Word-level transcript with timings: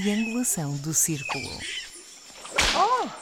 triangulação 0.00 0.76
do 0.76 0.92
círculo. 0.92 1.48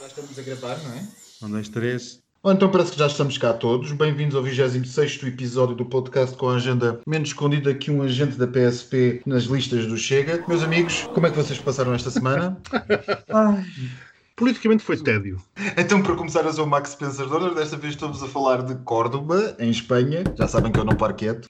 Já 0.00 0.06
estamos 0.08 0.36
a 0.36 0.42
gravar, 0.42 0.76
não 0.82 0.92
é? 0.92 1.08
Um, 1.42 1.50
dois, 1.50 1.68
três. 1.68 2.18
Ou 2.42 2.52
então 2.52 2.68
parece 2.68 2.90
que 2.90 2.98
já 2.98 3.06
estamos 3.06 3.38
cá 3.38 3.52
todos. 3.52 3.92
Bem-vindos 3.92 4.34
ao 4.34 4.42
26 4.42 5.22
episódio 5.22 5.76
do 5.76 5.84
podcast 5.84 6.36
com 6.36 6.48
a 6.48 6.56
agenda 6.56 7.00
menos 7.06 7.28
escondida 7.28 7.72
que 7.72 7.92
um 7.92 8.02
agente 8.02 8.36
da 8.36 8.48
PSP 8.48 9.22
nas 9.24 9.44
listas 9.44 9.86
do 9.86 9.96
Chega. 9.96 10.44
Meus 10.48 10.64
amigos, 10.64 11.08
como 11.14 11.28
é 11.28 11.30
que 11.30 11.36
vocês 11.36 11.60
passaram 11.60 11.94
esta 11.94 12.10
semana? 12.10 12.60
Politicamente 14.34 14.82
foi 14.82 14.96
tédio. 14.96 15.40
então, 15.78 16.02
para 16.02 16.16
começar, 16.16 16.44
eu 16.44 16.52
sou 16.52 16.64
o 16.64 16.68
Max 16.68 16.90
Spencer 16.90 17.28
Donner. 17.28 17.54
Desta 17.54 17.76
vez 17.76 17.94
estamos 17.94 18.20
a 18.20 18.26
falar 18.26 18.62
de 18.62 18.74
Córdoba, 18.82 19.54
em 19.60 19.70
Espanha. 19.70 20.24
Já 20.36 20.48
sabem 20.48 20.72
que 20.72 20.78
eu 20.80 20.84
não 20.84 20.96
paro 20.96 21.14
quieto. 21.14 21.48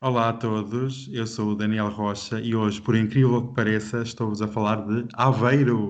Olá 0.00 0.28
a 0.28 0.32
todos, 0.32 1.10
eu 1.12 1.26
sou 1.26 1.48
o 1.48 1.54
Daniel 1.56 1.88
Rocha 1.88 2.38
e 2.40 2.54
hoje, 2.54 2.80
por 2.80 2.94
incrível 2.94 3.48
que 3.48 3.54
pareça, 3.54 4.00
estou-vos 4.02 4.40
a 4.40 4.46
falar 4.46 4.76
de 4.86 5.04
Aveiro. 5.14 5.88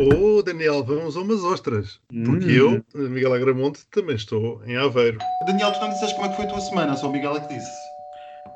Oh, 0.00 0.42
Daniel, 0.42 0.82
vamos 0.82 1.16
a 1.16 1.20
umas 1.20 1.44
ostras. 1.44 2.00
Porque 2.24 2.46
Hum. 2.46 2.82
eu, 2.94 3.08
Miguel 3.08 3.32
Agramonte, 3.32 3.86
também 3.92 4.16
estou 4.16 4.60
em 4.66 4.76
Aveiro. 4.76 5.18
Daniel, 5.46 5.72
tu 5.72 5.80
não 5.80 5.90
disseste 5.90 6.16
como 6.16 6.26
é 6.26 6.30
que 6.30 6.36
foi 6.36 6.46
a 6.46 6.48
tua 6.48 6.60
semana, 6.62 6.96
só 6.96 7.08
o 7.08 7.12
Miguel 7.12 7.36
é 7.36 7.40
que 7.46 7.54
disse. 7.54 7.70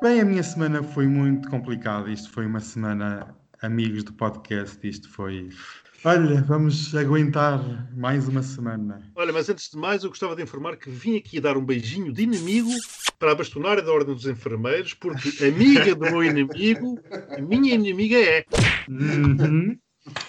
Bem, 0.01 0.19
a 0.19 0.25
minha 0.25 0.43
semana 0.43 0.83
foi 0.83 1.07
muito 1.07 1.49
complicada. 1.49 2.09
Isto 2.11 2.29
foi 2.31 2.45
uma 2.45 2.59
semana, 2.59 3.33
amigos 3.61 4.03
do 4.03 4.11
podcast, 4.11 4.85
isto 4.85 5.09
foi. 5.09 5.47
Olha, 6.03 6.41
vamos 6.43 6.95
aguentar 6.95 7.61
mais 7.93 8.27
uma 8.27 8.41
semana. 8.41 9.01
Olha, 9.15 9.33
mas 9.33 9.49
antes 9.49 9.69
de 9.69 9.77
mais, 9.77 10.03
eu 10.03 10.09
gostava 10.09 10.33
de 10.33 10.41
informar 10.41 10.77
que 10.77 10.89
vim 10.89 11.17
aqui 11.17 11.41
dar 11.41 11.57
um 11.57 11.65
beijinho 11.65 12.13
de 12.13 12.23
inimigo 12.23 12.69
para 13.17 13.33
a 13.33 13.35
bastonária 13.35 13.83
da 13.83 13.91
Ordem 13.91 14.15
dos 14.15 14.25
Enfermeiros, 14.25 14.93
porque 14.93 15.29
amiga 15.43 15.93
do 15.93 16.05
meu 16.05 16.23
inimigo, 16.23 16.97
a 17.29 17.41
minha 17.41 17.75
inimiga 17.75 18.17
é. 18.17 18.45
Uhum. 18.87 19.77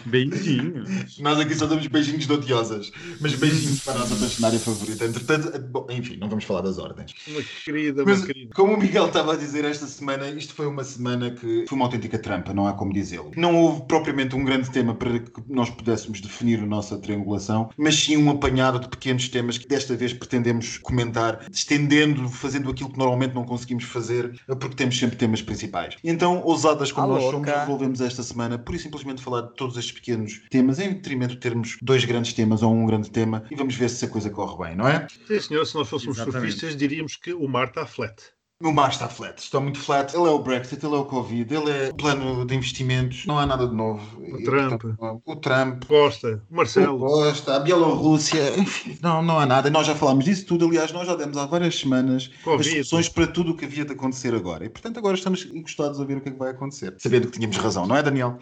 Beijinhos. 0.05 1.19
Nós 1.19 1.39
aqui 1.39 1.55
só 1.55 1.67
damos 1.67 1.87
beijinhos 1.87 2.27
de 2.27 2.33
odiosas, 2.33 2.91
mas 3.21 3.35
beijinhos 3.35 3.81
para 3.81 3.95
a 3.95 3.99
nossa 3.99 4.17
personagem 4.17 4.59
favorita. 4.59 5.05
Entretanto, 5.05 5.59
bom, 5.61 5.87
enfim, 5.91 6.17
não 6.17 6.29
vamos 6.29 6.45
falar 6.45 6.63
das 6.63 6.79
ordens. 6.79 7.15
Uma 7.27 7.43
querida, 7.65 8.03
uma 8.03 8.11
Mas, 8.13 8.25
querida. 8.25 8.55
como 8.55 8.75
o 8.75 8.79
Miguel 8.79 9.07
estava 9.07 9.35
a 9.35 9.37
dizer 9.37 9.65
esta 9.65 9.87
semana, 9.87 10.29
isto 10.31 10.55
foi 10.55 10.67
uma 10.67 10.85
semana 10.85 11.31
que 11.31 11.65
foi 11.69 11.77
uma 11.77 11.87
autêntica 11.87 12.19
trampa, 12.19 12.53
não 12.53 12.67
há 12.67 12.73
como 12.73 12.93
dizê-lo. 12.93 13.31
Não 13.37 13.57
houve 13.57 13.83
propriamente 13.83 14.35
um 14.35 14.45
grande 14.45 14.71
tema 14.71 14.95
para 14.95 15.19
que 15.19 15.31
nós 15.49 15.71
pudéssemos 15.71 16.21
definir 16.21 16.61
a 16.61 16.67
nossa 16.67 16.99
triangulação, 16.99 17.71
mas 17.77 17.95
sim 17.95 18.17
um 18.17 18.31
apanhado 18.31 18.81
de 18.81 18.89
pequenos 18.89 19.29
temas 19.29 19.59
que 19.59 19.67
desta 19.67 19.97
vez 19.97 20.13
pretendemos 20.13 20.79
comentar, 20.79 21.47
estendendo, 21.53 22.29
fazendo 22.29 22.71
aquilo 22.71 22.91
que 22.91 22.99
normalmente 22.99 23.35
não 23.35 23.45
conseguimos 23.45 23.85
fazer, 23.85 24.41
porque 24.47 24.77
temos 24.77 24.99
sempre 24.99 25.17
temas 25.17 25.43
principais. 25.43 25.97
Então, 26.03 26.43
ousadas 26.45 26.93
como 26.93 27.09
nós 27.09 27.25
somos, 27.25 27.49
resolvemos 27.49 28.01
esta 28.01 28.23
semana, 28.23 28.59
por 28.59 28.75
e 28.75 28.79
simplesmente 28.79 29.23
falar 29.23 29.43
de 29.43 29.55
todos 29.71 29.79
estes 29.79 29.93
pequenos 29.95 30.41
temas, 30.51 30.79
em 30.81 30.93
detrimento 30.95 31.35
de 31.35 31.41
termos 31.41 31.77
dois 31.81 32.05
grandes 32.05 32.33
temas 32.33 32.63
ou 32.63 32.73
um 32.75 32.87
grande 32.87 33.11
tema, 33.11 33.45
e 33.51 33.55
vamos 33.55 33.75
ver 33.77 33.89
se 33.89 34.05
a 34.05 34.09
coisa 34.09 34.29
corre 34.29 34.67
bem, 34.69 34.77
não 34.77 34.89
é? 34.89 35.07
Sim, 35.29 35.41
senhor, 35.41 35.65
se 35.65 35.75
nós 35.77 35.89
fôssemos 35.89 36.17
Exatamente. 36.17 36.43
surfistas, 36.53 36.77
diríamos 36.77 37.17
que 37.17 37.33
o 37.33 37.47
mar 37.49 37.69
está 37.69 37.87
flat. 37.87 38.15
O 38.63 38.73
mar 38.73 38.91
está 38.91 39.09
flat, 39.09 39.39
está 39.43 39.59
muito 39.59 39.79
flat. 39.79 40.15
Ele 40.15 40.27
é 40.27 40.29
o 40.29 40.39
Brexit, 40.39 40.85
ele 40.85 40.95
é 40.95 40.99
o 40.99 41.07
Covid, 41.07 41.55
ele 41.55 41.71
é 41.71 41.89
o 41.89 41.95
plano 41.95 42.45
de 42.45 42.55
investimentos, 42.55 43.25
não 43.25 43.39
há 43.39 43.47
nada 43.47 43.67
de 43.67 43.75
novo. 43.75 44.21
O 44.21 44.39
E, 44.39 44.45
Trump. 44.45 44.83
portanto, 44.83 45.23
o 45.25 45.37
Trump, 45.37 45.85
Costa, 45.87 46.43
o 46.51 46.53
o 46.53 46.57
Marcelo. 46.57 46.99
Costa, 46.99 47.57
a 47.57 47.61
Bielorrússia, 47.61 48.59
enfim, 48.59 48.99
não, 49.01 49.23
não 49.23 49.39
há 49.39 49.47
nada. 49.47 49.71
Nós 49.71 49.87
já 49.87 49.95
falámos 49.95 50.27
disso 50.27 50.45
tudo, 50.45 50.67
aliás, 50.67 50.93
nós 50.93 51.07
já 51.07 51.15
demos 51.17 51.39
há 51.39 51.47
várias 51.47 51.75
semanas 51.79 52.31
as 52.37 52.43
Covid. 52.43 52.71
soluções 52.71 53.09
para 53.09 53.27
tudo 53.29 53.53
o 53.53 53.57
que 53.57 53.65
havia 53.65 53.87
de 53.87 53.93
acontecer 53.93 54.35
agora. 54.35 54.67
E 54.67 54.69
portanto 54.69 54.99
agora 54.99 55.17
estamos 55.17 55.47
encostados 55.47 55.99
a 55.99 56.05
ver 56.05 56.19
o 56.19 56.21
que 56.21 56.29
é 56.29 56.33
que 56.33 56.39
vai 56.39 56.51
acontecer. 56.51 56.95
Sabendo 56.99 57.29
que 57.29 57.39
tínhamos 57.39 57.57
razão, 57.57 57.87
não 57.87 57.97
é, 57.97 58.03
Daniel? 58.03 58.39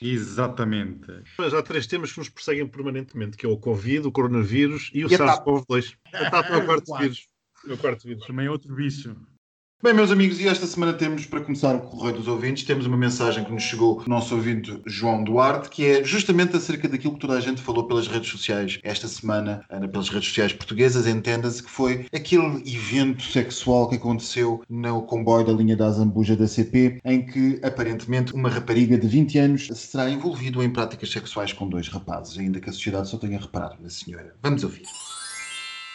Exatamente. 0.00 1.06
Mas 1.38 1.52
há 1.52 1.62
três 1.62 1.86
temas 1.86 2.12
que 2.12 2.18
nos 2.18 2.28
perseguem 2.28 2.66
permanentemente, 2.66 3.36
que 3.36 3.44
é 3.44 3.48
o 3.48 3.56
Covid, 3.58 4.06
o 4.06 4.12
coronavírus 4.12 4.90
e 4.94 5.04
o 5.04 5.10
E 5.10 5.14
a 5.14 5.18
TAP. 5.18 5.44
SARS-CoV-2. 5.44 5.96
A 6.14 6.30
TAP 6.30 6.50
é 6.50 6.56
o 6.56 6.64
quarto 6.66 6.94
vírus. 6.98 7.26
É 7.68 7.72
o 7.72 7.78
quarto 7.78 8.06
vírus. 8.06 8.26
Também 8.26 8.48
outro 8.48 8.74
bicho. 8.74 9.14
Bem, 9.82 9.94
meus 9.94 10.10
amigos, 10.10 10.38
e 10.38 10.46
esta 10.46 10.66
semana 10.66 10.92
temos, 10.92 11.24
para 11.24 11.40
começar 11.40 11.74
o 11.74 11.80
Correio 11.80 12.18
dos 12.18 12.28
Ouvintes, 12.28 12.64
temos 12.64 12.84
uma 12.84 12.98
mensagem 12.98 13.42
que 13.42 13.50
nos 13.50 13.62
chegou 13.62 14.02
do 14.02 14.10
nosso 14.10 14.34
ouvinte 14.34 14.78
João 14.84 15.24
Duarte, 15.24 15.70
que 15.70 15.86
é 15.86 16.04
justamente 16.04 16.54
acerca 16.54 16.86
daquilo 16.86 17.14
que 17.14 17.20
toda 17.20 17.32
a 17.32 17.40
gente 17.40 17.62
falou 17.62 17.86
pelas 17.86 18.06
redes 18.06 18.28
sociais 18.28 18.78
esta 18.82 19.08
semana, 19.08 19.64
pelas 19.90 20.10
redes 20.10 20.28
sociais 20.28 20.52
portuguesas, 20.52 21.06
entenda-se 21.06 21.62
que 21.62 21.70
foi 21.70 22.04
aquele 22.12 22.62
evento 22.70 23.22
sexual 23.22 23.88
que 23.88 23.96
aconteceu 23.96 24.62
no 24.68 25.00
comboio 25.00 25.46
da 25.46 25.52
linha 25.54 25.74
da 25.74 25.86
Azambuja 25.86 26.36
da 26.36 26.46
CP, 26.46 27.00
em 27.02 27.24
que 27.24 27.58
aparentemente 27.62 28.34
uma 28.34 28.50
rapariga 28.50 28.98
de 28.98 29.08
20 29.08 29.38
anos 29.38 29.68
será 29.74 30.10
envolvida 30.10 30.62
em 30.62 30.68
práticas 30.68 31.10
sexuais 31.10 31.54
com 31.54 31.66
dois 31.66 31.88
rapazes, 31.88 32.38
ainda 32.38 32.60
que 32.60 32.68
a 32.68 32.72
sociedade 32.74 33.08
só 33.08 33.16
tenha 33.16 33.40
reparado 33.40 33.76
na 33.80 33.88
senhora. 33.88 34.34
Vamos 34.42 34.62
ouvir. 34.62 34.82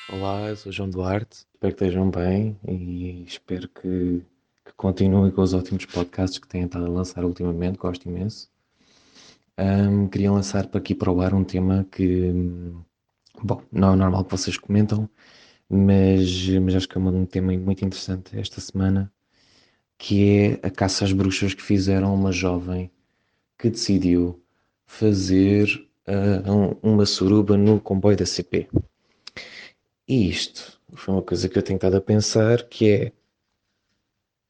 Olá, 0.07 0.49
eu 0.49 0.55
sou 0.55 0.71
João 0.71 0.89
Duarte, 0.89 1.45
espero 1.53 1.75
que 1.75 1.83
estejam 1.83 2.09
bem 2.09 2.57
e 2.67 3.23
espero 3.23 3.69
que, 3.69 4.23
que 4.65 4.73
continuem 4.75 5.31
com 5.31 5.41
os 5.43 5.53
ótimos 5.53 5.85
podcasts 5.85 6.39
que 6.39 6.47
têm 6.47 6.63
estado 6.65 6.85
a 6.85 6.89
lançar 6.89 7.23
ultimamente, 7.23 7.77
gosto 7.77 8.09
imenso. 8.09 8.49
Ahm, 9.57 10.07
queria 10.09 10.31
lançar 10.31 10.67
para 10.67 10.79
aqui 10.79 10.93
para 10.95 11.11
o 11.11 11.21
ar 11.21 11.33
um 11.33 11.43
tema 11.43 11.85
que, 11.91 12.31
bom, 13.43 13.61
não 13.71 13.93
é 13.93 13.95
normal 13.95 14.25
que 14.25 14.31
vocês 14.31 14.57
comentam, 14.57 15.09
mas, 15.69 16.47
mas 16.61 16.75
acho 16.75 16.89
que 16.89 16.97
é 16.97 17.01
um 17.01 17.25
tema 17.25 17.53
muito 17.57 17.85
interessante 17.85 18.37
esta 18.39 18.61
semana, 18.61 19.11
que 19.97 20.59
é 20.63 20.67
a 20.67 20.71
caça 20.71 21.05
às 21.05 21.13
bruxas 21.13 21.53
que 21.55 21.63
fizeram 21.63 22.15
uma 22.15 22.31
jovem 22.31 22.91
que 23.59 23.69
decidiu 23.69 24.41
fazer 24.87 25.67
ah, 26.07 26.51
um- 26.51 26.91
uma 26.93 27.05
suruba 27.07 27.57
no 27.57 27.79
comboio 27.81 28.17
da 28.17 28.25
CP. 28.25 28.69
E 30.07 30.29
isto 30.29 30.79
foi 30.93 31.13
uma 31.15 31.23
coisa 31.23 31.49
que 31.49 31.57
eu 31.57 31.63
tenho 31.63 31.77
estado 31.77 31.97
a 31.97 32.01
pensar, 32.01 32.63
que 32.67 32.89
é 32.91 33.11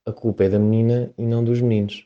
a 0.06 0.12
culpa 0.12 0.44
é 0.44 0.50
da 0.50 0.60
menina 0.60 1.14
e 1.18 1.24
não 1.24 1.44
dos 1.44 1.62
meninos. 1.62 2.06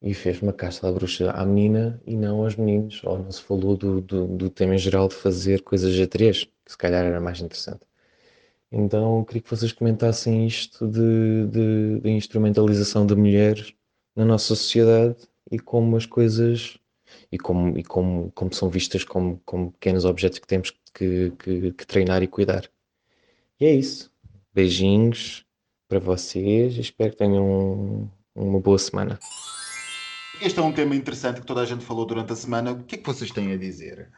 E 0.00 0.14
fez 0.14 0.40
uma 0.40 0.52
caça 0.52 0.82
da 0.82 0.92
bruxa 0.92 1.30
à 1.32 1.44
menina 1.44 2.00
e 2.06 2.16
não 2.16 2.44
aos 2.44 2.54
meninos. 2.54 3.02
Ou 3.04 3.18
não 3.18 3.32
se 3.32 3.42
falou 3.42 3.76
do, 3.76 4.00
do, 4.00 4.26
do 4.26 4.50
tema 4.50 4.76
em 4.76 4.78
geral 4.78 5.08
de 5.08 5.16
fazer 5.16 5.62
coisas 5.62 5.98
a 6.00 6.06
três, 6.06 6.44
que 6.44 6.72
se 6.72 6.78
calhar 6.78 7.04
era 7.04 7.20
mais 7.20 7.40
interessante. 7.40 7.80
Então 8.70 9.24
queria 9.24 9.42
que 9.42 9.50
vocês 9.50 9.72
comentassem 9.72 10.46
isto 10.46 10.86
de, 10.86 11.46
de, 11.48 12.00
de 12.00 12.10
instrumentalização 12.10 13.06
da 13.06 13.16
mulher 13.16 13.56
na 14.14 14.24
nossa 14.24 14.46
sociedade 14.54 15.16
e 15.50 15.58
como 15.58 15.96
as 15.96 16.06
coisas 16.06 16.78
e 17.30 17.38
como, 17.38 17.78
e 17.78 17.82
como, 17.82 18.30
como 18.32 18.52
são 18.52 18.68
vistas 18.68 19.04
como, 19.04 19.40
como 19.44 19.72
pequenos 19.72 20.04
objetos 20.04 20.38
que 20.38 20.46
temos 20.46 20.72
que, 20.94 21.32
que, 21.38 21.72
que 21.72 21.86
treinar 21.86 22.22
e 22.22 22.26
cuidar. 22.26 22.68
E 23.60 23.66
é 23.66 23.74
isso. 23.74 24.10
Beijinhos 24.54 25.44
para 25.88 25.98
vocês. 25.98 26.76
Espero 26.76 27.10
que 27.12 27.16
tenham 27.18 27.44
um- 27.44 28.08
uma 28.34 28.60
boa 28.60 28.78
semana. 28.78 29.18
Este 30.40 30.60
é 30.60 30.62
um 30.62 30.72
tema 30.72 30.94
interessante 30.94 31.40
que 31.40 31.46
toda 31.46 31.60
a 31.62 31.64
gente 31.64 31.84
falou 31.84 32.06
durante 32.06 32.32
a 32.32 32.36
semana. 32.36 32.70
O 32.72 32.84
que 32.84 32.94
é 32.94 32.98
que 32.98 33.06
vocês 33.06 33.30
têm 33.30 33.52
a 33.52 33.56
dizer? 33.56 34.08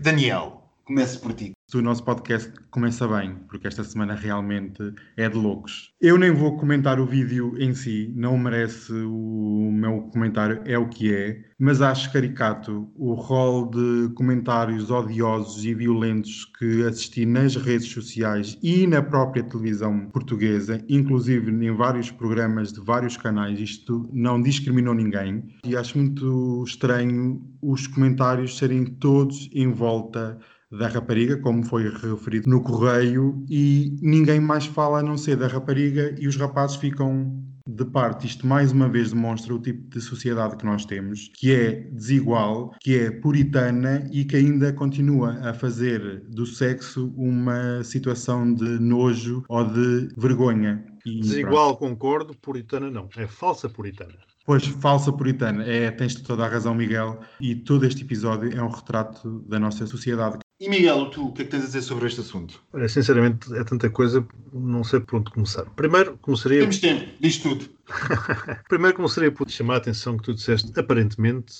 Daniel, 0.00 0.63
comece 0.84 1.18
por 1.18 1.32
ti. 1.32 1.52
O 1.74 1.82
nosso 1.82 2.04
podcast 2.04 2.52
começa 2.70 3.08
bem, 3.08 3.34
porque 3.48 3.66
esta 3.66 3.82
semana 3.82 4.14
realmente 4.14 4.94
é 5.16 5.28
de 5.28 5.36
loucos. 5.36 5.90
Eu 6.00 6.16
nem 6.16 6.30
vou 6.30 6.56
comentar 6.56 7.00
o 7.00 7.06
vídeo 7.06 7.52
em 7.58 7.74
si, 7.74 8.12
não 8.14 8.38
merece 8.38 8.92
o 8.92 9.72
meu 9.72 10.02
comentário, 10.12 10.62
é 10.66 10.78
o 10.78 10.88
que 10.88 11.12
é, 11.12 11.42
mas 11.58 11.82
acho 11.82 12.12
caricato 12.12 12.88
o 12.94 13.14
rol 13.14 13.68
de 13.70 14.08
comentários 14.14 14.88
odiosos 14.88 15.64
e 15.64 15.74
violentos 15.74 16.44
que 16.58 16.84
assisti 16.84 17.26
nas 17.26 17.56
redes 17.56 17.88
sociais 17.88 18.56
e 18.62 18.86
na 18.86 19.02
própria 19.02 19.42
televisão 19.42 20.08
portuguesa, 20.10 20.80
inclusive 20.88 21.50
em 21.50 21.74
vários 21.74 22.10
programas 22.10 22.72
de 22.72 22.80
vários 22.80 23.16
canais. 23.16 23.58
Isto 23.58 24.08
não 24.12 24.40
discriminou 24.40 24.94
ninguém 24.94 25.42
e 25.66 25.76
acho 25.76 25.98
muito 25.98 26.62
estranho 26.64 27.42
os 27.60 27.88
comentários 27.88 28.58
serem 28.58 28.84
todos 28.84 29.50
em 29.52 29.72
volta 29.72 30.38
da 30.78 30.88
rapariga, 30.88 31.36
como 31.38 31.64
foi 31.64 31.88
referido 31.88 32.48
no 32.48 32.62
correio, 32.62 33.44
e 33.48 33.96
ninguém 34.00 34.40
mais 34.40 34.66
fala 34.66 35.00
a 35.00 35.02
não 35.02 35.16
ser 35.16 35.36
da 35.36 35.46
rapariga 35.46 36.14
e 36.18 36.26
os 36.26 36.36
rapazes 36.36 36.76
ficam 36.76 37.42
de 37.66 37.84
parte. 37.84 38.26
Isto 38.26 38.46
mais 38.46 38.72
uma 38.72 38.88
vez 38.88 39.12
demonstra 39.12 39.54
o 39.54 39.58
tipo 39.58 39.88
de 39.88 40.00
sociedade 40.00 40.56
que 40.56 40.66
nós 40.66 40.84
temos, 40.84 41.30
que 41.34 41.52
é 41.52 41.88
desigual, 41.92 42.74
que 42.80 42.98
é 42.98 43.10
puritana 43.10 44.06
e 44.12 44.24
que 44.24 44.36
ainda 44.36 44.72
continua 44.72 45.32
a 45.48 45.54
fazer 45.54 46.22
do 46.28 46.44
sexo 46.44 47.12
uma 47.16 47.82
situação 47.82 48.52
de 48.52 48.78
nojo 48.78 49.44
ou 49.48 49.64
de 49.64 50.08
vergonha. 50.16 50.84
E, 51.06 51.12
pronto. 51.12 51.22
Desigual, 51.22 51.76
concordo, 51.76 52.34
puritana 52.34 52.90
não. 52.90 53.08
É 53.16 53.26
falsa 53.26 53.68
puritana. 53.68 54.14
Pois, 54.46 54.66
falsa 54.66 55.10
puritana. 55.10 55.64
É, 55.64 55.90
tens 55.90 56.14
toda 56.16 56.44
a 56.44 56.48
razão, 56.48 56.74
Miguel. 56.74 57.18
E 57.40 57.54
todo 57.54 57.86
este 57.86 58.02
episódio 58.02 58.54
é 58.54 58.62
um 58.62 58.68
retrato 58.68 59.40
da 59.48 59.58
nossa 59.58 59.86
sociedade. 59.86 60.43
E 60.60 60.68
Miguel, 60.68 61.06
tu, 61.06 61.26
o 61.26 61.32
que 61.32 61.42
é 61.42 61.44
que 61.44 61.50
tens 61.50 61.64
a 61.64 61.66
dizer 61.66 61.82
sobre 61.82 62.06
este 62.06 62.20
assunto? 62.20 62.62
Olha, 62.72 62.88
sinceramente, 62.88 63.52
é 63.54 63.64
tanta 63.64 63.90
coisa, 63.90 64.24
não 64.52 64.84
sei 64.84 65.00
por 65.00 65.18
onde 65.18 65.30
começar. 65.32 65.64
Primeiro, 65.74 66.16
começaria. 66.18 66.60
Temos 66.60 66.78
tempo, 66.78 67.10
diz 67.18 67.38
tudo. 67.38 67.68
Primeiro 68.68 68.96
começaria 68.96 69.32
por 69.32 69.50
chamar 69.50 69.74
a 69.74 69.76
atenção 69.78 70.16
que 70.16 70.22
tu 70.22 70.32
disseste 70.32 70.70
aparentemente, 70.78 71.52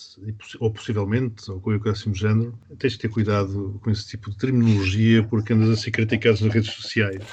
ou 0.60 0.70
possivelmente, 0.70 1.50
ou 1.50 1.60
com 1.60 1.74
o 1.74 1.80
próximo 1.80 2.14
género, 2.14 2.56
tens 2.78 2.92
de 2.92 3.00
ter 3.00 3.08
cuidado 3.08 3.80
com 3.82 3.90
esse 3.90 4.06
tipo 4.06 4.30
de 4.30 4.36
terminologia 4.36 5.24
porque 5.24 5.52
andas 5.52 5.70
a 5.70 5.76
ser 5.76 5.90
criticado 5.90 6.44
nas 6.44 6.54
redes 6.54 6.70
sociais. 6.70 7.24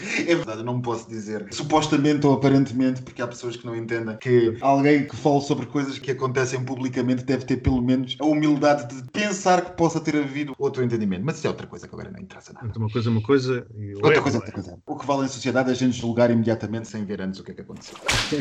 É 0.00 0.34
verdade, 0.34 0.58
eu 0.58 0.64
não 0.64 0.80
posso 0.80 1.08
dizer 1.08 1.46
supostamente 1.50 2.26
ou 2.26 2.34
aparentemente, 2.34 3.02
porque 3.02 3.22
há 3.22 3.26
pessoas 3.26 3.56
que 3.56 3.64
não 3.66 3.74
entendem 3.74 4.16
que 4.16 4.56
alguém 4.60 5.06
que 5.06 5.16
fale 5.16 5.40
sobre 5.40 5.66
coisas 5.66 5.98
que 5.98 6.10
acontecem 6.10 6.64
publicamente 6.64 7.24
deve 7.24 7.44
ter 7.44 7.56
pelo 7.58 7.82
menos 7.82 8.16
a 8.20 8.24
humildade 8.24 8.94
de 8.94 9.10
pensar 9.10 9.64
que 9.64 9.72
possa 9.72 10.00
ter 10.00 10.16
havido 10.16 10.54
outro 10.58 10.82
entendimento. 10.84 11.24
Mas 11.24 11.38
isso 11.38 11.46
é 11.46 11.50
outra 11.50 11.66
coisa 11.66 11.88
que 11.88 11.94
agora 11.94 12.10
não 12.10 12.20
interessa 12.20 12.52
nada. 12.52 12.72
Uma 12.76 12.90
coisa 12.90 13.08
é 13.08 13.12
uma 13.12 13.22
coisa. 13.22 13.66
E 13.76 13.94
outra 13.94 14.20
coisa 14.20 14.36
é 14.36 14.40
outra 14.40 14.52
coisa. 14.52 14.78
O 14.86 14.96
que 14.96 15.06
vale 15.06 15.24
em 15.24 15.28
sociedade 15.28 15.70
é 15.70 15.72
a 15.72 15.76
gente 15.76 15.98
julgar 15.98 16.30
imediatamente 16.30 16.88
sem 16.88 17.04
ver 17.04 17.20
antes 17.22 17.40
o 17.40 17.44
que 17.44 17.52
é 17.52 17.54
que 17.54 17.60
aconteceu. 17.62 17.96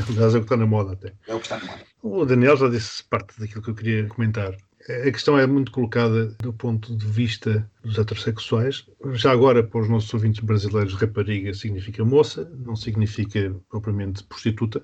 Aliás, 0.10 0.36
é 0.36 0.38
o 0.38 0.42
que 0.42 0.46
está 0.46 0.58
na 0.58 0.66
moda 0.66 0.94
até. 0.94 1.14
É 1.28 1.34
o 1.34 1.40
que 1.40 1.46
está 1.46 1.58
na 1.58 1.66
moda. 1.66 1.80
O 2.02 2.26
Daniel 2.26 2.58
já 2.58 2.70
disse 2.70 3.04
parte 3.04 3.40
daquilo 3.40 3.62
que 3.62 3.70
eu 3.70 3.76
queria 3.76 4.08
comentar. 4.08 4.56
A 4.88 5.12
questão 5.12 5.38
é 5.38 5.48
muito 5.48 5.72
colocada 5.72 6.28
do 6.40 6.54
ponto 6.54 6.96
de 6.96 7.08
vista 7.08 7.68
dos 7.86 7.98
heterossexuais. 7.98 8.86
Já 9.14 9.32
agora, 9.32 9.64
para 9.64 9.82
os 9.82 9.90
nossos 9.90 10.14
ouvintes 10.14 10.42
brasileiros, 10.42 10.94
rapariga 10.94 11.54
significa 11.54 12.04
moça, 12.04 12.52
não 12.66 12.76
significa 12.76 13.56
propriamente 13.70 14.24
prostituta, 14.24 14.82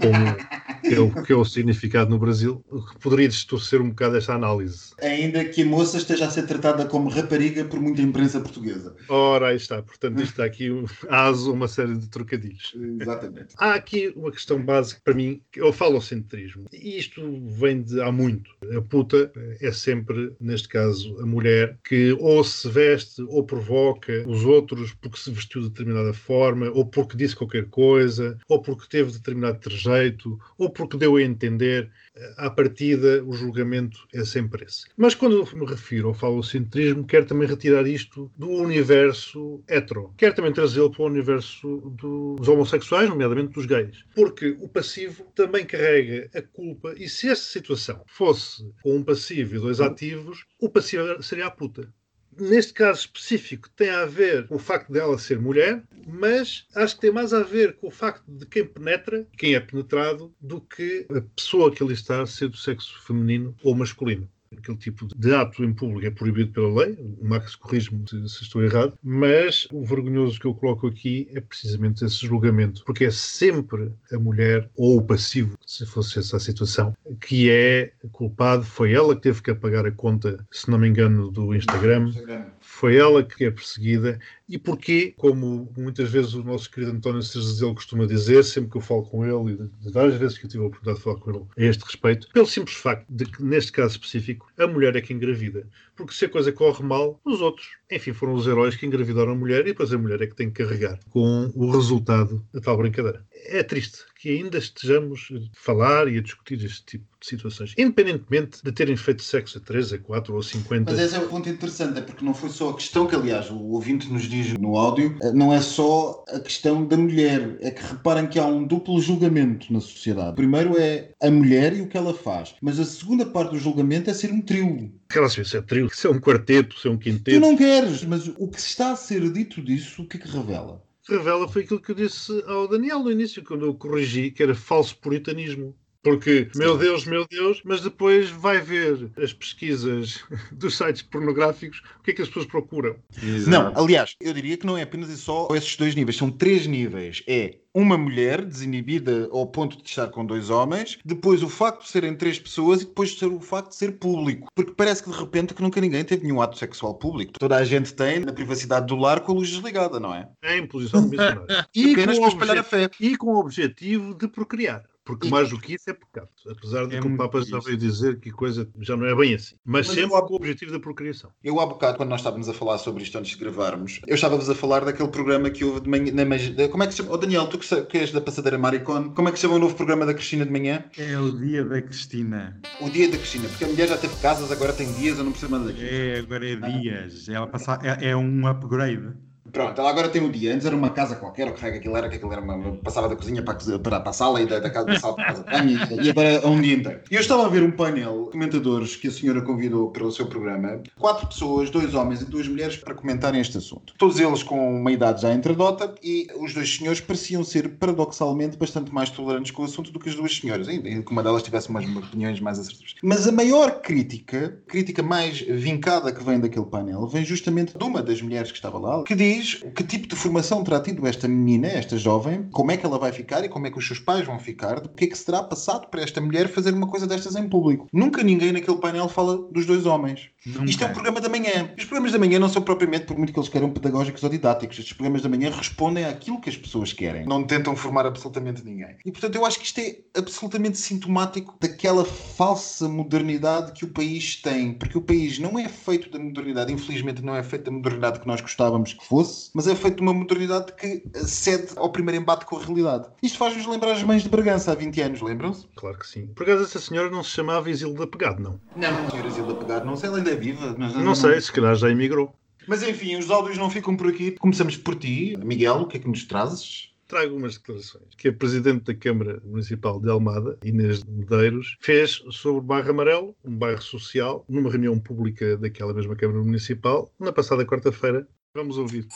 como 0.00 0.94
é 0.94 1.00
o 1.00 1.24
que 1.24 1.32
é 1.32 1.36
o 1.36 1.44
significado 1.44 2.10
no 2.10 2.18
Brasil, 2.18 2.64
o 2.68 2.82
que 2.82 2.98
poderia 2.98 3.28
distorcer 3.28 3.80
um 3.80 3.90
bocado 3.90 4.16
esta 4.16 4.34
análise. 4.34 4.92
Ainda 5.00 5.44
que 5.44 5.62
a 5.62 5.66
moça 5.66 5.96
esteja 5.96 6.26
a 6.26 6.30
ser 6.30 6.46
tratada 6.46 6.86
como 6.86 7.08
rapariga 7.08 7.64
por 7.64 7.80
muita 7.80 8.02
imprensa 8.02 8.40
portuguesa. 8.40 8.94
Ora, 9.08 9.48
aí 9.48 9.56
está. 9.56 9.82
Portanto, 9.82 10.20
isto 10.20 10.32
está 10.32 10.44
aqui 10.44 10.70
um 10.70 10.84
aso 11.08 11.52
uma 11.52 11.68
série 11.68 11.96
de 11.96 12.08
trocadilhos. 12.08 12.74
Exatamente. 13.00 13.54
Há 13.58 13.74
aqui 13.74 14.12
uma 14.16 14.30
questão 14.30 14.62
básica 14.62 15.00
para 15.04 15.14
mim, 15.14 15.40
que 15.50 15.60
eu 15.60 15.72
falo 15.72 16.00
centrismo. 16.00 16.66
E 16.72 16.98
isto 16.98 17.22
vem 17.46 17.82
de 17.82 18.00
há 18.00 18.10
muito. 18.10 18.50
A 18.76 18.80
puta 18.80 19.30
é 19.60 19.72
sempre, 19.72 20.32
neste 20.40 20.68
caso, 20.68 21.18
a 21.20 21.26
mulher 21.26 21.78
que 21.84 22.15
ou 22.20 22.42
se 22.44 22.68
veste 22.68 23.22
ou 23.22 23.44
provoca 23.44 24.24
os 24.26 24.44
outros 24.44 24.92
porque 24.94 25.18
se 25.18 25.30
vestiu 25.30 25.62
de 25.62 25.68
determinada 25.68 26.12
forma, 26.12 26.70
ou 26.70 26.86
porque 26.86 27.16
disse 27.16 27.36
qualquer 27.36 27.66
coisa, 27.66 28.38
ou 28.48 28.60
porque 28.60 28.88
teve 28.88 29.12
determinado 29.12 29.60
trejeito, 29.60 30.38
ou 30.58 30.70
porque 30.70 30.96
deu 30.96 31.16
a 31.16 31.22
entender. 31.22 31.90
À 32.38 32.48
partida, 32.48 33.22
o 33.24 33.32
julgamento 33.34 33.98
é 34.14 34.24
sempre 34.24 34.64
esse. 34.64 34.86
Mas 34.96 35.14
quando 35.14 35.46
me 35.54 35.66
refiro 35.66 36.08
ao 36.08 36.14
falocentrismo, 36.14 37.06
quero 37.06 37.26
também 37.26 37.46
retirar 37.46 37.86
isto 37.86 38.32
do 38.38 38.48
universo 38.48 39.62
hetero. 39.68 40.14
Quero 40.16 40.34
também 40.34 40.52
trazê-lo 40.52 40.90
para 40.90 41.02
o 41.02 41.06
universo 41.06 41.94
dos 41.94 42.48
homossexuais, 42.48 43.10
nomeadamente 43.10 43.52
dos 43.52 43.66
gays. 43.66 44.02
Porque 44.14 44.56
o 44.60 44.68
passivo 44.68 45.24
também 45.34 45.66
carrega 45.66 46.30
a 46.34 46.40
culpa, 46.40 46.94
e 46.96 47.06
se 47.06 47.28
essa 47.28 47.42
situação 47.42 48.02
fosse 48.06 48.66
com 48.82 48.96
um 48.96 49.02
passivo 49.02 49.56
e 49.56 49.60
dois 49.60 49.80
ativos, 49.80 50.46
o 50.58 50.70
passivo 50.70 51.22
seria 51.22 51.46
a 51.46 51.50
puta 51.50 51.92
neste 52.38 52.72
caso 52.72 53.00
específico, 53.00 53.68
tem 53.70 53.90
a 53.90 54.04
ver 54.04 54.46
com 54.46 54.56
o 54.56 54.58
facto 54.58 54.92
dela 54.92 55.18
ser 55.18 55.40
mulher, 55.40 55.82
mas 56.06 56.66
acho 56.74 56.94
que 56.94 57.00
tem 57.02 57.12
mais 57.12 57.32
a 57.32 57.42
ver 57.42 57.76
com 57.76 57.88
o 57.88 57.90
facto 57.90 58.24
de 58.26 58.46
quem 58.46 58.64
penetra, 58.64 59.26
quem 59.36 59.54
é 59.54 59.60
penetrado, 59.60 60.34
do 60.40 60.60
que 60.60 61.06
a 61.10 61.20
pessoa 61.34 61.72
que 61.72 61.82
ali 61.82 61.94
está 61.94 62.24
ser 62.26 62.48
do 62.48 62.56
sexo 62.56 63.00
feminino 63.02 63.54
ou 63.62 63.74
masculino 63.74 64.28
aquele 64.56 64.78
tipo 64.78 65.06
de 65.14 65.34
ato 65.34 65.64
em 65.64 65.72
público 65.72 66.06
é 66.06 66.10
proibido 66.10 66.52
pela 66.52 66.84
lei, 66.84 66.98
Max 67.22 67.54
corrige-me 67.54 68.04
se, 68.08 68.28
se, 68.28 68.42
estou 68.42 68.62
errado, 68.62 68.94
mas 69.02 69.66
o 69.72 69.84
vergonhoso 69.84 70.38
que 70.38 70.46
eu 70.46 70.54
coloco 70.54 70.86
aqui 70.86 71.28
é 71.32 71.40
precisamente 71.40 72.04
esse 72.04 72.26
julgamento, 72.26 72.84
porque 72.84 73.04
é 73.04 73.10
sempre 73.10 73.92
a 74.12 74.18
mulher 74.18 74.68
ou 74.76 74.98
o 74.98 75.02
passivo, 75.02 75.58
se 75.66 75.84
fosse 75.86 76.18
essa 76.18 76.36
a 76.36 76.40
situação, 76.40 76.94
que 77.20 77.50
é 77.50 77.92
culpado, 78.12 78.62
foi 78.64 78.92
ela 78.92 79.14
que 79.14 79.22
teve 79.22 79.42
que 79.42 79.50
apagar 79.50 79.86
a 79.86 79.90
conta, 79.90 80.44
se 80.50 80.70
não 80.70 80.78
me 80.78 80.88
engano, 80.88 81.30
do 81.30 81.54
Instagram, 81.54 82.12
foi 82.60 82.96
ela 82.96 83.22
que 83.22 83.44
é 83.44 83.50
perseguida, 83.50 84.18
e 84.48 84.58
porquê, 84.58 85.14
como 85.16 85.72
muitas 85.76 86.10
vezes 86.10 86.34
o 86.34 86.44
nosso 86.44 86.70
querido 86.70 86.92
António 86.92 87.22
Cerzelo 87.22 87.74
costuma 87.74 88.06
dizer, 88.06 88.44
sempre 88.44 88.70
que 88.70 88.76
eu 88.76 88.82
falo 88.82 89.02
com 89.02 89.24
ele, 89.24 89.54
e 89.54 89.84
de 89.84 89.92
várias 89.92 90.16
vezes 90.16 90.38
que 90.38 90.46
eu 90.46 90.50
tive 90.50 90.62
a 90.62 90.66
oportunidade 90.66 90.98
de 90.98 91.04
falar 91.04 91.16
com 91.16 91.30
ele 91.30 91.44
a 91.56 91.70
este 91.70 91.84
respeito, 91.84 92.28
pelo 92.32 92.46
simples 92.46 92.76
facto 92.76 93.06
de 93.08 93.24
que, 93.24 93.42
neste 93.42 93.72
caso 93.72 93.92
específico, 93.92 94.35
a 94.58 94.66
mulher 94.66 94.96
é 94.96 95.00
que 95.00 95.12
engravida. 95.12 95.66
Porque 95.94 96.14
se 96.14 96.24
a 96.24 96.28
coisa 96.28 96.52
corre 96.52 96.84
mal, 96.84 97.20
os 97.24 97.40
outros, 97.40 97.66
enfim, 97.90 98.12
foram 98.12 98.34
os 98.34 98.46
heróis 98.46 98.76
que 98.76 98.86
engravidaram 98.86 99.32
a 99.32 99.36
mulher 99.36 99.60
e 99.60 99.64
depois 99.64 99.92
a 99.92 99.98
mulher 99.98 100.22
é 100.22 100.26
que 100.26 100.36
tem 100.36 100.50
que 100.50 100.64
carregar 100.64 100.98
com 101.10 101.50
o 101.54 101.70
resultado 101.70 102.44
da 102.52 102.60
tal 102.60 102.76
brincadeira. 102.76 103.24
É 103.48 103.62
triste 103.62 103.98
que 104.18 104.30
ainda 104.30 104.58
estejamos 104.58 105.28
a 105.32 105.38
falar 105.52 106.08
e 106.08 106.18
a 106.18 106.22
discutir 106.22 106.64
este 106.64 106.84
tipo 106.84 107.04
de 107.20 107.26
situações, 107.26 107.74
independentemente 107.76 108.60
de 108.62 108.72
terem 108.72 108.96
feito 108.96 109.22
sexo 109.22 109.58
a 109.58 109.60
3, 109.60 109.92
a 109.94 109.98
4 109.98 110.32
ou 110.32 110.40
a 110.40 110.42
50. 110.42 110.90
Mas 110.90 111.00
esse 111.00 111.14
é 111.14 111.18
o 111.18 111.28
ponto 111.28 111.48
interessante, 111.48 111.98
é 111.98 112.02
porque 112.02 112.24
não 112.24 112.34
foi 112.34 112.48
só 112.48 112.70
a 112.70 112.74
questão 112.74 113.06
que, 113.06 113.14
aliás, 113.14 113.50
o 113.50 113.56
ouvinte 113.56 114.10
nos 114.10 114.22
diz 114.22 114.54
no 114.54 114.76
áudio, 114.76 115.16
não 115.34 115.52
é 115.52 115.60
só 115.60 116.24
a 116.28 116.40
questão 116.40 116.86
da 116.86 116.96
mulher, 116.96 117.56
é 117.60 117.70
que 117.70 117.82
reparem 117.82 118.26
que 118.26 118.38
há 118.38 118.46
um 118.46 118.64
duplo 118.66 119.00
julgamento 119.00 119.72
na 119.72 119.80
sociedade. 119.80 120.30
O 120.30 120.34
primeiro 120.34 120.78
é 120.78 121.10
a 121.22 121.30
mulher 121.30 121.76
e 121.76 121.82
o 121.82 121.88
que 121.88 121.96
ela 121.96 122.14
faz, 122.14 122.54
mas 122.60 122.80
a 122.80 122.84
segunda 122.84 123.26
parte 123.26 123.52
do 123.52 123.58
julgamento 123.58 124.10
é 124.10 124.14
ser 124.14 124.32
um 124.32 124.40
trio. 124.40 124.92
Relação, 125.10 125.44
se 125.44 125.56
é 125.56 125.62
trio, 125.62 125.88
se 125.92 126.06
é 126.06 126.10
um 126.10 126.18
quarteto, 126.18 126.78
se 126.78 126.88
é 126.88 126.90
um 126.90 126.98
quinteto. 126.98 127.38
Tu 127.38 127.40
não 127.40 127.56
queres, 127.56 128.02
mas 128.04 128.26
o 128.26 128.48
que 128.48 128.58
está 128.58 128.92
a 128.92 128.96
ser 128.96 129.30
dito 129.30 129.62
disso, 129.62 130.02
o 130.02 130.06
que 130.06 130.16
é 130.16 130.20
que 130.20 130.28
revela? 130.28 130.85
Revela 131.08 131.48
foi 131.48 131.62
aquilo 131.62 131.80
que 131.80 131.90
eu 131.92 131.94
disse 131.94 132.32
ao 132.46 132.68
Daniel 132.68 133.00
no 133.00 133.10
início, 133.10 133.44
quando 133.44 133.66
eu 133.66 133.74
corrigi, 133.74 134.30
que 134.30 134.42
era 134.42 134.54
falso 134.54 134.98
puritanismo. 134.98 135.76
Porque, 136.06 136.48
meu 136.54 136.78
Deus, 136.78 137.04
meu 137.04 137.26
Deus, 137.28 137.60
mas 137.64 137.80
depois 137.80 138.30
vai 138.30 138.60
ver 138.60 139.10
as 139.20 139.32
pesquisas 139.32 140.22
dos 140.52 140.76
sites 140.76 141.02
pornográficos, 141.02 141.82
o 141.98 142.02
que 142.04 142.12
é 142.12 142.14
que 142.14 142.22
as 142.22 142.28
pessoas 142.28 142.46
procuram. 142.46 142.94
Exato. 143.20 143.50
Não, 143.50 143.82
aliás, 143.82 144.14
eu 144.20 144.32
diria 144.32 144.56
que 144.56 144.64
não 144.64 144.78
é 144.78 144.82
apenas 144.82 145.10
só 145.18 145.48
esses 145.50 145.74
dois 145.74 145.96
níveis, 145.96 146.16
são 146.16 146.30
três 146.30 146.64
níveis. 146.64 147.24
É 147.26 147.56
uma 147.74 147.98
mulher 147.98 148.44
desinibida 148.44 149.28
ao 149.32 149.48
ponto 149.48 149.82
de 149.82 149.88
estar 149.88 150.06
com 150.06 150.24
dois 150.24 150.48
homens, 150.48 150.96
depois 151.04 151.42
o 151.42 151.48
facto 151.48 151.82
de 151.82 151.88
serem 151.88 152.14
três 152.14 152.38
pessoas 152.38 152.82
e 152.82 152.84
depois 152.86 153.20
o 153.22 153.40
facto 153.40 153.70
de 153.70 153.76
ser 153.76 153.98
público. 153.98 154.48
Porque 154.54 154.72
parece 154.76 155.02
que 155.02 155.10
de 155.10 155.18
repente 155.18 155.54
que 155.54 155.60
nunca 155.60 155.80
ninguém 155.80 156.04
teve 156.04 156.22
nenhum 156.22 156.40
ato 156.40 156.56
sexual 156.56 156.94
público. 156.94 157.32
Toda 157.36 157.56
a 157.56 157.64
gente 157.64 157.92
tem 157.92 158.20
na 158.20 158.32
privacidade 158.32 158.86
do 158.86 158.94
lar 158.94 159.20
com 159.20 159.32
a 159.32 159.34
luz 159.34 159.50
desligada, 159.50 159.98
não 159.98 160.14
é? 160.14 160.28
É 160.40 160.56
em 160.56 160.66
posição 160.68 161.02
de 161.02 161.10
missionário. 161.18 161.46
e 161.74 161.92
apenas 161.92 162.18
para 162.18 162.28
espalhar 162.28 162.58
a 162.58 162.62
fé. 162.62 162.88
E 163.00 163.16
com 163.16 163.34
o 163.34 163.40
objetivo 163.40 164.14
de 164.14 164.28
procriar. 164.28 164.84
Porque 165.06 165.28
mais 165.28 165.50
do 165.50 165.58
que 165.60 165.74
isso 165.74 165.88
é 165.88 165.92
pecado. 165.92 166.28
Apesar 166.50 166.88
de 166.88 166.96
é 166.96 167.00
que 167.00 167.06
o 167.06 167.16
Papa 167.16 167.40
já 167.40 167.60
veio 167.60 167.76
dizer 167.76 168.18
que 168.18 168.30
a 168.30 168.32
coisa 168.32 168.68
já 168.80 168.96
não 168.96 169.06
é 169.06 169.14
bem 169.14 169.36
assim. 169.36 169.54
Mas, 169.64 169.86
Mas 169.86 169.94
sempre 169.94 170.20
com 170.20 170.32
o 170.32 170.36
objetivo 170.36 170.72
da 170.72 170.80
procriação. 170.80 171.30
Eu, 171.44 171.60
há 171.60 171.66
bocado, 171.66 171.96
quando 171.96 172.08
nós 172.08 172.20
estávamos 172.20 172.48
a 172.48 172.52
falar 172.52 172.76
sobre 172.78 173.04
isto 173.04 173.16
antes 173.16 173.30
de 173.30 173.38
gravarmos, 173.38 174.00
eu 174.04 174.16
estava-vos 174.16 174.50
a 174.50 174.54
falar 174.54 174.84
daquele 174.84 175.08
programa 175.08 175.48
que 175.48 175.64
houve 175.64 175.80
de 175.80 175.88
manhã. 175.88 176.12
Na, 176.12 176.68
como 176.68 176.82
é 176.82 176.86
que 176.88 176.92
se 176.92 176.98
chama? 176.98 177.12
Oh, 177.12 177.16
Daniel, 177.16 177.46
tu 177.46 177.56
que, 177.56 177.98
és 177.98 178.10
da 178.10 178.20
Passadeira 178.20 178.58
Maricone, 178.58 179.14
como 179.14 179.28
é 179.28 179.32
que 179.32 179.38
se 179.38 179.42
chama 179.42 179.54
o 179.54 179.58
novo 179.60 179.76
programa 179.76 180.04
da 180.04 180.12
Cristina 180.12 180.44
de 180.44 180.50
manhã? 180.50 180.84
É 180.98 181.16
o 181.16 181.30
Dia 181.30 181.64
da 181.64 181.80
Cristina. 181.80 182.60
O 182.80 182.90
Dia 182.90 183.08
da 183.08 183.16
Cristina, 183.16 183.48
porque 183.48 183.64
a 183.64 183.68
mulher 183.68 183.88
já 183.88 183.96
teve 183.96 184.16
casas, 184.16 184.50
agora 184.50 184.72
tem 184.72 184.92
dias, 184.94 185.18
eu 185.18 185.24
não 185.24 185.30
percebo 185.30 185.56
nada 185.56 185.66
daquilo. 185.66 185.88
É, 185.88 186.18
agora 186.18 186.50
é 186.50 186.56
dias. 186.56 187.28
Ela 187.28 187.46
passa, 187.46 187.78
é, 187.80 188.10
é 188.10 188.16
um 188.16 188.44
upgrade. 188.48 189.14
Pronto, 189.56 189.80
ela 189.80 189.88
agora 189.88 190.10
tem 190.10 190.20
um 190.20 190.30
dia. 190.30 190.54
Antes 190.54 190.66
era 190.66 190.76
uma 190.76 190.90
casa 190.90 191.16
qualquer, 191.16 191.48
o 191.48 191.54
que 191.54 191.62
raio 191.62 191.76
aquilo 191.76 191.96
era, 191.96 192.10
que 192.10 192.16
aquilo 192.16 192.30
era 192.30 192.42
uma, 192.42 192.76
passava 192.76 193.08
da 193.08 193.16
cozinha 193.16 193.42
para 193.42 193.54
a, 193.54 193.78
para, 193.78 194.00
para 194.00 194.10
a 194.10 194.12
sala 194.12 194.42
e 194.42 194.44
da, 194.44 194.58
da 194.58 194.68
casa, 194.68 194.84
da 194.84 195.00
sala 195.00 195.14
para 195.14 195.24
a 195.24 195.26
casa 195.28 195.44
de 195.44 195.48
banho 195.50 196.04
e, 196.04 196.10
agora 196.10 196.28
é 196.28 196.46
um 196.46 196.60
dia 196.60 196.74
inteiro. 196.74 197.00
E 197.10 197.14
eu 197.14 197.22
estava 197.22 197.46
a 197.46 197.48
ver 197.48 197.62
um 197.62 197.70
painel 197.70 198.24
de 198.24 198.32
comentadores 198.32 198.96
que 198.96 199.08
a 199.08 199.10
senhora 199.10 199.40
convidou 199.40 199.90
para 199.90 200.04
o 200.04 200.12
seu 200.12 200.26
programa. 200.26 200.82
Quatro 200.98 201.26
pessoas, 201.26 201.70
dois 201.70 201.94
homens 201.94 202.20
e 202.20 202.26
duas 202.26 202.46
mulheres, 202.46 202.76
para 202.76 202.92
comentarem 202.92 203.40
este 203.40 203.56
assunto. 203.56 203.94
Todos 203.96 204.20
eles 204.20 204.42
com 204.42 204.78
uma 204.78 204.92
idade 204.92 205.22
já 205.22 205.32
entradota 205.32 205.94
e 206.02 206.26
os 206.38 206.52
dois 206.52 206.76
senhores 206.76 207.00
pareciam 207.00 207.42
ser, 207.42 207.78
paradoxalmente, 207.78 208.58
bastante 208.58 208.92
mais 208.92 209.08
tolerantes 209.08 209.52
com 209.52 209.62
o 209.62 209.64
assunto 209.64 209.90
do 209.90 209.98
que 209.98 210.10
as 210.10 210.14
duas 210.14 210.36
senhoras, 210.36 210.68
ainda 210.68 210.86
que 210.86 211.10
uma 211.10 211.22
delas 211.22 211.42
tivesse 211.42 211.70
umas 211.70 211.86
opiniões 211.96 212.40
mais 212.40 212.58
assertivas. 212.58 212.94
Mas 213.02 213.26
a 213.26 213.32
maior 213.32 213.80
crítica, 213.80 214.60
crítica 214.66 215.02
mais 215.02 215.40
vincada 215.40 216.12
que 216.12 216.22
vem 216.22 216.38
daquele 216.38 216.66
painel, 216.66 217.06
vem 217.06 217.24
justamente 217.24 217.78
de 217.78 217.82
uma 217.82 218.02
das 218.02 218.20
mulheres 218.20 218.50
que 218.52 218.58
estava 218.58 218.78
lá, 218.78 219.02
que 219.02 219.14
diz 219.14 219.45
depois, 219.46 219.74
que 219.74 219.84
tipo 219.84 220.08
de 220.08 220.16
formação 220.16 220.64
terá 220.64 220.80
tido 220.80 221.06
esta 221.06 221.28
menina, 221.28 221.68
esta 221.68 221.96
jovem, 221.96 222.48
como 222.50 222.70
é 222.70 222.76
que 222.76 222.84
ela 222.84 222.98
vai 222.98 223.12
ficar 223.12 223.44
e 223.44 223.48
como 223.48 223.66
é 223.66 223.70
que 223.70 223.78
os 223.78 223.86
seus 223.86 224.00
pais 224.00 224.26
vão 224.26 224.38
ficar, 224.38 224.78
o 224.78 224.88
que 224.88 225.04
é 225.04 225.08
que 225.08 225.16
será 225.16 225.42
passado 225.42 225.88
para 225.88 226.02
esta 226.02 226.20
mulher 226.20 226.48
fazer 226.48 226.74
uma 226.74 226.86
coisa 226.86 227.06
destas 227.06 227.36
em 227.36 227.48
público. 227.48 227.86
Nunca 227.92 228.22
ninguém 228.22 228.52
naquele 228.52 228.78
painel 228.78 229.08
fala 229.08 229.36
dos 229.50 229.66
dois 229.66 229.86
homens. 229.86 230.30
Nunca. 230.44 230.70
Isto 230.70 230.84
é 230.84 230.86
um 230.86 230.92
programa 230.92 231.20
da 231.20 231.28
manhã. 231.28 231.70
Os 231.76 231.84
programas 231.84 232.12
da 232.12 232.18
manhã 232.18 232.38
não 232.38 232.48
são 232.48 232.62
propriamente, 232.62 233.06
por 233.06 233.18
muito 233.18 233.32
que 233.32 233.38
eles 233.38 233.48
queiram, 233.48 233.70
pedagógicos 233.70 234.22
ou 234.22 234.30
didáticos. 234.30 234.78
Estes 234.78 234.94
programas 234.94 235.22
da 235.22 235.28
manhã 235.28 235.50
respondem 235.50 236.04
àquilo 236.04 236.40
que 236.40 236.48
as 236.48 236.56
pessoas 236.56 236.92
querem. 236.92 237.26
Não 237.26 237.44
tentam 237.44 237.74
formar 237.74 238.06
absolutamente 238.06 238.64
ninguém. 238.64 238.96
E, 239.04 239.10
portanto, 239.10 239.34
eu 239.34 239.44
acho 239.44 239.58
que 239.58 239.66
isto 239.66 239.78
é 239.80 239.98
absolutamente 240.16 240.78
sintomático 240.78 241.56
daquela 241.60 242.04
falsa 242.04 242.88
modernidade 242.88 243.72
que 243.72 243.84
o 243.84 243.88
país 243.88 244.36
tem. 244.36 244.72
Porque 244.72 244.96
o 244.96 245.02
país 245.02 245.38
não 245.38 245.58
é 245.58 245.68
feito 245.68 246.10
da 246.10 246.18
modernidade, 246.18 246.72
infelizmente 246.72 247.22
não 247.22 247.34
é 247.34 247.42
feito 247.42 247.64
da 247.64 247.72
modernidade 247.72 248.20
que 248.20 248.26
nós 248.26 248.40
gostávamos 248.40 248.92
que 248.92 249.04
fosse, 249.04 249.35
mas 249.54 249.66
é 249.66 249.74
feito 249.74 249.96
de 249.96 250.02
uma 250.02 250.14
modernidade 250.14 250.72
que 250.72 251.02
cede 251.26 251.68
ao 251.76 251.90
primeiro 251.90 252.20
embate 252.20 252.44
com 252.44 252.56
a 252.56 252.62
realidade. 252.62 253.08
Isto 253.22 253.38
faz-nos 253.38 253.66
lembrar 253.66 253.92
as 253.92 254.02
mães 254.02 254.22
de 254.22 254.28
Bragança 254.28 254.72
há 254.72 254.74
20 254.74 255.00
anos, 255.00 255.20
lembram-se? 255.22 255.66
Claro 255.76 255.98
que 255.98 256.06
sim. 256.06 256.26
Por 256.28 256.42
acaso 256.44 256.64
essa 256.64 256.78
senhora 256.78 257.10
não 257.10 257.22
se 257.22 257.30
chamava 257.30 257.70
Isilda 257.70 258.06
Pegado, 258.06 258.42
não? 258.42 258.60
Não, 258.76 259.10
senhora 259.10 259.30
Zilda 259.30 259.54
Pegar, 259.54 259.84
não 259.84 259.96
sei, 259.96 260.08
ela 260.08 260.18
ainda 260.18 260.30
é 260.30 260.36
viva. 260.36 260.74
Mas 260.78 260.94
Não 260.94 261.14
sei, 261.14 261.40
se 261.40 261.52
calhar 261.52 261.74
já 261.74 261.90
emigrou. 261.90 262.34
Mas 262.66 262.82
enfim, 262.82 263.16
os 263.16 263.30
áudios 263.30 263.56
não 263.56 263.70
ficam 263.70 263.96
por 263.96 264.08
aqui. 264.08 264.32
Começamos 264.32 264.76
por 264.76 264.96
ti, 264.96 265.36
Miguel, 265.38 265.82
o 265.82 265.86
que 265.86 265.96
é 265.98 266.00
que 266.00 266.08
nos 266.08 266.24
trazes? 266.24 266.90
Trago 267.08 267.36
umas 267.36 267.56
declarações 267.56 268.16
que 268.18 268.28
a 268.28 268.32
Presidente 268.32 268.84
da 268.84 268.94
Câmara 268.94 269.40
Municipal 269.44 270.00
de 270.00 270.10
Almada, 270.10 270.58
Inês 270.64 271.04
de 271.04 271.10
Medeiros, 271.10 271.76
fez 271.80 272.20
sobre 272.32 272.58
o 272.58 272.62
bairro 272.62 272.90
Amarelo, 272.90 273.36
um 273.44 273.56
bairro 273.56 273.80
social, 273.80 274.44
numa 274.48 274.68
reunião 274.68 274.98
pública 274.98 275.56
daquela 275.56 275.94
mesma 275.94 276.16
Câmara 276.16 276.40
Municipal, 276.40 277.08
na 277.20 277.30
passada 277.32 277.64
quarta-feira. 277.64 278.26
Vamos 278.56 278.78
ouvir. 278.78 279.06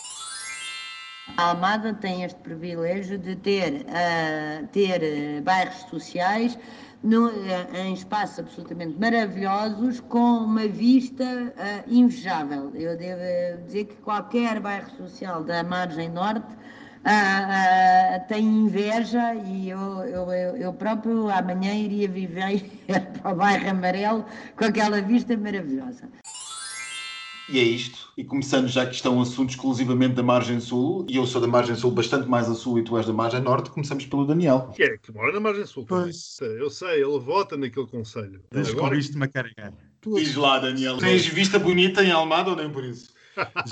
A 1.38 1.44
Almada 1.50 1.94
tem 1.94 2.24
este 2.24 2.38
privilégio 2.40 3.16
de 3.16 3.34
ter, 3.36 3.86
ah, 3.88 4.66
ter 4.70 5.40
bairros 5.40 5.76
sociais 5.88 6.58
no- 7.02 7.28
ah, 7.30 7.78
em 7.78 7.94
espaços 7.94 8.40
absolutamente 8.40 8.98
maravilhosos, 8.98 10.00
com 10.00 10.18
uma 10.44 10.68
vista 10.68 11.24
ah, 11.56 11.82
invejável. 11.86 12.70
Eu 12.74 12.98
devo 12.98 13.64
dizer 13.64 13.86
que 13.86 13.94
qualquer 13.96 14.60
bairro 14.60 14.90
social 14.98 15.42
da 15.42 15.62
margem 15.64 16.10
norte 16.10 16.54
ah, 17.06 18.16
ah, 18.16 18.20
tem 18.28 18.44
inveja 18.44 19.34
e 19.36 19.70
eu, 19.70 19.78
eu, 20.02 20.30
eu, 20.32 20.56
eu 20.56 20.72
próprio 20.74 21.30
amanhã 21.30 21.72
iria 21.74 22.08
viver 22.08 22.62
para 23.22 23.32
o 23.32 23.36
bairro 23.36 23.70
amarelo 23.70 24.26
com 24.54 24.66
aquela 24.66 25.00
vista 25.00 25.34
maravilhosa. 25.34 26.10
E 27.48 27.58
é 27.58 27.62
isto. 27.62 28.09
E 28.20 28.24
começando, 28.24 28.68
já 28.68 28.84
que 28.84 28.94
estão 28.94 29.18
assuntos 29.18 29.54
exclusivamente 29.54 30.12
da 30.12 30.22
margem 30.22 30.60
sul, 30.60 31.06
e 31.08 31.16
eu 31.16 31.26
sou 31.26 31.40
da 31.40 31.46
margem 31.46 31.74
sul 31.74 31.90
bastante 31.90 32.28
mais 32.28 32.50
a 32.50 32.54
sul 32.54 32.78
e 32.78 32.84
tu 32.84 32.98
és 32.98 33.06
da 33.06 33.14
margem 33.14 33.40
norte, 33.40 33.70
começamos 33.70 34.04
pelo 34.04 34.26
Daniel. 34.26 34.70
Que 34.76 34.82
é 34.82 34.98
que 34.98 35.10
mora 35.10 35.32
na 35.32 35.40
margem 35.40 35.64
sul. 35.64 35.86
também. 35.86 36.04
Pois. 36.04 36.38
Eu 36.42 36.68
sei, 36.68 37.02
ele 37.02 37.18
vota 37.18 37.56
naquele 37.56 37.86
conselho. 37.86 38.42
Agora, 38.50 38.62
Descobriste-me 38.62 39.24
a 39.24 39.28
carregar. 39.28 39.72
Diz 40.04 40.34
lá, 40.36 40.58
Daniel. 40.58 40.98
Tens 40.98 41.24
vista 41.24 41.58
bonita 41.58 42.04
em 42.04 42.10
Almada 42.10 42.50
ou 42.50 42.56
nem 42.56 42.68
por 42.68 42.84
isso? 42.84 43.08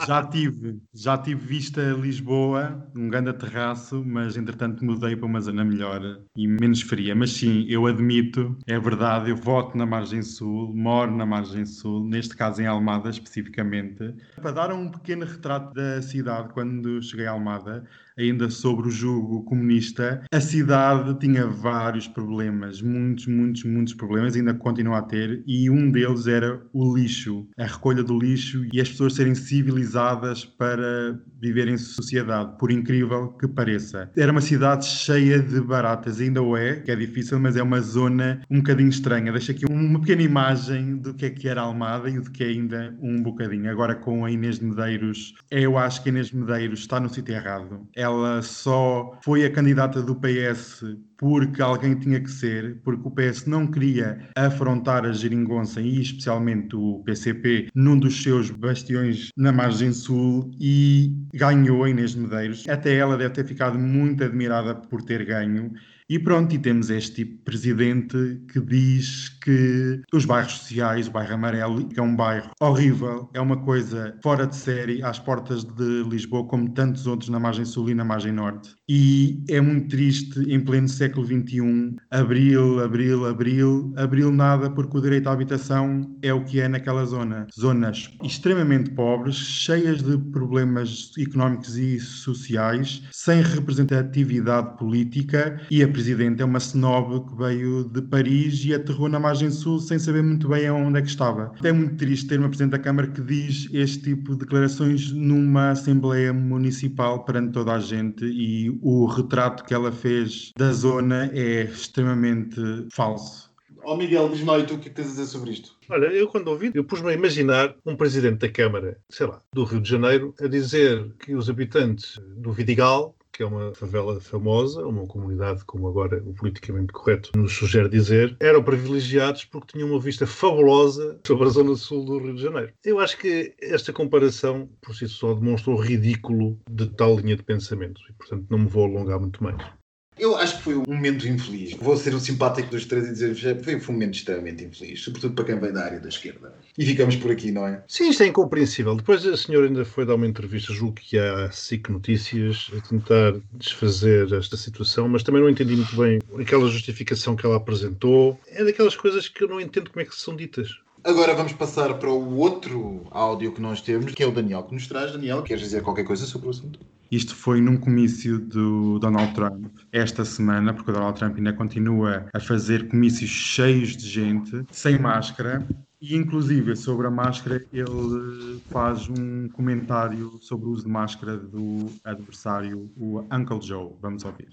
Já 0.07 0.25
tive, 0.27 0.81
já 0.95 1.19
tive 1.19 1.47
vista 1.47 1.81
Lisboa, 1.93 2.89
um 2.95 3.09
grande 3.09 3.33
terraço, 3.33 4.03
mas 4.05 4.37
entretanto 4.37 4.85
mudei 4.85 5.17
para 5.17 5.27
uma 5.27 5.41
zona 5.41 5.65
melhor 5.65 6.01
e 6.37 6.47
menos 6.47 6.83
fria. 6.83 7.15
Mas 7.15 7.33
sim, 7.33 7.67
eu 7.69 7.87
admito, 7.87 8.57
é 8.67 8.79
verdade, 8.79 9.31
eu 9.31 9.37
voto 9.37 9.77
na 9.77 9.87
margem 9.87 10.23
sul, 10.23 10.75
moro 10.75 11.15
na 11.15 11.27
margem 11.27 11.65
sul, 11.65 12.05
neste 12.05 12.37
caso 12.37 12.63
em 12.63 12.67
Almada 12.67 13.11
especificamente. 13.11 14.15
Para 14.37 14.51
dar 14.51 14.73
um 14.73 14.91
pequeno 14.91 15.25
retrato 15.25 15.75
da 15.75 16.01
cidade, 16.03 16.53
quando 16.53 17.03
cheguei 17.03 17.27
a 17.27 17.33
Almada, 17.33 17.85
ainda 18.19 18.51
sobre 18.51 18.89
o 18.89 18.91
jugo 18.91 19.45
comunista, 19.45 20.23
a 20.33 20.41
cidade 20.41 21.19
tinha 21.21 21.47
vários 21.47 22.09
problemas, 22.09 22.83
muitos, 22.83 23.27
muitos, 23.27 23.65
muitos 23.65 23.95
problemas, 23.95 24.35
ainda 24.35 24.53
continua 24.55 24.99
a 24.99 25.03
ter, 25.03 25.43
e 25.47 25.71
um 25.71 25.91
deles 25.91 26.27
era 26.27 26.61
o 26.73 26.97
lixo, 26.97 27.47
a 27.57 27.65
recolha 27.65 28.03
do 28.03 28.19
lixo 28.19 28.67
e 28.73 28.81
as 28.81 28.89
pessoas 28.89 29.15
serem 29.15 29.35
civilizadas 29.35 30.45
para 30.45 31.21
viver 31.41 31.69
em 31.69 31.77
sociedade, 31.77 32.57
por 32.59 32.71
incrível 32.71 33.29
que 33.33 33.47
pareça. 33.47 34.11
Era 34.17 34.33
uma 34.33 34.41
cidade 34.41 34.87
cheia 34.87 35.41
de 35.41 35.61
baratas, 35.61 36.21
ainda 36.21 36.43
o 36.43 36.57
é, 36.57 36.77
que 36.77 36.91
é 36.91 36.97
difícil, 36.97 37.39
mas 37.39 37.57
é 37.57 37.63
uma 37.63 37.81
zona 37.81 38.41
um 38.51 38.59
bocadinho 38.59 38.89
estranha. 38.89 39.33
Deixa 39.33 39.53
aqui 39.53 39.65
uma 39.67 40.01
pequena 40.01 40.23
imagem 40.23 40.97
do 40.97 41.15
que 41.15 41.27
é 41.27 41.31
que 41.31 41.49
era 41.49 41.63
Almada 41.63 42.09
e 42.09 42.21
do 42.21 42.31
que 42.31 42.45
é 42.45 42.49
ainda 42.49 42.97
um 43.01 43.23
bocadinho. 43.23 43.71
Agora 43.71 43.95
com 43.95 44.25
a 44.25 44.31
Inês 44.31 44.59
de 44.59 44.65
Medeiros, 44.65 45.35
eu 45.51 45.79
acho 45.79 46.03
que 46.03 46.09
a 46.09 46.13
Inês 46.13 46.29
de 46.29 46.37
Medeiros 46.37 46.81
está 46.81 47.01
no 47.01 47.09
sítio 47.09 47.35
errado. 47.35 47.87
Ela 47.95 48.43
só 48.43 49.19
foi 49.23 49.45
a 49.45 49.51
candidata 49.51 50.03
do 50.03 50.17
PS 50.17 50.85
porque 51.19 51.61
alguém 51.61 51.97
tinha 51.97 52.21
que 52.21 52.31
ser, 52.31 52.81
porque 52.85 53.07
o 53.07 53.11
PS 53.11 53.45
não 53.47 53.67
queria 53.67 54.31
afrontar 54.37 55.05
a 55.05 55.13
geringonça 55.13 55.81
e 55.81 56.01
especialmente 56.01 56.77
o 56.77 57.03
PCP 57.05 57.69
num 57.75 57.99
dos 57.99 58.23
seus 58.23 58.51
bastiões 58.51 59.31
na 59.37 59.53
margem 59.53 59.93
sul 59.93 60.51
e 60.61 61.13
ganhou 61.35 61.83
a 61.83 61.91
Inês 61.91 62.13
de 62.13 62.21
Medeiros. 62.21 62.69
Até 62.69 62.95
ela 62.95 63.17
deve 63.17 63.35
ter 63.35 63.45
ficado 63.45 63.79
muito 63.79 64.23
admirada 64.23 64.77
por 64.77 65.03
ter 65.03 65.25
ganho. 65.25 65.73
E 66.11 66.19
pronto, 66.19 66.55
e 66.55 66.59
temos 66.59 66.89
este 66.89 67.23
presidente 67.23 68.41
que 68.51 68.59
diz 68.61 69.29
que 69.45 70.01
os 70.11 70.25
bairros 70.25 70.53
sociais, 70.53 71.07
o 71.07 71.11
bairro 71.11 71.35
amarelo, 71.35 71.87
que 71.87 72.01
é 72.01 72.03
um 72.03 72.17
bairro 72.17 72.51
horrível, 72.59 73.29
é 73.35 73.41
uma 73.43 73.59
coisa 73.59 74.17
fora 74.23 74.47
de 74.47 74.57
série, 74.57 75.03
às 75.03 75.19
portas 75.19 75.65
de 75.65 76.03
Lisboa, 76.05 76.47
como 76.47 76.73
tantos 76.73 77.07
outros 77.07 77.29
na 77.29 77.39
margem 77.39 77.67
sul 77.67 77.91
e 77.91 77.95
na 77.95 78.07
margem 78.07 78.33
norte. 78.33 78.75
E 78.89 79.45
é 79.51 79.61
muito 79.61 79.89
triste, 79.89 80.41
em 80.51 80.59
pleno 80.59 80.89
século 80.89 81.27
XXI, 81.27 81.97
abril, 82.11 82.81
abril, 82.81 83.27
abril, 83.27 83.93
abril 83.95 84.33
nada, 84.33 84.71
porque 84.71 84.97
o 84.97 85.03
direito 85.03 85.29
à 85.29 85.33
habitação 85.33 86.17
é 86.23 86.33
o 86.33 86.43
que 86.43 86.59
é 86.59 86.69
naquela 86.69 87.05
zona. 87.05 87.47
Zonas 87.55 88.09
extremamente 88.25 88.93
pobres, 88.93 89.37
cheias 89.37 90.03
de 90.03 90.17
problemas 90.33 91.13
económicos 91.19 91.77
e 91.77 92.01
sociais, 92.01 93.03
sem 93.13 93.43
representatividade 93.43 94.79
política, 94.79 95.61
e 95.71 95.83
a 95.83 95.98
Presidente 95.99 96.41
é 96.41 96.45
uma 96.45 96.59
snob 96.59 97.29
que 97.29 97.37
veio 97.37 97.83
de 97.83 98.01
Paris 98.03 98.65
e 98.65 98.73
aterrou 98.73 99.09
na 99.09 99.19
margem 99.19 99.51
sul 99.51 99.81
sem 99.81 99.99
saber 99.99 100.23
muito 100.23 100.47
bem 100.47 100.65
aonde 100.69 100.97
é 100.97 101.03
que 101.03 101.09
estava. 101.09 101.53
É 101.61 101.73
muito 101.73 101.97
triste 101.97 102.29
ter 102.29 102.39
uma 102.39 102.47
Presidente 102.47 102.71
da 102.71 102.79
Câmara 102.79 103.09
que 103.09 103.21
diz 103.21 103.69
este 103.73 104.05
tipo 104.05 104.35
de 104.35 104.39
declarações 104.39 105.11
numa 105.11 105.71
Assembleia 105.71 106.33
Municipal 106.33 107.25
perante 107.25 107.51
toda 107.51 107.73
a 107.73 107.81
gente 107.81 108.25
e 108.25 108.71
o 108.81 109.07
retrato 109.07 109.65
que 109.65 109.75
ela 109.75 109.91
fez 109.91 110.53
da 110.57 110.73
zona 110.73 111.33
é 111.35 111.65
extremamente 111.65 112.61
falso. 112.93 113.49
Ó 113.83 113.97
Miguel, 113.97 114.29
diz-me 114.29 114.59
e 114.59 114.67
tu 114.67 114.75
o 114.75 114.79
que 114.79 114.89
é 114.89 114.91
que 114.91 114.97
tens 114.97 115.07
a 115.07 115.11
dizer 115.11 115.27
sobre 115.27 115.51
isto? 115.51 115.77
Olha, 115.89 116.07
eu 116.07 116.29
quando 116.29 116.49
ouvi, 116.49 116.71
eu 116.75 116.85
pus-me 116.85 117.11
a 117.11 117.15
imaginar 117.15 117.75
um 117.87 117.97
presidente 117.97 118.39
da 118.39 118.49
Câmara, 118.49 118.99
sei 119.09 119.27
lá, 119.27 119.41
do 119.53 119.65
Rio 119.65 119.81
de 119.81 119.89
Janeiro, 119.89 120.35
a 120.41 120.47
dizer 120.47 121.11
que 121.19 121.35
os 121.35 121.49
habitantes 121.49 122.21
do 122.37 122.53
Vidigal, 122.53 123.17
que 123.39 123.45
é 123.45 123.47
uma 123.47 123.73
favela 123.73 124.21
famosa, 124.21 124.85
uma 124.85 125.07
comunidade, 125.07 125.65
como 125.65 125.87
agora 125.87 126.21
o 126.27 126.35
politicamente 126.35 126.93
correto 126.93 127.31
nos 127.37 127.53
sugere 127.53 127.89
dizer, 127.89 128.37
eram 128.41 128.65
privilegiados 128.65 129.45
porque 129.45 129.75
tinham 129.75 129.91
uma 129.91 130.01
vista 130.01 130.27
fabulosa 130.27 131.21
sobre 131.25 131.47
a 131.47 131.51
zona 131.51 131.77
sul 131.77 132.05
do 132.05 132.19
Rio 132.19 132.35
de 132.35 132.43
Janeiro. 132.43 132.73
Eu 132.85 132.99
acho 132.99 133.17
que 133.17 133.55
esta 133.63 133.93
comparação, 133.93 134.69
por 134.81 134.93
si 134.93 135.09
só, 135.09 135.35
demonstra 135.35 135.71
o 135.71 135.77
ridículo 135.77 136.59
de 136.69 136.89
tal 136.89 137.17
linha 137.17 137.37
de 137.37 137.45
pensamento 137.45 138.01
e, 138.11 138.13
portanto, 138.15 138.45
não 138.51 138.59
me 138.59 138.67
vou 138.67 138.87
alongar 138.87 139.21
muito 139.21 139.41
mais. 139.41 139.78
Eu 140.19 140.37
acho 140.37 140.59
que 140.59 140.63
foi 140.65 140.75
um 140.75 140.85
momento 140.87 141.27
infeliz. 141.27 141.75
Vou 141.75 141.97
ser 141.97 142.15
o 142.15 142.21
simpático 142.21 142.71
dos 142.71 142.85
três 142.85 143.07
e 143.07 143.13
dizer 143.13 143.57
que 143.57 143.65
foi 143.65 143.79
foi 143.79 143.95
um 143.95 143.99
momento 143.99 144.15
extremamente 144.15 144.65
infeliz, 144.65 145.03
sobretudo 145.03 145.35
para 145.35 145.45
quem 145.45 145.59
vem 145.59 145.73
da 145.73 145.85
área 145.85 146.01
da 146.01 146.09
esquerda. 146.09 146.55
E 146.77 146.85
ficamos 146.85 147.17
por 147.17 147.31
aqui, 147.31 147.51
não 147.51 147.67
é? 147.67 147.83
Sim, 147.87 148.11
isto 148.11 148.23
é 148.23 148.27
incompreensível. 148.27 148.95
Depois 148.95 149.25
a 149.27 149.37
senhora 149.37 149.67
ainda 149.67 149.85
foi 149.85 150.05
dar 150.05 150.15
uma 150.15 150.27
entrevista, 150.27 150.73
julgo 150.73 150.95
que 150.95 151.19
à 151.19 151.51
SIC 151.51 151.89
Notícias, 151.91 152.71
a 152.77 152.81
tentar 152.89 153.35
desfazer 153.53 154.33
esta 154.33 154.57
situação, 154.57 155.09
mas 155.09 155.23
também 155.23 155.41
não 155.41 155.49
entendi 155.49 155.77
muito 155.77 155.97
bem 155.97 156.19
aquela 156.41 156.69
justificação 156.69 157.37
que 157.37 157.47
ela 157.47 157.57
apresentou. 157.57 158.39
É 158.49 158.65
daquelas 158.65 158.97
coisas 158.97 159.29
que 159.29 159.45
eu 159.45 159.49
não 159.49 159.61
entendo 159.61 159.91
como 159.91 160.03
é 160.03 160.05
que 160.05 160.15
são 160.15 160.35
ditas. 160.35 160.69
Agora 161.05 161.35
vamos 161.35 161.53
passar 161.53 161.95
para 161.95 162.11
o 162.11 162.37
outro 162.37 163.07
áudio 163.11 163.53
que 163.53 163.61
nós 163.61 163.81
temos, 163.81 164.13
que 164.13 164.23
é 164.23 164.27
o 164.27 164.33
Daniel 164.33 164.65
que 164.65 164.75
nos 164.75 164.87
traz. 164.87 165.13
Daniel, 165.13 165.43
queres 165.43 165.63
dizer 165.63 165.83
qualquer 165.83 166.05
coisa 166.05 166.27
sobre 166.27 166.49
o 166.49 166.51
assunto? 166.51 166.81
Isto 167.11 167.35
foi 167.35 167.61
num 167.61 167.79
comício 167.79 168.39
do 168.39 168.99
Donald 168.99 169.33
Trump 169.35 169.67
esta 169.91 170.25
semana, 170.25 170.75
porque 170.75 170.91
o 170.91 170.95
Donald 170.95 171.19
Trump 171.19 171.37
ainda 171.37 171.55
continua 171.55 172.27
a 172.35 172.41
fazer 172.41 172.87
comícios 172.89 173.31
cheios 173.31 173.97
de 173.97 174.07
gente, 174.09 174.65
sem 174.71 174.99
máscara. 174.99 175.67
E, 176.01 176.15
inclusive, 176.15 176.77
sobre 176.77 177.07
a 177.07 177.11
máscara, 177.11 177.65
ele 177.73 178.61
faz 178.71 179.09
um 179.09 179.49
comentário 179.49 180.39
sobre 180.41 180.67
o 180.67 180.71
uso 180.71 180.85
de 180.85 180.91
máscara 180.91 181.37
do 181.37 181.91
adversário, 182.05 182.91
o 182.97 183.25
Uncle 183.33 183.61
Joe. 183.61 183.95
Vamos 184.01 184.25
ouvir. 184.25 184.49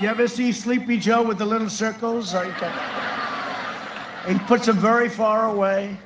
You 0.00 0.08
ever 0.08 0.28
see 0.28 0.52
Sleepy 0.52 0.98
Joe 1.00 1.22
with 1.22 1.36
the 1.36 1.44
little 1.44 1.70
circles? 1.70 2.34
He 4.26 4.38
puts 4.48 4.66
them 4.66 4.78
very 4.78 5.08
far 5.08 5.44
away. 5.46 5.96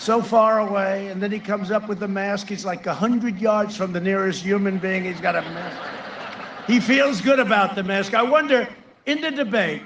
So 0.00 0.22
far 0.22 0.60
away, 0.60 1.08
and 1.08 1.22
then 1.22 1.30
he 1.30 1.38
comes 1.38 1.70
up 1.70 1.86
with 1.86 2.00
the 2.00 2.08
mask. 2.08 2.48
He's 2.48 2.64
like 2.64 2.86
a 2.86 2.94
hundred 2.94 3.38
yards 3.38 3.76
from 3.76 3.92
the 3.92 4.00
nearest 4.00 4.42
human 4.42 4.78
being. 4.78 5.04
He's 5.04 5.20
got 5.20 5.36
a 5.36 5.42
mask. 5.42 5.78
He 6.66 6.80
feels 6.80 7.20
good 7.20 7.38
about 7.38 7.74
the 7.74 7.82
mask. 7.82 8.14
I 8.14 8.22
wonder, 8.22 8.66
in 9.04 9.20
the 9.20 9.30
debate, 9.30 9.82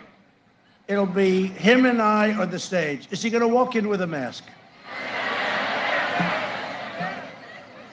it'll 0.86 1.04
be 1.04 1.48
him 1.48 1.84
and 1.84 2.00
I 2.00 2.32
on 2.32 2.48
the 2.48 2.60
stage. 2.60 3.08
Is 3.10 3.22
he 3.22 3.28
going 3.30 3.40
to 3.40 3.48
walk 3.48 3.74
in 3.74 3.88
with 3.88 4.02
a 4.02 4.06
mask? 4.06 4.44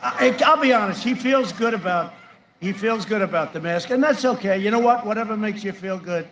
I, 0.04 0.38
I'll 0.46 0.62
be 0.62 0.74
honest. 0.74 1.04
He 1.04 1.16
feels 1.16 1.52
good 1.52 1.74
about. 1.74 2.14
He 2.60 2.72
feels 2.72 3.04
good 3.04 3.24
about 3.24 3.52
the 3.52 3.60
mask, 3.60 3.90
and 3.90 4.04
that's 4.04 4.26
okay. 4.26 4.60
You 4.60 4.70
know 4.70 4.78
what? 4.78 5.08
Whatever 5.08 5.36
makes 5.36 5.64
you 5.64 5.72
feel 5.72 5.98
good, 5.98 6.28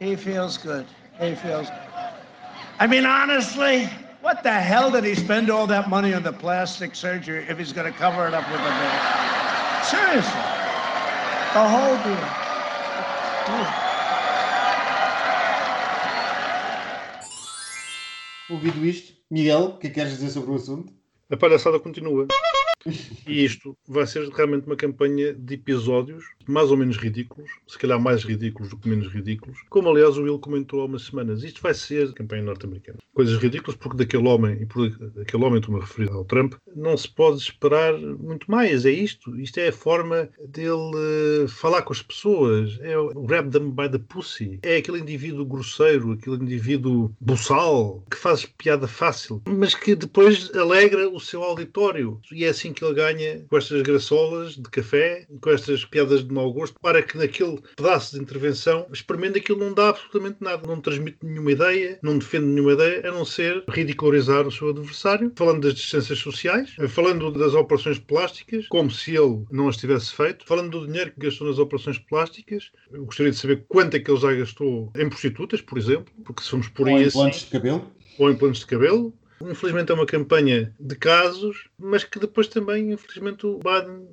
he 0.00 0.16
feels 0.16 0.56
good. 0.56 0.86
He 1.20 1.34
feels. 1.34 1.68
I 2.78 2.86
mean, 2.86 3.04
honestly, 3.04 3.90
what 4.26 4.42
the 4.42 4.50
hell 4.50 4.90
did 4.90 5.04
he 5.04 5.14
spend 5.14 5.48
all 5.50 5.68
that 5.68 5.88
money 5.88 6.12
on 6.12 6.20
the 6.24 6.32
plastic 6.32 6.96
surgery 6.96 7.46
if 7.48 7.56
he's 7.56 7.72
going 7.72 7.86
to 7.86 7.96
cover 7.96 8.26
it 8.26 8.34
up 8.34 8.44
with 8.50 8.58
a 8.58 8.72
mask? 8.80 9.90
Seriously, 9.94 10.42
the 11.54 11.64
whole 11.74 11.96
deal. 12.02 12.26
Ouvido 18.50 18.84
isto, 18.84 19.12
Miguel, 19.30 19.64
o 19.64 19.78
que 19.78 19.86
é 19.86 19.90
que 19.90 19.94
queres 19.94 20.18
dizer 20.18 20.30
sobre 20.30 20.50
o 20.50 20.56
assunto? 20.56 20.92
A 21.30 21.36
palhaçada 21.36 21.78
continua. 21.78 22.26
E 23.26 23.44
isto 23.44 23.76
vai 23.86 24.06
ser 24.06 24.28
realmente 24.28 24.66
uma 24.66 24.76
campanha 24.76 25.34
de 25.34 25.54
episódios 25.54 26.24
mais 26.46 26.70
ou 26.70 26.76
menos 26.76 26.96
ridículos, 26.96 27.50
se 27.66 27.78
calhar 27.78 28.00
mais 28.00 28.22
ridículos 28.22 28.70
do 28.70 28.76
que 28.76 28.88
menos 28.88 29.08
ridículos, 29.08 29.58
como 29.68 29.88
aliás 29.88 30.16
o 30.16 30.22
Will 30.22 30.38
comentou 30.38 30.80
há 30.80 30.84
umas 30.84 31.02
semanas. 31.02 31.42
Isto 31.42 31.60
vai 31.60 31.74
ser 31.74 32.12
campanha 32.12 32.42
norte-americana. 32.42 32.98
Coisas 33.12 33.36
ridículas 33.38 33.76
porque 33.76 33.96
daquele 33.96 34.28
homem, 34.28 34.62
e 34.62 34.66
por 34.66 34.86
aquele 35.20 35.44
homem 35.44 35.58
estou-me 35.58 35.80
a 35.80 35.84
referir 35.84 36.10
ao 36.10 36.24
Trump, 36.24 36.54
não 36.74 36.96
se 36.96 37.08
pode 37.08 37.38
esperar 37.38 37.98
muito 37.98 38.50
mais. 38.50 38.86
É 38.86 38.90
isto. 38.90 39.38
Isto 39.40 39.58
é 39.58 39.68
a 39.68 39.72
forma 39.72 40.28
dele 40.48 41.44
uh, 41.44 41.48
falar 41.48 41.82
com 41.82 41.92
as 41.92 42.02
pessoas. 42.02 42.78
É 42.80 42.96
o 42.96 43.22
grab 43.22 43.50
them 43.50 43.70
by 43.70 43.90
the 43.90 43.98
pussy. 43.98 44.58
É 44.62 44.76
aquele 44.76 45.00
indivíduo 45.00 45.44
grosseiro, 45.44 46.12
aquele 46.12 46.36
indivíduo 46.36 47.12
buçal, 47.20 48.04
que 48.10 48.16
faz 48.16 48.44
piada 48.44 48.86
fácil, 48.86 49.42
mas 49.48 49.74
que 49.74 49.94
depois 49.94 50.54
alegra 50.54 51.08
o 51.08 51.18
seu 51.18 51.42
auditório. 51.42 52.20
E 52.30 52.44
é 52.44 52.48
assim 52.48 52.72
que 52.76 52.84
ele 52.84 52.94
ganha 52.94 53.44
com 53.48 53.56
estas 53.56 53.82
graçolas 53.82 54.54
de 54.54 54.62
café, 54.70 55.26
com 55.40 55.50
estas 55.50 55.84
piadas 55.84 56.22
de 56.24 56.32
mau 56.32 56.52
gosto, 56.52 56.78
para 56.80 57.02
que 57.02 57.16
naquele 57.16 57.58
pedaço 57.76 58.14
de 58.14 58.22
intervenção 58.22 58.86
experimente 58.92 59.38
aquilo 59.38 59.58
não 59.58 59.72
dá 59.72 59.88
absolutamente 59.88 60.36
nada, 60.40 60.66
não 60.66 60.80
transmite 60.80 61.18
nenhuma 61.22 61.52
ideia, 61.52 61.98
não 62.02 62.18
defende 62.18 62.46
nenhuma 62.46 62.72
ideia, 62.72 63.08
a 63.08 63.12
não 63.12 63.24
ser 63.24 63.64
ridicularizar 63.68 64.46
o 64.46 64.52
seu 64.52 64.68
adversário, 64.70 65.32
falando 65.36 65.62
das 65.62 65.74
distâncias 65.74 66.18
sociais, 66.18 66.74
falando 66.88 67.30
das 67.32 67.54
operações 67.54 67.98
plásticas, 67.98 68.68
como 68.68 68.90
se 68.90 69.16
ele 69.16 69.44
não 69.50 69.68
as 69.68 69.76
tivesse 69.76 70.12
feito, 70.12 70.44
falando 70.46 70.70
do 70.80 70.86
dinheiro 70.86 71.12
que 71.12 71.20
gastou 71.20 71.46
nas 71.46 71.58
operações 71.58 71.98
plásticas. 71.98 72.70
Eu 72.92 73.04
gostaria 73.06 73.32
de 73.32 73.38
saber 73.38 73.64
quanto 73.68 73.96
é 73.96 74.00
que 74.00 74.10
ele 74.10 74.20
já 74.20 74.32
gastou 74.34 74.92
em 74.96 75.08
prostitutas, 75.08 75.60
por 75.60 75.78
exemplo, 75.78 76.12
porque 76.24 76.42
se 76.42 76.50
formos 76.50 76.68
por 76.68 76.88
Ou 76.88 76.96
aí 76.96 77.04
implantes 77.06 77.38
assim, 77.38 77.46
de 77.46 77.52
cabelo? 77.52 77.96
ou 78.18 78.30
em 78.30 78.36
planos 78.36 78.58
de 78.58 78.66
cabelo. 78.66 79.12
Infelizmente 79.40 79.90
é 79.90 79.94
uma 79.94 80.06
campanha 80.06 80.74
de 80.78 80.96
casos, 80.96 81.68
mas 81.78 82.04
que 82.04 82.18
depois 82.18 82.48
também, 82.48 82.92
infelizmente, 82.92 83.46
o 83.46 83.58
Biden 83.58 84.08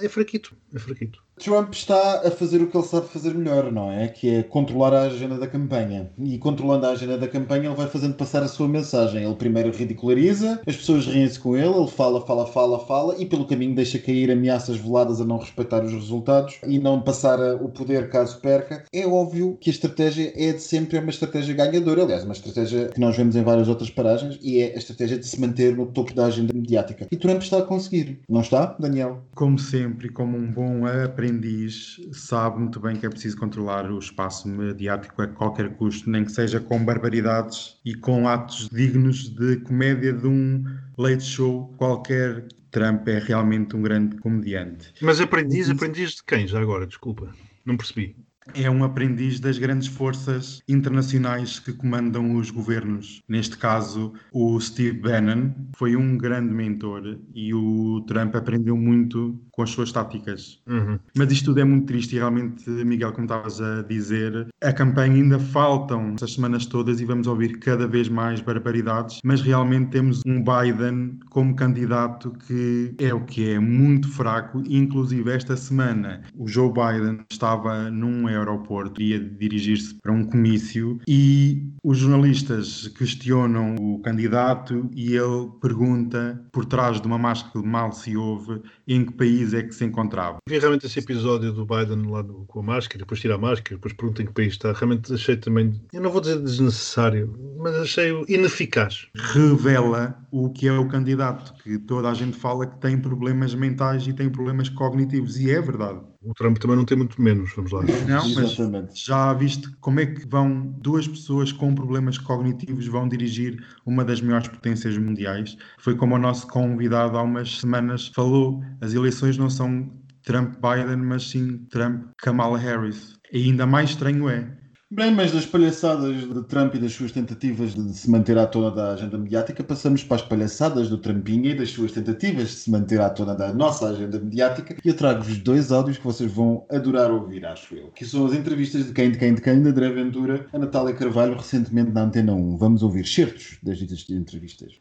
é 0.00 0.08
fraquito. 0.08 0.56
É 0.74 0.78
fraquito. 0.78 1.22
Trump 1.42 1.74
está 1.74 2.22
a 2.24 2.30
fazer 2.30 2.62
o 2.62 2.68
que 2.68 2.76
ele 2.76 2.86
sabe 2.86 3.08
fazer 3.08 3.34
melhor, 3.34 3.72
não 3.72 3.90
é? 3.90 4.06
Que 4.06 4.36
é 4.36 4.42
controlar 4.44 4.94
a 4.94 5.02
agenda 5.02 5.36
da 5.36 5.48
campanha. 5.48 6.08
E 6.16 6.38
controlando 6.38 6.86
a 6.86 6.90
agenda 6.90 7.18
da 7.18 7.26
campanha, 7.26 7.66
ele 7.66 7.74
vai 7.74 7.88
fazendo 7.88 8.14
passar 8.14 8.44
a 8.44 8.48
sua 8.48 8.68
mensagem. 8.68 9.24
Ele 9.24 9.34
primeiro 9.34 9.70
ridiculariza, 9.72 10.60
as 10.64 10.76
pessoas 10.76 11.06
riem-se 11.06 11.40
com 11.40 11.56
ele, 11.56 11.74
ele 11.74 11.88
fala, 11.88 12.24
fala, 12.24 12.46
fala, 12.46 12.78
fala, 12.78 13.16
e 13.18 13.26
pelo 13.26 13.44
caminho 13.44 13.74
deixa 13.74 13.98
cair 13.98 14.30
ameaças 14.30 14.76
veladas 14.76 15.20
a 15.20 15.24
não 15.24 15.38
respeitar 15.38 15.84
os 15.84 15.92
resultados 15.92 16.58
e 16.66 16.78
não 16.78 17.00
passar 17.00 17.38
o 17.56 17.68
poder 17.68 18.08
caso 18.08 18.38
perca. 18.40 18.84
É 18.92 19.04
óbvio 19.04 19.58
que 19.60 19.68
a 19.68 19.72
estratégia 19.72 20.32
é 20.36 20.52
de 20.52 20.62
sempre 20.62 20.98
uma 20.98 21.10
estratégia 21.10 21.54
ganhadora. 21.54 22.04
Aliás, 22.04 22.22
uma 22.22 22.34
estratégia 22.34 22.88
que 22.88 23.00
nós 23.00 23.16
vemos 23.16 23.34
em 23.34 23.42
várias 23.42 23.68
outras 23.68 23.90
paragens 23.90 24.38
e 24.40 24.60
é 24.60 24.74
a 24.74 24.78
estratégia 24.78 25.18
de 25.18 25.26
se 25.26 25.40
manter 25.40 25.76
no 25.76 25.86
topo 25.86 26.14
da 26.14 26.26
agenda 26.26 26.52
mediática. 26.54 27.08
E 27.10 27.16
Trump 27.16 27.42
está 27.42 27.58
a 27.58 27.62
conseguir. 27.62 28.20
Não 28.28 28.42
está, 28.42 28.76
Daniel? 28.78 29.22
Como 29.34 29.58
sempre, 29.58 30.08
como 30.08 30.36
um 30.36 30.46
bom 30.46 30.86
aprendiz, 31.32 31.98
sabe 32.12 32.58
muito 32.58 32.78
bem 32.78 32.96
que 32.96 33.06
é 33.06 33.08
preciso 33.08 33.38
controlar 33.38 33.90
o 33.90 33.98
espaço 33.98 34.46
mediático 34.46 35.22
a 35.22 35.26
qualquer 35.26 35.74
custo, 35.76 36.10
nem 36.10 36.24
que 36.24 36.32
seja 36.32 36.60
com 36.60 36.84
barbaridades 36.84 37.80
e 37.84 37.94
com 37.94 38.28
atos 38.28 38.68
dignos 38.68 39.30
de 39.30 39.56
comédia 39.60 40.12
de 40.12 40.26
um 40.26 40.64
late 40.98 41.24
show 41.24 41.74
qualquer. 41.78 42.46
Trump 42.70 43.06
é 43.06 43.18
realmente 43.18 43.76
um 43.76 43.82
grande 43.82 44.16
comediante. 44.16 44.94
Mas 45.02 45.20
aprendiz, 45.20 45.68
aprendiz 45.68 46.12
de 46.12 46.24
quem 46.24 46.46
já 46.46 46.58
agora? 46.58 46.86
Desculpa, 46.86 47.30
não 47.66 47.76
percebi. 47.76 48.16
É 48.54 48.70
um 48.70 48.84
aprendiz 48.84 49.40
das 49.40 49.58
grandes 49.58 49.88
forças 49.88 50.60
internacionais 50.68 51.58
que 51.58 51.72
comandam 51.72 52.36
os 52.36 52.50
governos. 52.50 53.22
Neste 53.28 53.56
caso, 53.56 54.12
o 54.32 54.60
Steve 54.60 54.98
Bannon 54.98 55.50
foi 55.76 55.96
um 55.96 56.16
grande 56.18 56.52
mentor 56.52 57.18
e 57.34 57.54
o 57.54 58.02
Trump 58.06 58.34
aprendeu 58.34 58.76
muito 58.76 59.40
com 59.52 59.62
as 59.62 59.70
suas 59.70 59.92
táticas. 59.92 60.60
Uhum. 60.66 60.98
Mas 61.16 61.30
isto 61.30 61.46
tudo 61.46 61.60
é 61.60 61.64
muito 61.64 61.86
triste 61.86 62.14
e 62.14 62.18
realmente, 62.18 62.68
Miguel, 62.68 63.12
como 63.12 63.26
estavas 63.26 63.60
a 63.60 63.82
dizer, 63.82 64.48
a 64.62 64.72
campanha 64.72 65.14
ainda 65.14 65.38
faltam 65.38 66.14
essas 66.14 66.34
semanas 66.34 66.66
todas 66.66 67.00
e 67.00 67.04
vamos 67.04 67.26
ouvir 67.26 67.58
cada 67.58 67.86
vez 67.86 68.08
mais 68.08 68.40
barbaridades, 68.40 69.20
mas 69.24 69.40
realmente 69.42 69.90
temos 69.90 70.22
um 70.26 70.42
Biden 70.42 71.18
como 71.30 71.54
candidato 71.54 72.32
que 72.46 72.94
é 72.98 73.12
o 73.12 73.20
que 73.20 73.50
é, 73.50 73.58
muito 73.58 74.08
fraco. 74.08 74.62
Inclusive, 74.66 75.30
esta 75.30 75.56
semana, 75.56 76.22
o 76.34 76.48
Joe 76.48 76.72
Biden 76.72 77.20
estava 77.30 77.90
num 77.90 78.28
aeroporto, 78.36 79.00
ia 79.02 79.18
dirigir-se 79.18 79.94
para 80.00 80.12
um 80.12 80.24
comício 80.24 80.98
e 81.08 81.66
os 81.82 81.98
jornalistas 81.98 82.88
questionam 82.88 83.74
o 83.76 84.00
candidato 84.00 84.88
e 84.94 85.14
ele 85.14 85.48
pergunta, 85.60 86.42
por 86.52 86.64
trás 86.64 87.00
de 87.00 87.06
uma 87.06 87.18
máscara 87.18 87.52
que 87.52 87.66
mal 87.68 87.92
se 87.92 88.16
ouve, 88.16 88.60
em 88.86 89.04
que 89.04 89.12
país 89.12 89.52
é 89.54 89.62
que 89.62 89.74
se 89.74 89.84
encontrava. 89.84 90.38
Vi 90.48 90.58
realmente 90.58 90.86
esse 90.86 90.98
episódio 90.98 91.52
do 91.52 91.64
Biden 91.66 92.10
lá 92.10 92.22
no- 92.22 92.44
com 92.46 92.60
a 92.60 92.62
máscara, 92.62 92.98
depois 92.98 93.20
tira 93.20 93.34
a 93.34 93.38
máscara, 93.38 93.76
depois 93.76 93.94
pergunta 93.94 94.22
em 94.22 94.26
que 94.26 94.32
país 94.32 94.52
está. 94.52 94.72
Realmente 94.72 95.12
achei 95.12 95.36
também, 95.36 95.80
eu 95.92 96.00
não 96.00 96.10
vou 96.10 96.20
dizer 96.20 96.40
desnecessário, 96.40 97.34
mas 97.58 97.74
achei 97.76 98.12
ineficaz. 98.28 99.06
Revela 99.14 100.16
o 100.30 100.50
que 100.50 100.66
é 100.68 100.72
o 100.72 100.88
candidato, 100.88 101.52
que 101.62 101.78
toda 101.78 102.08
a 102.10 102.14
gente 102.14 102.36
fala 102.36 102.66
que 102.66 102.78
tem 102.80 102.98
problemas 102.98 103.54
mentais 103.54 104.06
e 104.06 104.12
tem 104.12 104.30
problemas 104.30 104.68
cognitivos, 104.68 105.38
e 105.38 105.50
é 105.50 105.60
verdade. 105.60 106.00
O 106.24 106.34
Trump 106.34 106.58
também 106.58 106.76
não 106.76 106.84
tem 106.84 106.96
muito 106.96 107.20
menos, 107.20 107.52
vamos 107.54 107.72
lá. 107.72 107.82
Não, 107.82 108.28
mas 108.34 108.52
Exatamente. 108.52 109.06
já 109.06 109.32
viste 109.32 109.68
como 109.80 110.00
é 110.00 110.06
que 110.06 110.26
vão 110.26 110.72
duas 110.80 111.08
pessoas 111.08 111.50
com 111.50 111.74
problemas 111.74 112.16
cognitivos 112.16 112.86
vão 112.86 113.08
dirigir 113.08 113.64
uma 113.84 114.04
das 114.04 114.20
maiores 114.20 114.48
potências 114.48 114.96
mundiais? 114.96 115.56
Foi 115.78 115.96
como 115.96 116.14
o 116.14 116.18
nosso 116.18 116.46
convidado 116.46 117.18
há 117.18 117.22
umas 117.22 117.58
semanas 117.58 118.08
falou: 118.08 118.62
as 118.80 118.94
eleições 118.94 119.36
não 119.36 119.50
são 119.50 119.90
Trump-Biden, 120.22 120.98
mas 120.98 121.28
sim 121.28 121.58
Trump-Kamala 121.70 122.58
Harris. 122.58 123.18
E 123.32 123.44
ainda 123.44 123.66
mais 123.66 123.90
estranho 123.90 124.28
é. 124.28 124.61
Bem, 124.94 125.10
mas 125.10 125.32
das 125.32 125.46
palhaçadas 125.46 126.28
de 126.28 126.42
Trump 126.42 126.74
e 126.74 126.78
das 126.78 126.92
suas 126.92 127.10
tentativas 127.10 127.74
de 127.74 127.96
se 127.96 128.10
manter 128.10 128.36
à 128.36 128.46
tona 128.46 128.70
da 128.70 128.92
agenda 128.92 129.16
mediática, 129.16 129.64
passamos 129.64 130.04
para 130.04 130.16
as 130.16 130.22
palhaçadas 130.22 130.90
do 130.90 130.98
Trumpinha 130.98 131.52
e 131.52 131.54
das 131.54 131.70
suas 131.70 131.92
tentativas 131.92 132.48
de 132.48 132.54
se 132.56 132.70
manter 132.70 133.00
à 133.00 133.08
tona 133.08 133.34
da 133.34 133.54
nossa 133.54 133.88
agenda 133.88 134.20
mediática. 134.20 134.76
E 134.84 134.86
eu 134.86 134.94
trago-vos 134.94 135.38
dois 135.38 135.72
áudios 135.72 135.96
que 135.96 136.04
vocês 136.04 136.30
vão 136.30 136.66
adorar 136.70 137.10
ouvir, 137.10 137.46
acho 137.46 137.74
eu. 137.74 137.86
Que 137.92 138.04
são 138.04 138.26
as 138.26 138.34
entrevistas 138.34 138.84
de 138.84 138.92
quem, 138.92 139.10
de 139.10 139.18
quem, 139.18 139.34
de 139.34 139.40
quem, 139.40 139.62
da 139.62 139.70
André 139.70 139.88
Ventura, 139.88 140.46
a 140.52 140.58
Natália 140.58 140.94
Carvalho, 140.94 141.38
recentemente 141.38 141.90
na 141.90 142.02
Antena 142.02 142.34
1. 142.34 142.58
Vamos 142.58 142.82
ouvir 142.82 143.06
certos 143.06 143.56
das 143.62 143.78
ditas 143.78 144.04
entrevistas. 144.10 144.74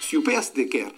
Se 0.00 0.16
o 0.16 0.24
PSD 0.24 0.64
quer 0.64 0.90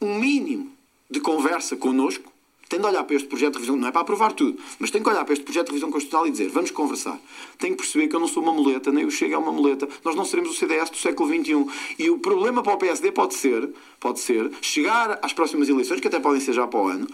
um 0.00 0.18
mínimo 0.18 0.72
de 1.10 1.20
conversa 1.20 1.76
connosco, 1.76 2.32
tem 2.68 2.78
de 2.78 2.86
olhar 2.86 3.02
para 3.04 3.16
este 3.16 3.26
projeto 3.26 3.52
de 3.52 3.58
revisão, 3.58 3.76
não 3.76 3.88
é 3.88 3.92
para 3.92 4.02
aprovar 4.02 4.32
tudo, 4.32 4.58
mas 4.78 4.90
tem 4.90 5.02
que 5.02 5.08
olhar 5.08 5.24
para 5.24 5.32
este 5.32 5.44
projeto 5.44 5.66
de 5.66 5.72
revisão 5.72 5.90
constitucional 5.90 6.26
e 6.26 6.30
dizer, 6.30 6.48
vamos 6.48 6.70
conversar. 6.70 7.18
Tem 7.58 7.70
que 7.72 7.78
perceber 7.78 8.08
que 8.08 8.16
eu 8.16 8.20
não 8.20 8.28
sou 8.28 8.42
uma 8.42 8.52
muleta, 8.52 8.92
nem 8.92 9.04
o 9.04 9.10
Chega 9.10 9.34
é 9.34 9.38
uma 9.38 9.52
muleta, 9.52 9.88
nós 10.04 10.14
não 10.14 10.24
seremos 10.24 10.50
o 10.50 10.54
CDS 10.54 10.90
do 10.90 10.96
século 10.96 11.28
XXI. 11.28 11.66
E 11.98 12.10
o 12.10 12.18
problema 12.18 12.62
para 12.62 12.74
o 12.74 12.76
PSD 12.76 13.10
pode 13.12 13.34
ser, 13.34 13.68
pode 13.98 14.20
ser, 14.20 14.50
chegar 14.60 15.18
às 15.22 15.32
próximas 15.32 15.68
eleições, 15.68 16.00
que 16.00 16.08
até 16.08 16.20
podem 16.20 16.40
ser 16.40 16.52
já 16.52 16.66
para 16.66 16.80
o 16.80 16.88
ano, 16.88 17.06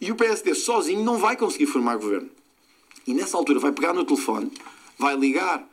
e 0.00 0.10
o 0.10 0.14
PSD 0.14 0.54
sozinho 0.54 1.02
não 1.04 1.18
vai 1.18 1.36
conseguir 1.36 1.66
formar 1.66 1.96
governo. 1.96 2.28
E 3.06 3.12
nessa 3.12 3.36
altura 3.36 3.58
vai 3.58 3.72
pegar 3.72 3.92
no 3.92 4.04
telefone, 4.04 4.52
vai 4.98 5.16
ligar 5.16 5.66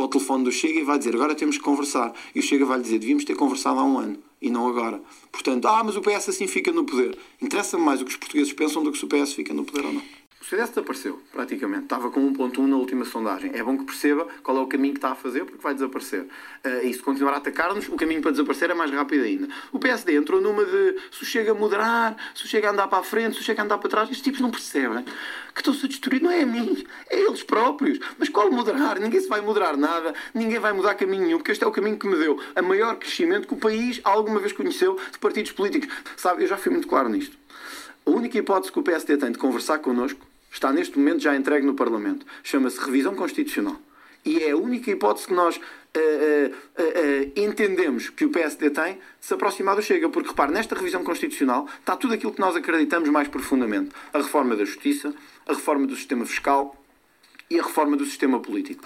para 0.00 0.06
o 0.06 0.08
telefone 0.08 0.44
do 0.44 0.52
Chega 0.52 0.80
e 0.80 0.82
vai 0.82 0.98
dizer 0.98 1.14
agora 1.14 1.34
temos 1.34 1.58
que 1.58 1.62
conversar. 1.62 2.14
E 2.34 2.40
o 2.40 2.42
Chega 2.42 2.64
vai 2.64 2.80
dizer 2.80 2.98
devíamos 2.98 3.24
ter 3.24 3.34
conversado 3.34 3.78
há 3.78 3.84
um 3.84 3.98
ano 3.98 4.18
e 4.40 4.48
não 4.48 4.66
agora. 4.66 5.00
Portanto, 5.30 5.68
ah, 5.68 5.84
mas 5.84 5.96
o 5.96 6.00
PS 6.00 6.30
assim 6.30 6.46
fica 6.46 6.72
no 6.72 6.84
poder. 6.84 7.18
Interessa-me 7.40 7.84
mais 7.84 8.00
o 8.00 8.04
que 8.04 8.10
os 8.10 8.16
portugueses 8.16 8.52
pensam 8.52 8.82
do 8.82 8.90
que 8.90 8.98
se 8.98 9.04
o 9.04 9.08
PS 9.08 9.34
fica 9.34 9.52
no 9.52 9.64
poder 9.64 9.84
ou 9.84 9.92
não. 9.92 10.02
O 10.40 10.44
CDS 10.44 10.70
desapareceu, 10.70 11.20
praticamente. 11.30 11.82
Estava 11.82 12.10
com 12.10 12.32
1.1 12.32 12.66
na 12.66 12.76
última 12.76 13.04
sondagem. 13.04 13.50
É 13.54 13.62
bom 13.62 13.76
que 13.76 13.84
perceba 13.84 14.26
qual 14.42 14.56
é 14.56 14.60
o 14.60 14.66
caminho 14.66 14.94
que 14.94 14.98
está 14.98 15.10
a 15.10 15.14
fazer, 15.14 15.44
porque 15.44 15.62
vai 15.62 15.74
desaparecer. 15.74 16.22
Uh, 16.22 16.86
e 16.86 16.94
se 16.94 17.02
continuar 17.02 17.34
a 17.34 17.36
atacar-nos, 17.36 17.88
o 17.88 17.96
caminho 17.96 18.22
para 18.22 18.30
desaparecer 18.30 18.70
é 18.70 18.74
mais 18.74 18.90
rápido 18.90 19.22
ainda. 19.22 19.48
O 19.70 19.78
PSD 19.78 20.16
entrou 20.16 20.40
numa 20.40 20.64
de 20.64 20.96
se 21.12 21.26
chega 21.26 21.52
a 21.52 21.54
moderar, 21.54 22.16
se 22.34 22.48
chega 22.48 22.68
a 22.68 22.72
andar 22.72 22.88
para 22.88 23.00
a 23.00 23.02
frente, 23.02 23.36
se 23.36 23.44
chega 23.44 23.60
a 23.60 23.64
andar 23.66 23.76
para 23.76 23.90
trás. 23.90 24.08
Estes 24.08 24.24
tipos 24.24 24.40
não 24.40 24.50
percebem 24.50 25.04
que 25.04 25.60
estão-se 25.60 25.84
a 25.84 25.88
destruir. 25.88 26.22
Não 26.22 26.30
é 26.30 26.40
a 26.40 26.46
mim, 26.46 26.86
é 27.10 27.20
eles 27.20 27.42
próprios. 27.42 27.98
Mas 28.18 28.30
qual 28.30 28.50
moderar? 28.50 28.98
Ninguém 28.98 29.20
se 29.20 29.28
vai 29.28 29.42
moderar 29.42 29.76
nada, 29.76 30.14
ninguém 30.32 30.58
vai 30.58 30.72
mudar 30.72 30.94
caminho 30.94 31.24
nenhum, 31.26 31.36
porque 31.36 31.52
este 31.52 31.62
é 31.62 31.66
o 31.66 31.70
caminho 31.70 31.98
que 31.98 32.08
me 32.08 32.16
deu 32.16 32.40
a 32.56 32.62
maior 32.62 32.96
crescimento 32.96 33.46
que 33.46 33.52
o 33.52 33.58
país 33.58 34.00
alguma 34.04 34.40
vez 34.40 34.52
conheceu 34.52 34.98
de 35.12 35.18
partidos 35.18 35.52
políticos. 35.52 35.94
Sabe, 36.16 36.44
eu 36.44 36.48
já 36.48 36.56
fui 36.56 36.72
muito 36.72 36.88
claro 36.88 37.10
nisto. 37.10 37.36
A 38.06 38.10
única 38.10 38.38
hipótese 38.38 38.72
que 38.72 38.78
o 38.78 38.82
PSD 38.82 39.18
tem 39.18 39.30
de 39.30 39.38
conversar 39.38 39.78
connosco 39.80 40.29
Está 40.50 40.72
neste 40.72 40.98
momento 40.98 41.20
já 41.20 41.36
entregue 41.36 41.66
no 41.66 41.74
Parlamento. 41.74 42.26
Chama-se 42.42 42.80
revisão 42.80 43.14
constitucional. 43.14 43.80
E 44.24 44.38
é 44.40 44.50
a 44.50 44.56
única 44.56 44.90
hipótese 44.90 45.28
que 45.28 45.32
nós 45.32 45.56
uh, 45.56 45.60
uh, 45.60 46.82
uh, 46.82 47.32
entendemos 47.36 48.10
que 48.10 48.24
o 48.24 48.30
PSD 48.30 48.70
tem 48.70 48.98
se 49.18 49.32
aproximar 49.32 49.76
do 49.76 49.82
Chega. 49.82 50.08
Porque, 50.08 50.28
repare, 50.28 50.52
nesta 50.52 50.74
revisão 50.74 51.02
constitucional 51.02 51.66
está 51.78 51.96
tudo 51.96 52.14
aquilo 52.14 52.32
que 52.32 52.40
nós 52.40 52.54
acreditamos 52.56 53.08
mais 53.08 53.28
profundamente. 53.28 53.90
A 54.12 54.18
reforma 54.18 54.54
da 54.56 54.64
justiça, 54.64 55.14
a 55.46 55.54
reforma 55.54 55.86
do 55.86 55.96
sistema 55.96 56.26
fiscal 56.26 56.76
e 57.48 57.58
a 57.58 57.62
reforma 57.62 57.96
do 57.96 58.04
sistema 58.04 58.40
político. 58.40 58.84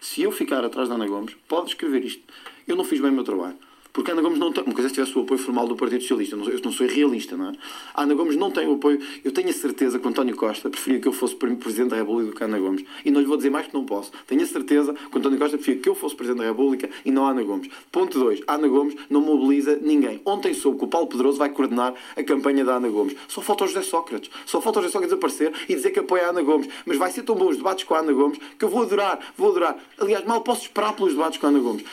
Se 0.00 0.22
eu 0.22 0.30
ficar 0.30 0.64
atrás 0.64 0.88
da 0.88 0.94
Ana 0.94 1.06
Gomes, 1.06 1.34
pode 1.48 1.70
escrever 1.70 2.04
isto. 2.04 2.22
Eu 2.66 2.76
não 2.76 2.84
fiz 2.84 3.00
bem 3.00 3.10
o 3.10 3.14
meu 3.14 3.24
trabalho. 3.24 3.56
Porque 3.98 4.12
Ana 4.12 4.22
Gomes 4.22 4.38
não 4.38 4.52
tem. 4.52 4.62
Uma 4.62 4.72
coisa 4.72 4.86
é 4.86 4.90
se 4.90 4.94
tivesse 4.94 5.18
o 5.18 5.22
apoio 5.22 5.40
formal 5.40 5.66
do 5.66 5.74
Partido 5.74 6.00
Socialista. 6.02 6.36
Eu 6.36 6.38
não, 6.38 6.48
eu 6.48 6.60
não 6.62 6.70
sou 6.70 6.86
realista, 6.86 7.36
não 7.36 7.48
é? 7.48 7.52
A 7.92 8.04
Ana 8.04 8.14
Gomes 8.14 8.36
não 8.36 8.48
tem 8.48 8.64
o 8.68 8.74
apoio. 8.74 9.00
Eu 9.24 9.32
tenho 9.32 9.48
a 9.48 9.52
certeza 9.52 9.98
que 9.98 10.06
António 10.06 10.36
Costa 10.36 10.70
preferia 10.70 11.00
que 11.00 11.08
eu 11.08 11.12
fosse 11.12 11.34
Presidente 11.34 11.90
da 11.90 11.96
República 11.96 12.36
que 12.36 12.44
Ana 12.44 12.60
Gomes. 12.60 12.84
E 13.04 13.10
não 13.10 13.20
lhe 13.20 13.26
vou 13.26 13.36
dizer 13.36 13.50
mais 13.50 13.66
que 13.66 13.74
não 13.74 13.84
posso. 13.84 14.12
Tenho 14.24 14.40
a 14.40 14.46
certeza 14.46 14.94
que 14.94 15.18
António 15.18 15.36
Costa 15.36 15.56
preferia 15.56 15.82
que 15.82 15.88
eu 15.88 15.96
fosse 15.96 16.14
Presidente 16.14 16.42
da 16.42 16.48
República 16.48 16.88
e 17.04 17.10
não 17.10 17.26
Ana 17.26 17.42
Gomes. 17.42 17.70
Ponto 17.90 18.16
2. 18.20 18.42
A 18.46 18.54
Ana 18.54 18.68
Gomes 18.68 18.94
não 19.10 19.20
mobiliza 19.20 19.76
ninguém. 19.82 20.22
Ontem 20.24 20.54
soube 20.54 20.78
que 20.78 20.84
o 20.84 20.88
Paulo 20.88 21.08
Pedroso 21.08 21.36
vai 21.36 21.48
coordenar 21.48 21.92
a 22.16 22.22
campanha 22.22 22.64
da 22.64 22.76
Ana 22.76 22.88
Gomes. 22.88 23.16
Só 23.26 23.42
falta 23.42 23.64
o 23.64 23.66
José 23.66 23.82
Sócrates. 23.82 24.30
Só 24.46 24.60
falta 24.60 24.78
o 24.78 24.82
José 24.82 24.92
Sócrates 24.92 25.12
aparecer 25.12 25.52
e 25.68 25.74
dizer 25.74 25.90
que 25.90 25.98
apoia 25.98 26.28
a 26.28 26.30
Ana 26.30 26.42
Gomes. 26.42 26.68
Mas 26.86 26.98
vai 26.98 27.10
ser 27.10 27.24
tão 27.24 27.34
bom 27.34 27.48
os 27.48 27.56
debates 27.56 27.82
com 27.82 27.96
a 27.96 27.98
Ana 27.98 28.12
Gomes 28.12 28.38
que 28.56 28.64
eu 28.64 28.68
vou 28.68 28.82
adorar. 28.82 29.18
Vou 29.36 29.50
adorar. 29.50 29.76
Aliás, 29.98 30.24
mal 30.24 30.40
posso 30.42 30.62
esperar 30.62 30.94
pelos 30.94 31.14
debates 31.14 31.40
com 31.40 31.46
a 31.46 31.48
Ana 31.48 31.58
Gomes 31.58 31.84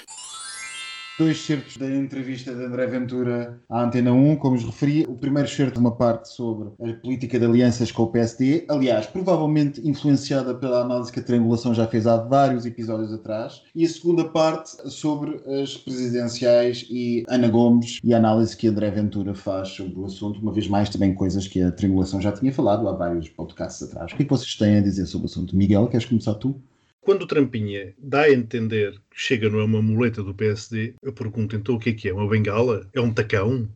dois 1.17 1.39
certos 1.45 1.77
da 1.77 1.89
entrevista 1.89 2.53
de 2.53 2.63
André 2.63 2.87
Ventura 2.87 3.61
à 3.69 3.83
Antena 3.83 4.11
1, 4.11 4.35
como 4.35 4.55
os 4.55 4.63
referi. 4.63 5.05
O 5.07 5.15
primeiro 5.15 5.47
certo 5.47 5.79
uma 5.79 5.95
parte 5.95 6.29
sobre 6.29 6.69
a 6.81 6.93
política 6.93 7.39
de 7.39 7.45
alianças 7.45 7.91
com 7.91 8.03
o 8.03 8.07
PSD, 8.07 8.65
aliás, 8.69 9.05
provavelmente 9.05 9.81
influenciada 9.87 10.53
pela 10.53 10.81
análise 10.81 11.11
que 11.11 11.19
a 11.19 11.23
triangulação 11.23 11.73
já 11.73 11.87
fez 11.87 12.05
há 12.05 12.17
vários 12.17 12.65
episódios 12.65 13.13
atrás. 13.13 13.61
E 13.73 13.85
a 13.85 13.89
segunda 13.89 14.25
parte 14.25 14.71
sobre 14.91 15.41
as 15.61 15.77
presidenciais 15.77 16.85
e 16.89 17.23
Ana 17.29 17.47
Gomes 17.47 17.99
e 18.03 18.13
a 18.13 18.17
análise 18.17 18.55
que 18.55 18.67
André 18.67 18.91
Ventura 18.91 19.33
faz 19.33 19.69
sobre 19.69 19.97
o 19.97 20.05
assunto, 20.05 20.41
uma 20.41 20.51
vez 20.51 20.67
mais 20.67 20.89
também 20.89 21.13
coisas 21.13 21.47
que 21.47 21.61
a 21.61 21.71
triangulação 21.71 22.19
já 22.19 22.31
tinha 22.31 22.51
falado 22.51 22.87
há 22.89 22.91
vários 22.91 23.29
podcasts 23.29 23.87
atrás. 23.87 24.11
O 24.11 24.15
que, 24.15 24.23
é 24.23 24.25
que 24.25 24.31
vocês 24.31 24.55
têm 24.55 24.77
a 24.77 24.81
dizer 24.81 25.05
sobre 25.05 25.27
o 25.27 25.29
assunto? 25.29 25.55
Miguel, 25.55 25.87
queres 25.87 26.05
começar 26.05 26.35
tu? 26.35 26.61
Quando 27.05 27.21
o 27.21 27.27
Trampinha 27.27 27.93
dá 27.99 28.21
a 28.21 28.31
entender 28.31 28.93
que 29.11 29.21
chega 29.21 29.47
não 29.47 29.59
é 29.59 29.63
uma 29.63 29.79
muleta 29.79 30.23
do 30.23 30.33
PSD, 30.33 30.95
eu 31.03 31.13
pergunto 31.13 31.55
então 31.55 31.75
o 31.75 31.79
que 31.79 31.91
é 31.91 31.93
que 31.93 32.09
é? 32.09 32.13
Uma 32.13 32.27
bengala? 32.27 32.89
É 32.93 32.99
um 32.99 33.13
tacão? 33.13 33.69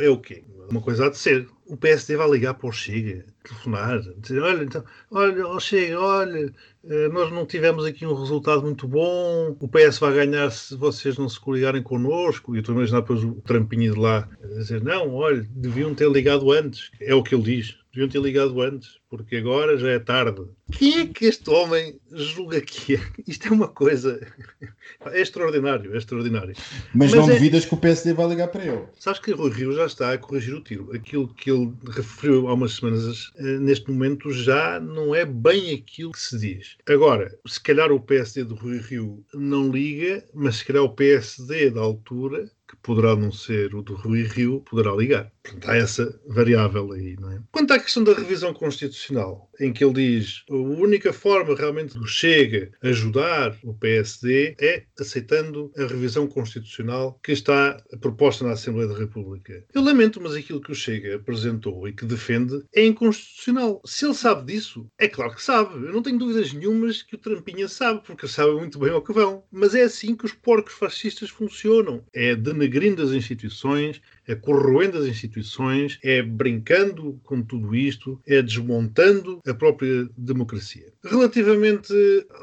É 0.00 0.08
o 0.08 0.16
quê? 0.16 0.42
Uma 0.70 0.80
coisa 0.80 1.04
há 1.04 1.10
de 1.10 1.18
ser. 1.18 1.46
O 1.66 1.76
PSD 1.76 2.16
vai 2.16 2.30
ligar 2.30 2.54
para 2.54 2.66
o 2.66 2.72
Chega, 2.72 3.26
telefonar, 3.44 4.00
dizer, 4.16 4.40
olha, 4.40 4.64
então, 4.64 4.82
olha, 5.10 5.46
oh 5.46 5.60
Chega, 5.60 6.00
olha, 6.00 6.50
eh, 6.84 7.08
nós 7.08 7.30
não 7.30 7.44
tivemos 7.44 7.84
aqui 7.84 8.06
um 8.06 8.14
resultado 8.14 8.62
muito 8.62 8.88
bom, 8.88 9.54
o 9.60 9.68
PS 9.68 9.98
vai 9.98 10.14
ganhar 10.14 10.50
se 10.50 10.76
vocês 10.76 11.18
não 11.18 11.28
se 11.28 11.38
coligarem 11.38 11.82
connosco, 11.82 12.54
e 12.54 12.58
eu 12.58 12.60
estou 12.60 12.72
a 12.72 12.78
imaginar 12.78 13.00
depois 13.00 13.22
o 13.22 13.34
Trampinha 13.42 13.92
de 13.92 13.98
lá 13.98 14.28
dizer, 14.56 14.82
não, 14.82 15.12
olha, 15.12 15.46
deviam 15.50 15.94
ter 15.94 16.10
ligado 16.10 16.50
antes, 16.50 16.90
é 17.00 17.14
o 17.14 17.22
que 17.22 17.34
ele 17.34 17.42
diz 17.42 17.76
Deviam 17.96 18.10
ter 18.10 18.20
ligado 18.20 18.60
antes, 18.60 18.98
porque 19.08 19.36
agora 19.36 19.78
já 19.78 19.88
é 19.88 19.98
tarde. 19.98 20.42
Quem 20.70 20.98
é 21.00 21.06
que 21.06 21.24
este 21.24 21.48
homem 21.48 21.98
julga 22.12 22.60
que 22.60 22.96
é? 22.96 23.00
Isto 23.26 23.48
é 23.48 23.50
uma 23.52 23.68
coisa. 23.68 24.20
É 25.06 25.20
extraordinário, 25.20 25.94
é 25.94 25.98
extraordinário. 25.98 26.54
Mas, 26.94 27.10
Mas 27.10 27.14
não 27.14 27.30
é... 27.30 27.34
duvidas 27.34 27.64
que 27.64 27.74
o 27.74 27.76
PSD 27.76 28.12
vai 28.12 28.28
ligar 28.28 28.48
para 28.48 28.64
ele. 28.64 28.84
Sabes 28.98 29.20
que 29.20 29.32
o 29.32 29.48
Rio 29.48 29.72
já 29.72 29.86
está 29.86 30.12
a 30.12 30.18
corrigir 30.18 30.54
o 30.54 30.60
tiro. 30.60 30.90
Aquilo 30.94 31.28
que 31.34 31.50
ele 31.50 31.72
referiu 31.88 32.48
há 32.48 32.54
umas 32.54 32.74
semanas, 32.74 33.32
eh, 33.36 33.58
neste 33.58 33.90
momento, 33.90 34.30
já 34.32 34.78
não 34.80 35.14
é 35.14 35.24
bem 35.24 35.74
aquilo 35.74 36.12
que 36.12 36.20
se 36.20 36.38
diz. 36.38 36.76
Agora, 36.88 37.36
se 37.46 37.60
calhar 37.60 37.90
o 37.90 38.00
PSD 38.00 38.44
do 38.44 38.54
Rui 38.54 38.78
Rio 38.78 39.24
não 39.34 39.70
liga, 39.70 40.24
mas 40.32 40.56
se 40.56 40.64
calhar 40.64 40.84
o 40.84 40.94
PSD 40.94 41.70
da 41.70 41.80
altura 41.80 42.50
que 42.68 42.76
poderá 42.76 43.14
não 43.14 43.30
ser 43.30 43.74
o 43.74 43.82
do 43.82 43.94
Rui 43.94 44.22
Rio, 44.22 44.60
poderá 44.60 44.92
ligar. 44.92 45.32
Portanto, 45.42 45.70
há 45.70 45.76
essa 45.76 46.20
variável 46.26 46.92
aí, 46.92 47.16
não 47.18 47.30
é? 47.30 47.40
Quanto 47.52 47.72
à 47.72 47.78
questão 47.78 48.02
da 48.02 48.12
revisão 48.12 48.52
constitucional, 48.52 49.48
em 49.60 49.72
que 49.72 49.84
ele 49.84 49.94
diz 49.94 50.44
a 50.50 50.54
única 50.54 51.12
forma 51.12 51.54
realmente 51.54 51.98
que 51.98 52.06
chega 52.06 52.70
ajudar 52.82 53.56
o 53.62 53.74
PSD 53.74 54.56
é 54.60 54.84
aceitando 54.98 55.70
a 55.76 55.86
revisão 55.86 56.26
constitucional 56.26 57.18
que 57.22 57.32
está 57.32 57.82
proposta 58.00 58.44
na 58.44 58.52
Assembleia 58.52 58.88
da 58.88 58.98
República. 58.98 59.64
Eu 59.74 59.82
lamento, 59.82 60.20
mas 60.20 60.34
aquilo 60.34 60.60
que 60.60 60.72
o 60.72 60.74
Chega 60.74 61.16
apresentou 61.16 61.88
e 61.88 61.92
que 61.92 62.04
defende 62.04 62.62
é 62.74 62.84
inconstitucional. 62.84 63.80
Se 63.84 64.04
ele 64.04 64.14
sabe 64.14 64.52
disso, 64.52 64.86
é 64.98 65.08
claro 65.08 65.34
que 65.34 65.42
sabe. 65.42 65.74
Eu 65.74 65.92
não 65.92 66.02
tenho 66.02 66.18
dúvidas 66.18 66.52
nenhumas 66.52 67.02
que 67.02 67.14
o 67.14 67.18
Trampinha 67.18 67.68
sabe, 67.68 68.02
porque 68.04 68.28
sabe 68.28 68.52
muito 68.52 68.78
bem 68.78 68.90
ao 68.90 69.02
que 69.02 69.12
vão. 69.12 69.44
Mas 69.50 69.74
é 69.74 69.82
assim 69.82 70.14
que 70.14 70.24
os 70.24 70.32
porcos 70.32 70.74
fascistas 70.74 71.30
funcionam. 71.30 72.04
É 72.12 72.34
denegrindo 72.34 73.02
as 73.02 73.10
instituições, 73.10 74.00
é 74.26 74.34
corroendo 74.34 74.98
as 74.98 75.06
instituições, 75.06 75.98
é 76.02 76.22
brincando 76.22 77.20
com 77.22 77.42
tudo 77.42 77.74
isto, 77.74 78.20
é 78.26 78.42
desmontando 78.42 79.40
a 79.46 79.54
própria 79.54 80.08
democracia. 80.16 80.92
Relativamente 81.04 81.94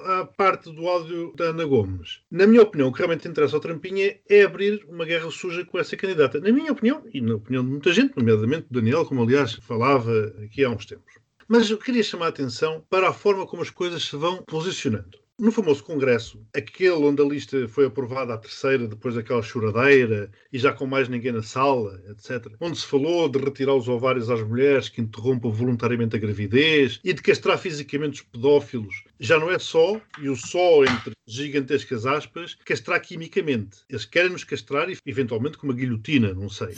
à 0.06 0.26
parte 0.26 0.72
do 0.72 0.88
áudio 0.88 1.34
da 1.36 1.46
Ana 1.46 1.65
Gomes, 1.65 2.22
na 2.32 2.48
minha 2.48 2.62
opinião, 2.62 2.89
o 2.89 2.91
que 2.91 3.00
realmente 3.00 3.28
interessa 3.28 3.56
ao 3.56 3.62
Trampinha 3.62 4.17
é 4.30 4.43
abrir 4.43 4.86
uma 4.88 5.06
guerra 5.06 5.30
suja 5.30 5.65
com 5.65 5.78
essa 5.78 5.98
candidata. 5.98 6.39
Na 6.39 6.52
minha 6.52 6.72
opinião, 6.72 7.04
e 7.13 7.22
na 7.22 7.36
opinião 7.36 7.63
de 7.63 7.69
muita 7.69 7.91
gente, 7.91 8.15
nomeadamente 8.15 8.67
o 8.69 8.74
Daniel, 8.74 9.06
como 9.06 9.24
aliás 9.24 9.54
falava 9.54 10.34
aqui 10.43 10.63
há 10.63 10.69
uns 10.69 10.86
tempos. 10.86 11.13
Mas 11.48 11.69
eu 11.69 11.78
queria 11.78 12.04
chamar 12.04 12.28
a 12.28 12.30
atenção 12.30 12.84
para 12.89 13.10
a 13.10 13.13
forma 13.13 13.46
como 13.46 13.62
as 13.62 13.69
coisas 13.69 14.04
se 14.04 14.15
vão 14.15 14.41
posicionando. 14.43 15.22
No 15.39 15.52
famoso 15.52 15.84
congresso, 15.84 16.46
aquele 16.56 16.91
onde 16.91 17.19
a 17.19 17.26
lista 17.26 17.67
foi 17.67 17.88
aprovada 17.88 18.36
à 18.36 18.38
terceira, 18.38 18.88
depois 18.88 19.15
daquela 19.15 19.41
choradeira, 19.41 20.30
e 20.52 20.60
já 20.60 20.72
com 20.72 20.86
mais 20.86 21.10
ninguém 21.10 21.32
na 21.32 21.41
sala, 21.41 22.00
etc., 22.08 22.54
onde 22.62 22.78
se 22.78 22.86
falou 22.86 23.28
de 23.28 23.39
retirar 23.39 23.74
os 23.74 23.88
ovários 23.89 24.30
às 24.30 24.43
mulheres 24.43 24.89
que 24.89 25.02
interrompam 25.02 25.50
voluntariamente 25.50 26.15
a 26.15 26.19
gravidez 26.19 27.00
e 27.04 27.13
de 27.13 27.22
castrar 27.24 27.58
fisicamente 27.58 28.22
os 28.22 28.28
pedófilos, 28.28 29.04
já 29.19 29.39
não 29.39 29.49
é 29.49 29.60
só, 29.60 30.02
e 30.21 30.30
o 30.30 30.36
só 30.36 30.84
entre 30.84 31.13
gigantescas 31.26 32.06
aspas, 32.06 32.56
castrar 32.65 33.02
quimicamente. 33.02 33.80
Eles 33.89 34.06
querem 34.06 34.32
nos 34.32 34.43
castrar 34.43 34.88
eventualmente 35.06 35.58
com 35.58 35.67
uma 35.67 35.73
guilhotina, 35.73 36.34
não 36.34 36.49
sei. 36.49 36.76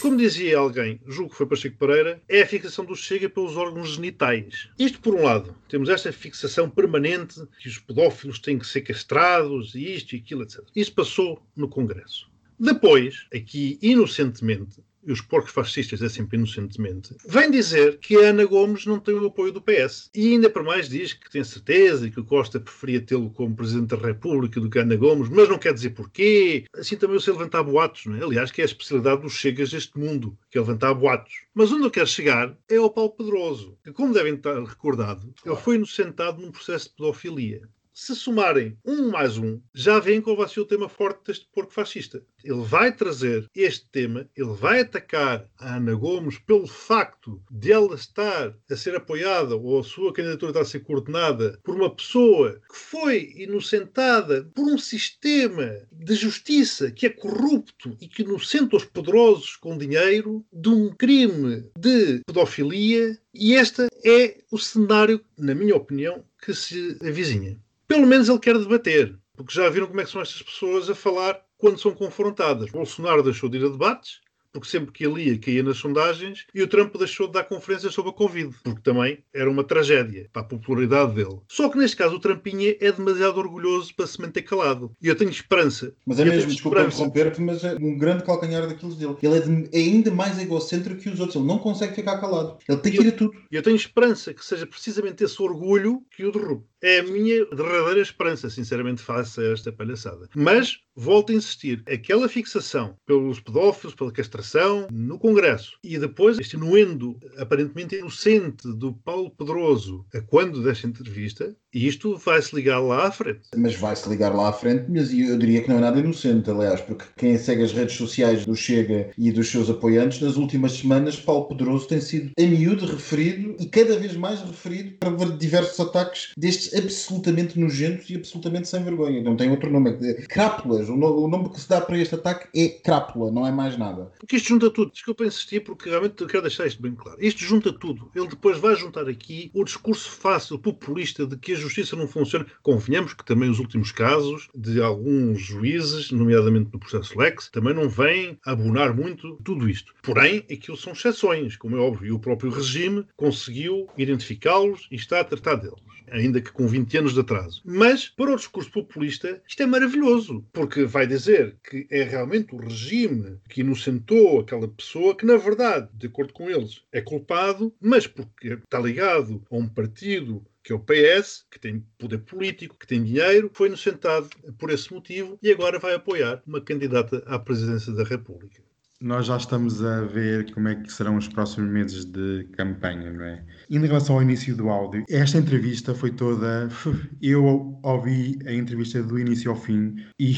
Como 0.00 0.16
dizia 0.16 0.58
alguém, 0.58 1.00
julgo 1.06 1.30
que 1.30 1.36
foi 1.36 1.46
Pacheco 1.46 1.78
Pereira, 1.78 2.22
é 2.28 2.42
a 2.42 2.46
fixação 2.46 2.84
do 2.84 2.94
Chega 2.94 3.28
pelos 3.28 3.56
órgãos 3.56 3.94
genitais. 3.94 4.68
Isto 4.78 5.00
por 5.00 5.14
um 5.14 5.22
lado, 5.22 5.54
temos 5.68 5.88
esta 5.88 6.12
fixação 6.12 6.68
permanente 6.68 7.40
que 7.60 7.68
os 7.68 7.78
pedófilos 7.78 8.38
têm 8.38 8.58
que 8.58 8.66
ser 8.66 8.82
castrados, 8.82 9.74
e 9.74 9.94
isto 9.94 10.14
e 10.14 10.18
aquilo, 10.18 10.42
etc. 10.42 10.60
Isso 10.76 10.92
passou 10.92 11.42
no 11.56 11.68
Congresso. 11.68 12.28
Depois, 12.60 13.26
aqui 13.32 13.78
inocentemente, 13.80 14.82
os 15.06 15.20
porcos 15.20 15.52
fascistas 15.52 16.02
é 16.02 16.08
sempre 16.08 16.36
inocentemente, 16.36 17.14
vem 17.26 17.50
dizer 17.50 17.98
que 17.98 18.16
a 18.16 18.30
Ana 18.30 18.44
Gomes 18.44 18.86
não 18.86 18.98
tem 18.98 19.14
o 19.14 19.26
apoio 19.26 19.52
do 19.52 19.62
PS. 19.62 20.10
E 20.14 20.32
ainda 20.32 20.50
por 20.50 20.62
mais 20.62 20.88
diz 20.88 21.12
que 21.12 21.30
tem 21.30 21.42
certeza 21.44 22.06
e 22.06 22.10
que 22.10 22.20
o 22.20 22.24
Costa 22.24 22.60
preferia 22.60 23.00
tê-lo 23.00 23.30
como 23.30 23.56
Presidente 23.56 23.96
da 23.96 24.06
República 24.06 24.60
do 24.60 24.68
que 24.68 24.78
a 24.78 24.82
Ana 24.82 24.96
Gomes, 24.96 25.28
mas 25.28 25.48
não 25.48 25.58
quer 25.58 25.72
dizer 25.72 25.90
porquê. 25.90 26.64
Assim 26.74 26.96
também 26.96 27.16
eu 27.16 27.20
sei 27.20 27.32
levantar 27.32 27.62
boatos, 27.62 28.06
não 28.06 28.16
é? 28.16 28.22
Aliás, 28.22 28.50
que 28.50 28.60
é 28.60 28.64
a 28.64 28.66
especialidade 28.66 29.22
dos 29.22 29.32
chegas 29.32 29.70
deste 29.70 29.98
mundo, 29.98 30.36
que 30.50 30.58
é 30.58 30.60
levantar 30.60 30.94
boatos. 30.94 31.32
Mas 31.54 31.72
onde 31.72 31.84
eu 31.84 31.90
quero 31.90 32.06
chegar 32.06 32.56
é 32.68 32.76
ao 32.76 32.90
Paulo 32.90 33.10
Pedroso, 33.10 33.78
que, 33.82 33.92
como 33.92 34.12
devem 34.12 34.34
estar 34.34 34.62
recordados, 34.62 35.26
ele 35.44 35.56
foi 35.56 35.76
inocentado 35.76 36.40
num 36.40 36.50
processo 36.50 36.88
de 36.88 36.96
pedofilia 36.96 37.68
se 37.98 38.14
somarem 38.14 38.78
um 38.86 39.10
mais 39.10 39.36
um, 39.36 39.60
já 39.74 39.98
veem 39.98 40.20
qual 40.20 40.36
vai 40.36 40.48
ser 40.48 40.60
o 40.60 40.64
tema 40.64 40.88
forte 40.88 41.26
deste 41.26 41.48
porco 41.52 41.72
fascista. 41.72 42.22
Ele 42.44 42.62
vai 42.62 42.94
trazer 42.94 43.50
este 43.52 43.90
tema, 43.90 44.24
ele 44.36 44.52
vai 44.52 44.82
atacar 44.82 45.50
a 45.58 45.74
Ana 45.74 45.96
Gomes 45.96 46.38
pelo 46.38 46.68
facto 46.68 47.42
de 47.50 47.72
ela 47.72 47.96
estar 47.96 48.56
a 48.70 48.76
ser 48.76 48.94
apoiada 48.94 49.56
ou 49.56 49.80
a 49.80 49.82
sua 49.82 50.12
candidatura 50.12 50.50
estar 50.50 50.60
a 50.60 50.64
ser 50.64 50.80
coordenada 50.84 51.58
por 51.64 51.74
uma 51.74 51.92
pessoa 51.92 52.60
que 52.70 52.78
foi 52.78 53.32
inocentada 53.36 54.48
por 54.54 54.64
um 54.64 54.78
sistema 54.78 55.68
de 55.90 56.14
justiça 56.14 56.92
que 56.92 57.06
é 57.06 57.10
corrupto 57.10 57.96
e 58.00 58.06
que 58.06 58.22
inocenta 58.22 58.76
os 58.76 58.84
poderosos 58.84 59.56
com 59.56 59.76
dinheiro 59.76 60.46
de 60.52 60.68
um 60.68 60.94
crime 60.94 61.68
de 61.76 62.20
pedofilia. 62.24 63.18
E 63.34 63.54
este 63.54 63.88
é 64.04 64.38
o 64.52 64.58
cenário, 64.58 65.20
na 65.36 65.54
minha 65.54 65.74
opinião, 65.74 66.24
que 66.40 66.54
se 66.54 66.96
avizinha. 67.02 67.58
Pelo 67.88 68.06
menos 68.06 68.28
ele 68.28 68.38
quer 68.38 68.56
debater, 68.58 69.16
porque 69.36 69.54
já 69.54 69.68
viram 69.70 69.86
como 69.86 70.00
é 70.00 70.04
que 70.04 70.10
são 70.10 70.20
estas 70.20 70.42
pessoas 70.42 70.88
a 70.90 70.94
falar 70.94 71.40
quando 71.56 71.80
são 71.80 71.92
confrontadas. 71.92 72.70
Bolsonaro 72.70 73.22
deixou 73.22 73.48
de 73.48 73.58
ir 73.58 73.64
a 73.64 73.68
debates, 73.68 74.20
porque 74.52 74.68
sempre 74.68 74.92
que 74.92 75.04
ele 75.04 75.24
ia 75.24 75.38
caía 75.38 75.62
nas 75.62 75.76
sondagens, 75.76 76.46
e 76.54 76.62
o 76.62 76.66
Trump 76.66 76.94
deixou 76.96 77.26
de 77.26 77.34
dar 77.34 77.44
conferências 77.44 77.92
sobre 77.92 78.10
a 78.10 78.14
Covid, 78.14 78.54
porque 78.64 78.80
também 78.80 79.18
era 79.32 79.48
uma 79.48 79.62
tragédia 79.62 80.28
para 80.32 80.42
a 80.42 80.44
popularidade 80.44 81.14
dele. 81.14 81.38
Só 81.48 81.68
que 81.68 81.78
neste 81.78 81.96
caso 81.96 82.16
o 82.16 82.18
Trumpinha 82.20 82.74
é 82.80 82.90
demasiado 82.90 83.36
orgulhoso 83.38 83.94
para 83.94 84.06
se 84.06 84.20
manter 84.20 84.42
calado. 84.42 84.90
E 85.02 85.08
eu 85.08 85.14
tenho 85.14 85.30
esperança. 85.30 85.94
Mas 86.06 86.18
é 86.18 86.24
mesmo, 86.24 86.50
desculpa 86.50 86.80
interromper-te, 86.82 87.40
mas 87.42 87.62
é 87.62 87.74
um 87.74 87.96
grande 87.98 88.24
calcanhar 88.24 88.66
daqueles 88.66 88.96
dele. 88.96 89.16
Ele 89.22 89.36
é, 89.36 89.40
de- 89.40 89.68
é 89.72 89.78
ainda 89.78 90.10
mais 90.10 90.38
egocêntrico 90.38 91.00
que 91.02 91.10
os 91.10 91.20
outros. 91.20 91.36
Ele 91.36 91.46
não 91.46 91.58
consegue 91.58 91.94
ficar 91.94 92.18
calado. 92.18 92.56
Ele 92.68 92.78
tem 92.78 92.92
que 92.92 93.02
ir 93.02 93.08
a 93.08 93.12
tudo. 93.12 93.32
E 93.52 93.56
eu 93.56 93.62
tenho 93.62 93.76
esperança 93.76 94.32
que 94.32 94.44
seja 94.44 94.66
precisamente 94.66 95.22
esse 95.22 95.40
orgulho 95.42 96.02
que 96.10 96.24
o 96.24 96.32
derrube. 96.32 96.64
É 96.80 97.00
a 97.00 97.02
minha 97.02 97.44
derradeira 97.46 98.00
esperança, 98.00 98.48
sinceramente, 98.48 99.02
face 99.02 99.40
a 99.40 99.52
esta 99.52 99.72
palhaçada. 99.72 100.28
Mas, 100.36 100.78
volto 100.94 101.32
a 101.32 101.34
insistir, 101.34 101.82
aquela 101.88 102.28
fixação 102.28 102.96
pelos 103.04 103.40
pedófilos, 103.40 103.96
pela 103.96 104.12
castração, 104.12 104.86
no 104.92 105.18
Congresso, 105.18 105.76
e 105.82 105.98
depois 105.98 106.38
este 106.38 106.54
inuendo 106.56 107.18
aparentemente 107.36 107.96
inocente 107.96 108.68
do 108.76 108.92
Paulo 108.92 109.30
Pedroso, 109.30 110.06
a 110.14 110.20
quando 110.20 110.62
desta 110.62 110.86
entrevista, 110.86 111.56
isto 111.72 112.16
vai-se 112.16 112.54
ligar 112.54 112.78
lá 112.80 113.06
à 113.08 113.10
frente. 113.12 113.40
Mas 113.56 113.74
vai-se 113.76 114.08
ligar 114.08 114.34
lá 114.34 114.48
à 114.48 114.52
frente, 114.52 114.84
mas 114.88 115.12
eu 115.12 115.36
diria 115.38 115.62
que 115.62 115.68
não 115.68 115.76
é 115.78 115.80
nada 115.80 115.98
inocente, 116.00 116.50
aliás, 116.50 116.80
porque 116.80 117.04
quem 117.16 117.36
segue 117.38 117.62
as 117.62 117.72
redes 117.72 117.96
sociais 117.96 118.44
do 118.46 118.54
Chega 118.54 119.10
e 119.18 119.30
dos 119.30 119.48
seus 119.50 119.68
apoiantes, 119.70 120.20
nas 120.20 120.36
últimas 120.36 120.72
semanas, 120.72 121.16
Paulo 121.16 121.46
Pedroso 121.48 121.86
tem 121.88 122.00
sido 122.00 122.30
a 122.38 122.42
miúdo 122.42 122.86
referido 122.86 123.56
e 123.60 123.66
cada 123.66 123.98
vez 123.98 124.14
mais 124.16 124.40
referido 124.40 124.96
para 124.98 125.10
ver 125.10 125.36
diversos 125.36 125.78
ataques 125.80 126.32
destes 126.36 126.74
absolutamente 126.74 127.58
nojentos 127.58 128.08
e 128.10 128.16
absolutamente 128.16 128.68
sem 128.68 128.82
vergonha. 128.82 129.22
Não 129.22 129.36
tem 129.36 129.50
outro 129.50 129.70
nome. 129.70 129.90
É 130.02 130.14
Crápulas. 130.22 130.88
O 130.88 130.96
no- 130.96 131.24
o 131.24 131.28
nome 131.28 131.50
que 131.50 131.60
se 131.60 131.68
dá 131.68 131.80
para 131.80 131.98
este 131.98 132.14
ataque 132.14 132.48
é 132.54 132.68
crápula, 132.68 133.30
não 133.30 133.46
é 133.46 133.50
mais 133.52 133.76
nada. 133.76 134.10
Porque 134.18 134.36
isto 134.36 134.48
junta 134.48 134.70
tudo. 134.70 134.92
Desculpa 134.92 135.24
insistir, 135.24 135.60
porque 135.60 135.88
realmente 135.88 136.24
quero 136.26 136.42
deixar 136.42 136.66
isto 136.66 136.80
bem 136.82 136.94
claro. 136.94 137.18
Isto 137.20 137.40
junta 137.44 137.72
tudo. 137.72 138.10
Ele 138.14 138.28
depois 138.28 138.58
vai 138.58 138.74
juntar 138.76 139.08
aqui 139.08 139.50
o 139.54 139.64
discurso 139.64 140.10
fácil, 140.10 140.58
populista, 140.58 141.26
de 141.26 141.36
que 141.36 141.57
justiça 141.58 141.96
não 141.96 142.08
funciona. 142.08 142.46
Convenhamos 142.62 143.14
que 143.14 143.24
também 143.24 143.50
os 143.50 143.58
últimos 143.58 143.92
casos 143.92 144.48
de 144.54 144.80
alguns 144.80 145.40
juízes, 145.40 146.10
nomeadamente 146.10 146.70
no 146.72 146.78
processo 146.78 147.18
Lex, 147.18 147.48
também 147.50 147.74
não 147.74 147.88
vêm 147.88 148.38
abonar 148.44 148.94
muito 148.94 149.36
tudo 149.44 149.68
isto. 149.68 149.94
Porém, 150.02 150.44
aquilo 150.50 150.76
são 150.76 150.92
exceções, 150.92 151.56
como 151.56 151.76
é 151.76 151.80
óbvio, 151.80 152.06
e 152.06 152.12
o 152.12 152.18
próprio 152.18 152.50
regime 152.50 153.04
conseguiu 153.16 153.88
identificá-los 153.96 154.86
e 154.90 154.96
está 154.96 155.20
a 155.20 155.24
tratar 155.24 155.56
deles. 155.56 155.80
Ainda 156.10 156.40
que 156.40 156.50
com 156.50 156.66
20 156.66 156.98
anos 156.98 157.12
de 157.12 157.20
atraso. 157.20 157.60
Mas, 157.64 158.08
para 158.08 158.32
o 158.32 158.36
discurso 158.36 158.70
populista, 158.70 159.42
isto 159.46 159.62
é 159.62 159.66
maravilhoso, 159.66 160.42
porque 160.52 160.84
vai 160.84 161.06
dizer 161.06 161.56
que 161.68 161.86
é 161.90 162.02
realmente 162.02 162.54
o 162.54 162.58
regime 162.58 163.38
que 163.48 163.60
inocentou 163.60 164.40
aquela 164.40 164.66
pessoa 164.68 165.14
que, 165.14 165.26
na 165.26 165.36
verdade, 165.36 165.88
de 165.92 166.06
acordo 166.06 166.32
com 166.32 166.48
eles, 166.48 166.82
é 166.90 167.00
culpado, 167.00 167.74
mas 167.80 168.06
porque 168.06 168.54
está 168.54 168.78
ligado 168.78 169.42
a 169.50 169.56
um 169.56 169.68
partido 169.68 170.44
que 170.68 170.72
é 170.72 170.76
o 170.76 170.80
PS, 170.80 171.46
que 171.50 171.58
tem 171.58 171.82
poder 171.98 172.18
político, 172.18 172.76
que 172.78 172.86
tem 172.86 173.02
dinheiro, 173.02 173.50
foi 173.54 173.68
inocentado 173.68 174.28
por 174.58 174.70
esse 174.70 174.92
motivo 174.92 175.38
e 175.42 175.50
agora 175.50 175.78
vai 175.78 175.94
apoiar 175.94 176.42
uma 176.46 176.60
candidata 176.60 177.22
à 177.26 177.38
presidência 177.38 177.90
da 177.90 178.04
República. 178.04 178.60
Nós 179.00 179.26
já 179.26 179.38
estamos 179.38 179.82
a 179.82 180.02
ver 180.02 180.52
como 180.52 180.68
é 180.68 180.74
que 180.74 180.92
serão 180.92 181.16
os 181.16 181.26
próximos 181.26 181.70
meses 181.70 182.04
de 182.04 182.48
campanha, 182.52 183.10
não 183.10 183.24
é? 183.24 183.44
Em 183.70 183.78
relação 183.78 184.16
ao 184.16 184.22
início 184.22 184.54
do 184.54 184.68
áudio, 184.68 185.04
esta 185.08 185.38
entrevista 185.38 185.94
foi 185.94 186.10
toda. 186.10 186.68
Eu 187.22 187.78
ouvi 187.82 188.38
a 188.44 188.52
entrevista 188.52 189.02
do 189.02 189.18
início 189.18 189.50
ao 189.50 189.56
fim 189.56 189.94
e, 190.20 190.36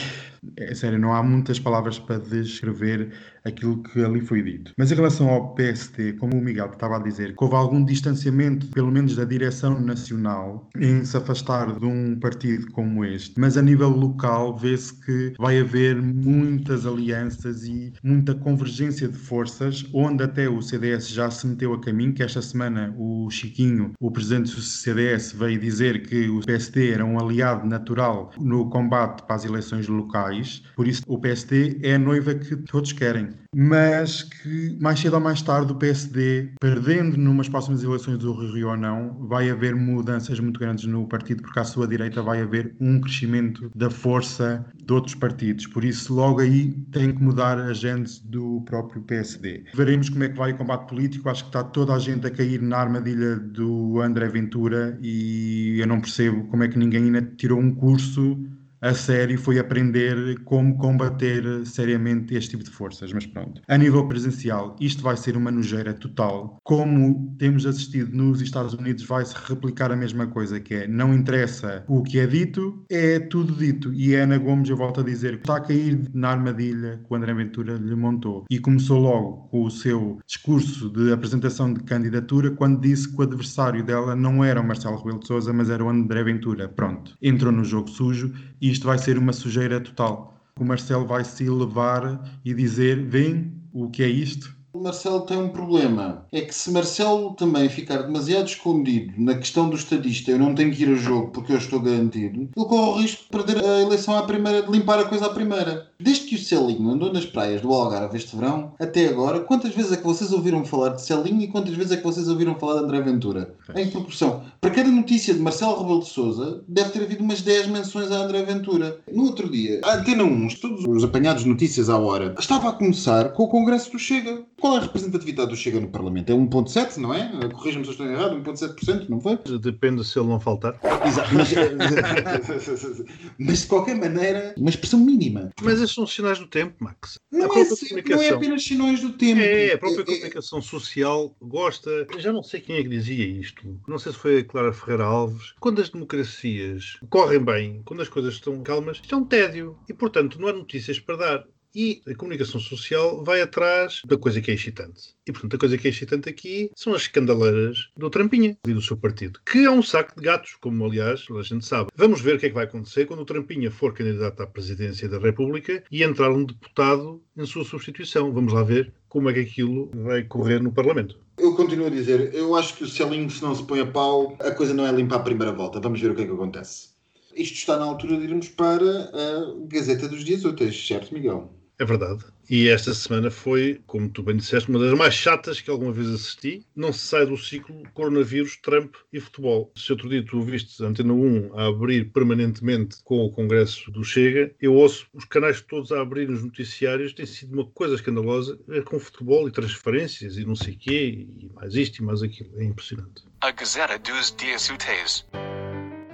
é 0.56 0.74
sério, 0.74 0.98
não 0.98 1.14
há 1.14 1.22
muitas 1.22 1.58
palavras 1.58 1.98
para 1.98 2.18
descrever 2.18 3.12
aquilo 3.44 3.82
que 3.82 4.04
ali 4.04 4.20
foi 4.20 4.42
dito. 4.42 4.72
Mas 4.76 4.92
em 4.92 4.94
relação 4.94 5.28
ao 5.28 5.54
PST, 5.54 6.14
como 6.18 6.36
o 6.36 6.40
Miguel 6.40 6.70
estava 6.70 6.96
a 6.96 6.98
dizer, 6.98 7.34
que 7.34 7.44
houve 7.44 7.56
algum 7.56 7.84
distanciamento, 7.84 8.66
pelo 8.68 8.90
menos 8.90 9.16
da 9.16 9.24
direção 9.24 9.80
nacional, 9.80 10.68
em 10.76 11.04
se 11.04 11.16
afastar 11.16 11.78
de 11.78 11.86
um 11.86 12.18
partido 12.18 12.70
como 12.72 13.04
este. 13.04 13.38
Mas 13.38 13.56
a 13.56 13.62
nível 13.62 13.90
local, 13.90 14.56
vê-se 14.56 14.94
que 15.00 15.32
vai 15.38 15.58
haver 15.58 16.00
muitas 16.00 16.86
alianças 16.86 17.64
e 17.64 17.92
muita 18.02 18.34
convergência 18.34 19.08
de 19.08 19.16
forças, 19.16 19.86
onde 19.92 20.22
até 20.22 20.48
o 20.48 20.60
CDS 20.60 21.08
já 21.08 21.30
se 21.30 21.46
meteu 21.46 21.72
a 21.72 21.80
caminho, 21.80 22.12
que 22.12 22.22
esta 22.22 22.42
semana 22.42 22.94
o 22.98 23.30
Chiquinho, 23.30 23.92
o 24.00 24.10
presidente 24.10 24.54
do 24.54 24.60
CDS, 24.60 25.32
veio 25.32 25.58
dizer 25.58 26.02
que 26.06 26.28
o 26.28 26.40
PSD 26.40 26.90
era 26.90 27.04
um 27.04 27.18
aliado 27.18 27.66
natural 27.66 28.30
no 28.38 28.68
combate 28.68 29.22
para 29.22 29.36
as 29.36 29.44
eleições 29.44 29.88
locais, 29.88 30.29
por 30.76 30.86
isso 30.86 31.02
o 31.06 31.18
PSD 31.18 31.78
é 31.82 31.94
a 31.94 31.98
noiva 31.98 32.34
que 32.34 32.56
todos 32.56 32.92
querem. 32.92 33.28
Mas 33.54 34.22
que 34.22 34.76
mais 34.80 35.00
cedo 35.00 35.14
ou 35.14 35.20
mais 35.20 35.42
tarde 35.42 35.72
o 35.72 35.74
PSD, 35.74 36.50
perdendo 36.60 37.16
numas 37.16 37.48
próximas 37.48 37.82
eleições 37.82 38.18
do 38.18 38.32
Rio 38.32 38.68
ou 38.68 38.76
não, 38.76 39.26
vai 39.26 39.50
haver 39.50 39.74
mudanças 39.74 40.38
muito 40.38 40.60
grandes 40.60 40.84
no 40.84 41.06
partido, 41.08 41.42
porque 41.42 41.58
à 41.58 41.64
sua 41.64 41.88
direita 41.88 42.22
vai 42.22 42.42
haver 42.42 42.76
um 42.80 43.00
crescimento 43.00 43.70
da 43.74 43.90
força 43.90 44.64
de 44.84 44.92
outros 44.92 45.16
partidos. 45.16 45.66
Por 45.66 45.84
isso, 45.84 46.14
logo 46.14 46.40
aí 46.40 46.70
tem 46.92 47.12
que 47.12 47.22
mudar 47.22 47.58
a 47.58 47.72
gênese 47.72 48.24
do 48.24 48.60
próprio 48.62 49.02
PSD. 49.02 49.64
Veremos 49.74 50.08
como 50.08 50.24
é 50.24 50.28
que 50.28 50.38
vai 50.38 50.52
o 50.52 50.56
combate 50.56 50.88
político. 50.88 51.28
Acho 51.28 51.44
que 51.44 51.48
está 51.48 51.64
toda 51.64 51.94
a 51.94 51.98
gente 51.98 52.26
a 52.26 52.30
cair 52.30 52.62
na 52.62 52.78
armadilha 52.78 53.36
do 53.36 54.00
André 54.00 54.28
Ventura 54.28 54.96
e 55.02 55.78
eu 55.80 55.86
não 55.86 56.00
percebo 56.00 56.44
como 56.44 56.62
é 56.62 56.68
que 56.68 56.78
ninguém 56.78 57.04
ainda 57.04 57.22
tirou 57.36 57.58
um 57.58 57.74
curso 57.74 58.38
a 58.80 58.94
sério 58.94 59.38
foi 59.38 59.58
aprender 59.58 60.40
como 60.44 60.76
combater 60.76 61.66
seriamente 61.66 62.34
este 62.34 62.50
tipo 62.50 62.64
de 62.64 62.70
forças, 62.70 63.12
mas 63.12 63.26
pronto. 63.26 63.60
A 63.68 63.76
nível 63.76 64.06
presencial, 64.08 64.76
isto 64.80 65.02
vai 65.02 65.16
ser 65.16 65.36
uma 65.36 65.50
nojeira 65.50 65.92
total. 65.92 66.58
Como 66.64 67.34
temos 67.38 67.66
assistido 67.66 68.16
nos 68.16 68.40
Estados 68.40 68.74
Unidos, 68.74 69.04
vai-se 69.04 69.34
replicar 69.46 69.92
a 69.92 69.96
mesma 69.96 70.26
coisa, 70.26 70.58
que 70.60 70.74
é 70.74 70.88
não 70.88 71.14
interessa 71.14 71.84
o 71.88 72.02
que 72.02 72.18
é 72.18 72.26
dito, 72.26 72.84
é 72.90 73.18
tudo 73.18 73.52
dito. 73.52 73.92
E 73.92 74.16
a 74.16 74.22
Ana 74.22 74.38
Gomes, 74.38 74.68
eu 74.68 74.76
volto 74.76 75.00
a 75.00 75.04
dizer, 75.04 75.34
está 75.34 75.56
a 75.56 75.60
cair 75.60 76.08
na 76.14 76.30
armadilha 76.30 77.00
que 77.06 77.12
o 77.12 77.16
André 77.16 77.34
Ventura 77.34 77.74
lhe 77.74 77.94
montou. 77.94 78.44
E 78.50 78.58
começou 78.58 78.98
logo 78.98 79.48
com 79.48 79.64
o 79.64 79.70
seu 79.70 80.18
discurso 80.26 80.88
de 80.90 81.12
apresentação 81.12 81.72
de 81.72 81.80
candidatura, 81.80 82.50
quando 82.50 82.80
disse 82.80 83.08
que 83.08 83.18
o 83.18 83.22
adversário 83.22 83.84
dela 83.84 84.16
não 84.16 84.42
era 84.42 84.60
o 84.60 84.66
Marcelo 84.66 84.96
Rebelo 84.96 85.20
de 85.20 85.26
Sousa, 85.26 85.52
mas 85.52 85.68
era 85.68 85.84
o 85.84 85.88
André 85.88 86.24
Ventura. 86.24 86.68
Pronto, 86.68 87.16
entrou 87.20 87.52
no 87.52 87.64
jogo 87.64 87.88
sujo 87.88 88.32
e 88.60 88.70
isto 88.70 88.86
vai 88.86 88.98
ser 88.98 89.16
uma 89.18 89.32
sujeira 89.32 89.80
total. 89.80 90.34
O 90.58 90.64
Marcelo 90.64 91.06
vai 91.06 91.24
se 91.24 91.48
levar 91.48 92.40
e 92.44 92.52
dizer: 92.52 93.02
vem, 93.06 93.52
o 93.72 93.88
que 93.88 94.02
é 94.02 94.08
isto? 94.08 94.54
O 94.72 94.78
Marcelo 94.78 95.22
tem 95.22 95.36
um 95.36 95.48
problema. 95.48 96.26
É 96.30 96.42
que 96.42 96.54
se 96.54 96.70
Marcelo 96.70 97.34
também 97.34 97.68
ficar 97.68 98.02
demasiado 98.02 98.46
escondido 98.46 99.12
na 99.18 99.34
questão 99.34 99.68
do 99.68 99.74
estadista, 99.74 100.30
eu 100.30 100.38
não 100.38 100.54
tenho 100.54 100.72
que 100.72 100.84
ir 100.84 100.90
ao 100.90 100.94
jogo 100.94 101.32
porque 101.32 101.52
eu 101.52 101.58
estou 101.58 101.80
garantido, 101.80 102.48
ele 102.56 102.66
corre 102.66 102.90
o 102.90 103.02
risco 103.02 103.24
de 103.24 103.28
perder 103.30 103.64
a 103.64 103.80
eleição 103.80 104.16
à 104.16 104.22
primeira, 104.22 104.62
de 104.62 104.70
limpar 104.70 105.00
a 105.00 105.06
coisa 105.06 105.26
à 105.26 105.30
primeira. 105.30 105.88
Desde 105.98 106.24
que 106.24 106.36
o 106.36 106.38
Celinho 106.38 106.88
andou 106.88 107.12
nas 107.12 107.26
praias 107.26 107.60
do 107.60 107.72
Algarve 107.72 108.16
este 108.16 108.36
verão, 108.36 108.72
até 108.78 109.08
agora, 109.08 109.40
quantas 109.40 109.74
vezes 109.74 109.92
é 109.92 109.96
que 109.96 110.04
vocês 110.04 110.32
ouviram 110.32 110.64
falar 110.64 110.90
de 110.90 111.02
Celinho 111.02 111.42
e 111.42 111.48
quantas 111.48 111.74
vezes 111.74 111.90
é 111.90 111.96
que 111.96 112.04
vocês 112.04 112.28
ouviram 112.28 112.54
falar 112.54 112.78
de 112.78 112.84
André 112.84 113.00
Ventura? 113.00 113.54
Em 113.74 113.90
proporção. 113.90 114.44
Para 114.60 114.70
cada 114.70 114.88
notícia 114.88 115.34
de 115.34 115.40
Marcelo 115.40 115.80
Rebelo 115.80 116.00
de 116.00 116.08
Sousa, 116.08 116.62
deve 116.68 116.90
ter 116.90 117.02
havido 117.02 117.24
umas 117.24 117.42
10 117.42 117.66
menções 117.66 118.12
a 118.12 118.18
André 118.18 118.44
Ventura. 118.44 119.00
No 119.12 119.24
outro 119.24 119.50
dia, 119.50 119.80
a 119.82 119.96
Antena 119.96 120.22
1, 120.22 120.48
todos 120.60 120.84
os 120.86 121.02
apanhados 121.02 121.42
de 121.42 121.48
notícias 121.48 121.90
à 121.90 121.98
hora, 121.98 122.36
estava 122.38 122.68
a 122.68 122.72
começar 122.72 123.32
com 123.32 123.42
o 123.42 123.48
Congresso 123.48 123.90
do 123.90 123.98
Chega. 123.98 124.44
Qual 124.60 124.74
é 124.74 124.78
a 124.78 124.80
representatividade 124.82 125.50
do 125.50 125.56
Chega 125.56 125.80
no 125.80 125.88
Parlamento? 125.88 126.30
É 126.30 126.34
1,7, 126.34 126.98
não 126.98 127.14
é? 127.14 127.48
Corrija-me 127.48 127.84
se 127.84 127.90
eu 127.90 127.92
estou 127.92 128.06
errado, 128.06 128.36
1,7%, 128.36 129.08
não 129.08 129.20
foi? 129.20 129.38
Depende 129.58 130.04
se 130.04 130.18
ele 130.18 130.28
não 130.28 130.38
faltar. 130.38 130.78
Exato. 131.06 131.30
Mas, 131.40 131.50
mas, 133.38 133.60
de 133.62 133.66
qualquer 133.66 133.96
maneira, 133.96 134.54
uma 134.56 134.68
expressão 134.68 135.00
mínima. 135.00 135.50
Mas 135.62 135.80
esses 135.80 135.94
são 135.94 136.06
sinais 136.06 136.38
do 136.38 136.46
tempo, 136.46 136.74
Max. 136.78 137.18
Não, 137.30 137.46
é, 137.56 137.60
assim, 137.62 138.02
não 138.06 138.22
é 138.22 138.28
apenas 138.30 138.64
sinais 138.64 139.00
do 139.00 139.12
tempo. 139.12 139.40
É, 139.40 139.72
a 139.72 139.78
própria 139.78 140.02
é, 140.02 140.04
comunicação 140.04 140.60
social 140.60 141.34
gosta. 141.40 142.06
Já 142.18 142.32
não 142.32 142.42
sei 142.42 142.60
quem 142.60 142.76
é 142.76 142.82
que 142.82 142.88
dizia 142.88 143.24
isto. 143.26 143.80
Não 143.88 143.98
sei 143.98 144.12
se 144.12 144.18
foi 144.18 144.38
a 144.38 144.44
Clara 144.44 144.72
Ferreira 144.72 145.04
Alves. 145.04 145.54
Quando 145.58 145.80
as 145.80 145.88
democracias 145.88 146.98
correm 147.08 147.42
bem, 147.42 147.82
quando 147.84 148.02
as 148.02 148.08
coisas 148.08 148.34
estão 148.34 148.62
calmas, 148.62 148.98
isto 148.98 149.14
é 149.14 149.18
um 149.18 149.24
tédio. 149.24 149.78
E, 149.88 149.94
portanto, 149.94 150.40
não 150.40 150.48
há 150.48 150.52
notícias 150.52 150.98
para 150.98 151.16
dar 151.16 151.44
e 151.74 152.02
a 152.06 152.14
comunicação 152.14 152.60
social 152.60 153.22
vai 153.24 153.40
atrás 153.40 154.02
da 154.04 154.16
coisa 154.16 154.40
que 154.40 154.50
é 154.50 154.54
excitante. 154.54 155.14
E, 155.26 155.32
portanto, 155.32 155.56
a 155.56 155.58
coisa 155.58 155.78
que 155.78 155.86
é 155.86 155.90
excitante 155.90 156.28
aqui 156.28 156.70
são 156.74 156.94
as 156.94 157.02
escandaleiras 157.02 157.90
do 157.96 158.10
Trampinha 158.10 158.56
e 158.66 158.72
do 158.72 158.82
seu 158.82 158.96
partido, 158.96 159.40
que 159.44 159.64
é 159.64 159.70
um 159.70 159.82
saco 159.82 160.14
de 160.16 160.22
gatos, 160.22 160.56
como, 160.60 160.84
aliás, 160.84 161.24
a 161.30 161.42
gente 161.42 161.64
sabe. 161.64 161.90
Vamos 161.94 162.20
ver 162.20 162.36
o 162.36 162.38
que 162.38 162.46
é 162.46 162.48
que 162.48 162.54
vai 162.54 162.64
acontecer 162.64 163.06
quando 163.06 163.20
o 163.20 163.24
Trampinha 163.24 163.70
for 163.70 163.94
candidato 163.94 164.42
à 164.42 164.46
presidência 164.46 165.08
da 165.08 165.18
República 165.18 165.82
e 165.90 166.02
entrar 166.02 166.30
um 166.30 166.44
deputado 166.44 167.22
em 167.36 167.46
sua 167.46 167.64
substituição. 167.64 168.32
Vamos 168.32 168.52
lá 168.52 168.62
ver 168.62 168.92
como 169.08 169.28
é 169.28 169.32
que 169.32 169.40
aquilo 169.40 169.90
vai 169.94 170.22
correr 170.24 170.62
no 170.62 170.72
Parlamento. 170.72 171.18
Eu 171.38 171.54
continuo 171.54 171.86
a 171.86 171.90
dizer, 171.90 172.34
eu 172.34 172.54
acho 172.54 172.76
que 172.76 172.84
o 172.84 172.88
Celinho, 172.88 173.30
se 173.30 173.42
não 173.42 173.54
se 173.54 173.64
põe 173.64 173.80
a 173.80 173.86
pau, 173.86 174.36
a 174.40 174.50
coisa 174.50 174.74
não 174.74 174.86
é 174.86 174.92
limpa 174.92 175.16
à 175.16 175.20
primeira 175.20 175.52
volta. 175.52 175.80
Vamos 175.80 176.00
ver 176.00 176.10
o 176.10 176.14
que 176.14 176.22
é 176.22 176.26
que 176.26 176.32
acontece. 176.32 176.90
Isto 177.34 177.54
está 177.54 177.78
na 177.78 177.84
altura 177.84 178.16
de 178.16 178.24
irmos 178.24 178.48
para 178.48 178.84
a 178.84 179.54
Gazeta 179.68 180.08
dos 180.08 180.24
Dias 180.24 180.44
Úteis, 180.44 180.86
certo, 180.86 181.14
Miguel? 181.14 181.59
É 181.80 181.84
verdade. 181.84 182.22
E 182.50 182.68
esta 182.68 182.92
semana 182.92 183.30
foi, 183.30 183.80
como 183.86 184.10
tu 184.10 184.22
bem 184.22 184.36
disseste, 184.36 184.68
uma 184.68 184.78
das 184.78 184.92
mais 184.92 185.14
chatas 185.14 185.62
que 185.62 185.70
alguma 185.70 185.90
vez 185.90 186.10
assisti. 186.10 186.62
Não 186.76 186.92
se 186.92 187.06
sai 187.06 187.24
do 187.24 187.38
ciclo 187.38 187.82
coronavírus, 187.94 188.58
Trump 188.58 188.94
e 189.10 189.18
futebol. 189.18 189.72
Se 189.74 189.90
outro 189.90 190.06
dia 190.06 190.22
tu 190.22 190.42
viste 190.42 190.84
a 190.84 190.88
Antena 190.88 191.14
1 191.14 191.58
a 191.58 191.68
abrir 191.68 192.12
permanentemente 192.12 192.98
com 193.02 193.24
o 193.24 193.32
Congresso 193.32 193.90
do 193.90 194.04
Chega, 194.04 194.54
eu 194.60 194.74
ouço 194.74 195.06
os 195.14 195.24
canais 195.24 195.62
todos 195.62 195.90
a 195.90 196.02
abrir 196.02 196.28
nos 196.28 196.44
noticiários. 196.44 197.14
Tem 197.14 197.24
sido 197.24 197.54
uma 197.54 197.64
coisa 197.64 197.94
escandalosa 197.94 198.58
é 198.68 198.82
com 198.82 199.00
futebol 199.00 199.48
e 199.48 199.50
transferências 199.50 200.36
e 200.36 200.44
não 200.44 200.54
sei 200.54 200.74
o 200.74 200.78
quê, 200.78 201.26
e 201.30 201.50
mais 201.54 201.74
isto 201.74 202.02
e 202.02 202.04
mais 202.04 202.22
aquilo. 202.22 202.50
É 202.56 202.64
impressionante. 202.64 203.24
A 203.40 203.52
Gazeta 203.52 203.98
dos 204.00 204.36
Dias 204.36 204.68
Úteis. 204.68 205.26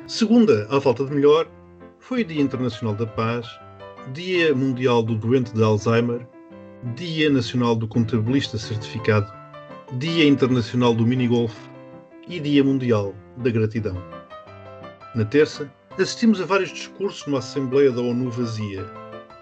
Segunda, 0.07 0.69
à 0.71 0.81
falta 0.81 1.05
de 1.05 1.13
melhor, 1.13 1.51
foi 1.99 2.23
o 2.23 2.25
Dia 2.25 2.41
Internacional 2.41 2.95
da 2.95 3.05
Paz 3.05 3.49
Dia 4.13 4.55
Mundial 4.55 5.03
do 5.03 5.17
Doente 5.17 5.53
de 5.53 5.61
Alzheimer, 5.65 6.25
Dia 6.95 7.29
Nacional 7.29 7.75
do 7.75 7.89
Contabilista 7.89 8.57
Certificado, 8.57 9.27
Dia 9.99 10.25
Internacional 10.25 10.95
do 10.95 11.05
Minigolf 11.05 11.57
e 12.29 12.39
Dia 12.39 12.63
Mundial 12.63 13.13
da 13.39 13.51
Gratidão. 13.51 14.01
Na 15.17 15.25
terça, 15.25 15.69
assistimos 15.95 16.41
a 16.41 16.45
vários 16.45 16.73
discursos 16.73 17.27
numa 17.27 17.41
Assembleia 17.41 17.91
da 17.91 18.01
ONU 18.01 18.31
vazia. 18.31 18.87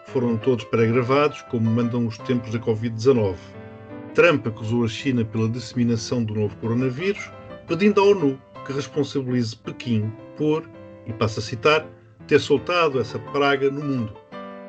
Foram 0.06 0.38
todos 0.38 0.64
pré-gravados, 0.64 1.42
como 1.50 1.70
mandam 1.70 2.06
os 2.06 2.16
tempos 2.16 2.50
da 2.50 2.58
Covid-19. 2.58 3.36
Trump 4.14 4.46
acusou 4.46 4.84
a 4.84 4.88
China 4.88 5.26
pela 5.26 5.46
disseminação 5.46 6.24
do 6.24 6.34
novo 6.34 6.56
coronavírus, 6.56 7.30
pedindo 7.66 8.00
à 8.00 8.04
ONU 8.04 8.40
que 8.64 8.72
responsabilize 8.72 9.54
Pequim 9.54 10.10
por, 10.38 10.64
e 11.06 11.12
passo 11.12 11.40
a 11.40 11.42
citar, 11.42 11.86
ter 12.26 12.40
soltado 12.40 12.98
essa 12.98 13.18
praga 13.18 13.70
no 13.70 13.84
mundo. 13.84 14.23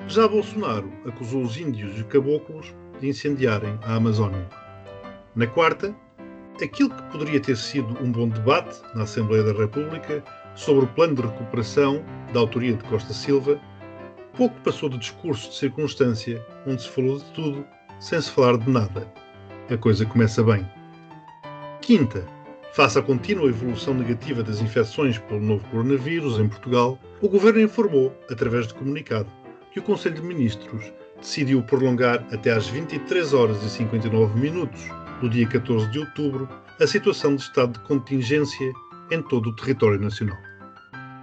Já 0.08 0.28
Bolsonaro 0.28 0.88
acusou 1.08 1.42
os 1.42 1.58
índios 1.58 2.00
e 2.00 2.04
caboclos 2.04 2.76
de 3.00 3.10
incendiarem 3.10 3.78
a 3.82 3.96
Amazónia. 3.96 4.48
Na 5.36 5.48
quarta, 5.48 5.96
aquilo 6.62 6.92
que 6.92 7.04
poderia 7.12 7.40
ter 7.40 7.58
sido 7.58 7.98
um 8.00 8.12
bom 8.12 8.30
debate 8.30 8.80
na 8.94 9.02
Assembleia 9.02 9.44
da 9.44 9.60
República 9.60 10.24
sobre 10.54 10.86
o 10.86 10.88
plano 10.90 11.16
de 11.16 11.24
recuperação 11.24 12.06
da 12.32 12.40
autoria 12.40 12.76
de 12.76 12.84
Costa 12.84 13.14
Silva, 13.14 13.60
pouco 14.38 14.56
passou 14.62 14.90
de 14.90 15.00
discurso 15.00 15.50
de 15.50 15.56
circunstância 15.56 16.46
onde 16.68 16.84
se 16.84 16.90
falou 16.90 17.18
de 17.18 17.26
tudo 17.32 17.66
sem 18.00 18.22
se 18.22 18.30
falar 18.30 18.58
de 18.60 18.70
nada. 18.70 19.12
A 19.72 19.78
coisa 19.78 20.06
começa 20.06 20.44
bem. 20.44 20.70
Quinta, 21.82 22.24
face 22.74 23.00
à 23.00 23.02
contínua 23.02 23.50
evolução 23.50 23.96
negativa 23.96 24.44
das 24.44 24.62
infecções 24.62 25.18
pelo 25.18 25.42
novo 25.42 25.68
coronavírus 25.70 26.38
em 26.38 26.48
Portugal, 26.48 27.00
o 27.22 27.28
governo 27.28 27.62
informou, 27.62 28.16
através 28.30 28.68
de 28.68 28.76
comunicado, 28.76 29.30
que 29.76 29.80
o 29.82 29.84
Conselho 29.84 30.16
de 30.16 30.22
Ministros 30.22 30.86
decidiu 31.20 31.62
prolongar 31.62 32.26
até 32.32 32.50
às 32.50 32.66
23 32.70 33.34
horas 33.34 33.62
e 33.62 33.70
59 33.70 34.40
minutos 34.40 34.82
do 35.20 35.30
dia 35.30 35.46
14 35.46 35.92
de 35.92 36.00
outubro 36.00 36.48
a 36.80 36.88
situação 36.88 37.36
de 37.36 37.42
estado 37.42 37.74
de 37.74 37.80
contingência 37.80 38.72
em 39.12 39.22
todo 39.22 39.50
o 39.50 39.56
território 39.58 40.00
nacional. 40.00 40.38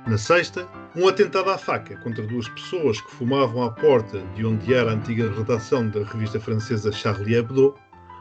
Na 0.07 0.19
sexta, 0.19 0.69
um 0.95 1.09
atentado 1.09 1.49
à 1.49 1.57
faca 1.57 1.97
contra 2.03 2.27
duas 2.27 2.47
pessoas 2.47 3.01
que 3.01 3.11
fumavam 3.13 3.63
à 3.63 3.71
porta 3.71 4.21
de 4.37 4.45
onde 4.45 4.75
era 4.75 4.91
a 4.91 4.95
antiga 4.97 5.33
redação 5.33 5.89
da 5.89 6.05
revista 6.05 6.39
francesa 6.39 6.93
Charlie 6.93 7.37
Hebdo 7.37 7.75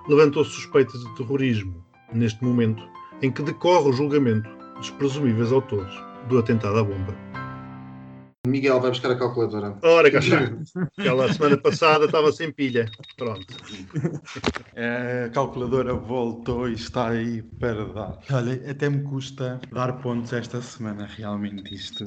levantou 0.08 0.46
suspeitas 0.46 1.02
de 1.02 1.14
terrorismo, 1.18 1.84
neste 2.14 2.42
momento 2.42 2.82
em 3.22 3.30
que 3.30 3.44
decorre 3.44 3.90
o 3.90 3.94
julgamento 3.94 4.50
dos 4.78 4.92
presumíveis 4.92 5.52
autores 5.52 5.94
do 6.30 6.40
atentado 6.40 6.80
à 6.80 6.84
bomba. 6.86 7.31
Miguel 8.48 8.82
vai 8.82 8.90
buscar 8.90 9.12
a 9.12 9.16
calculadora. 9.16 9.78
Ora, 9.84 10.10
cá 10.10 10.18
está. 10.18 10.52
Aquela 10.98 11.32
semana 11.32 11.58
passada 11.58 12.06
estava 12.06 12.32
sem 12.32 12.52
pilha. 12.52 12.90
Pronto. 13.16 13.46
É, 14.74 15.26
a 15.26 15.30
calculadora 15.30 15.94
voltou 15.94 16.68
e 16.68 16.74
está 16.74 17.10
aí 17.10 17.44
para 17.44 17.86
dar. 17.86 18.18
Olha, 18.32 18.72
até 18.72 18.90
me 18.90 19.04
custa 19.04 19.62
dar 19.72 19.94
pontos 20.02 20.34
esta 20.34 20.60
semana, 20.60 21.06
realmente, 21.06 21.76
isto. 21.76 22.04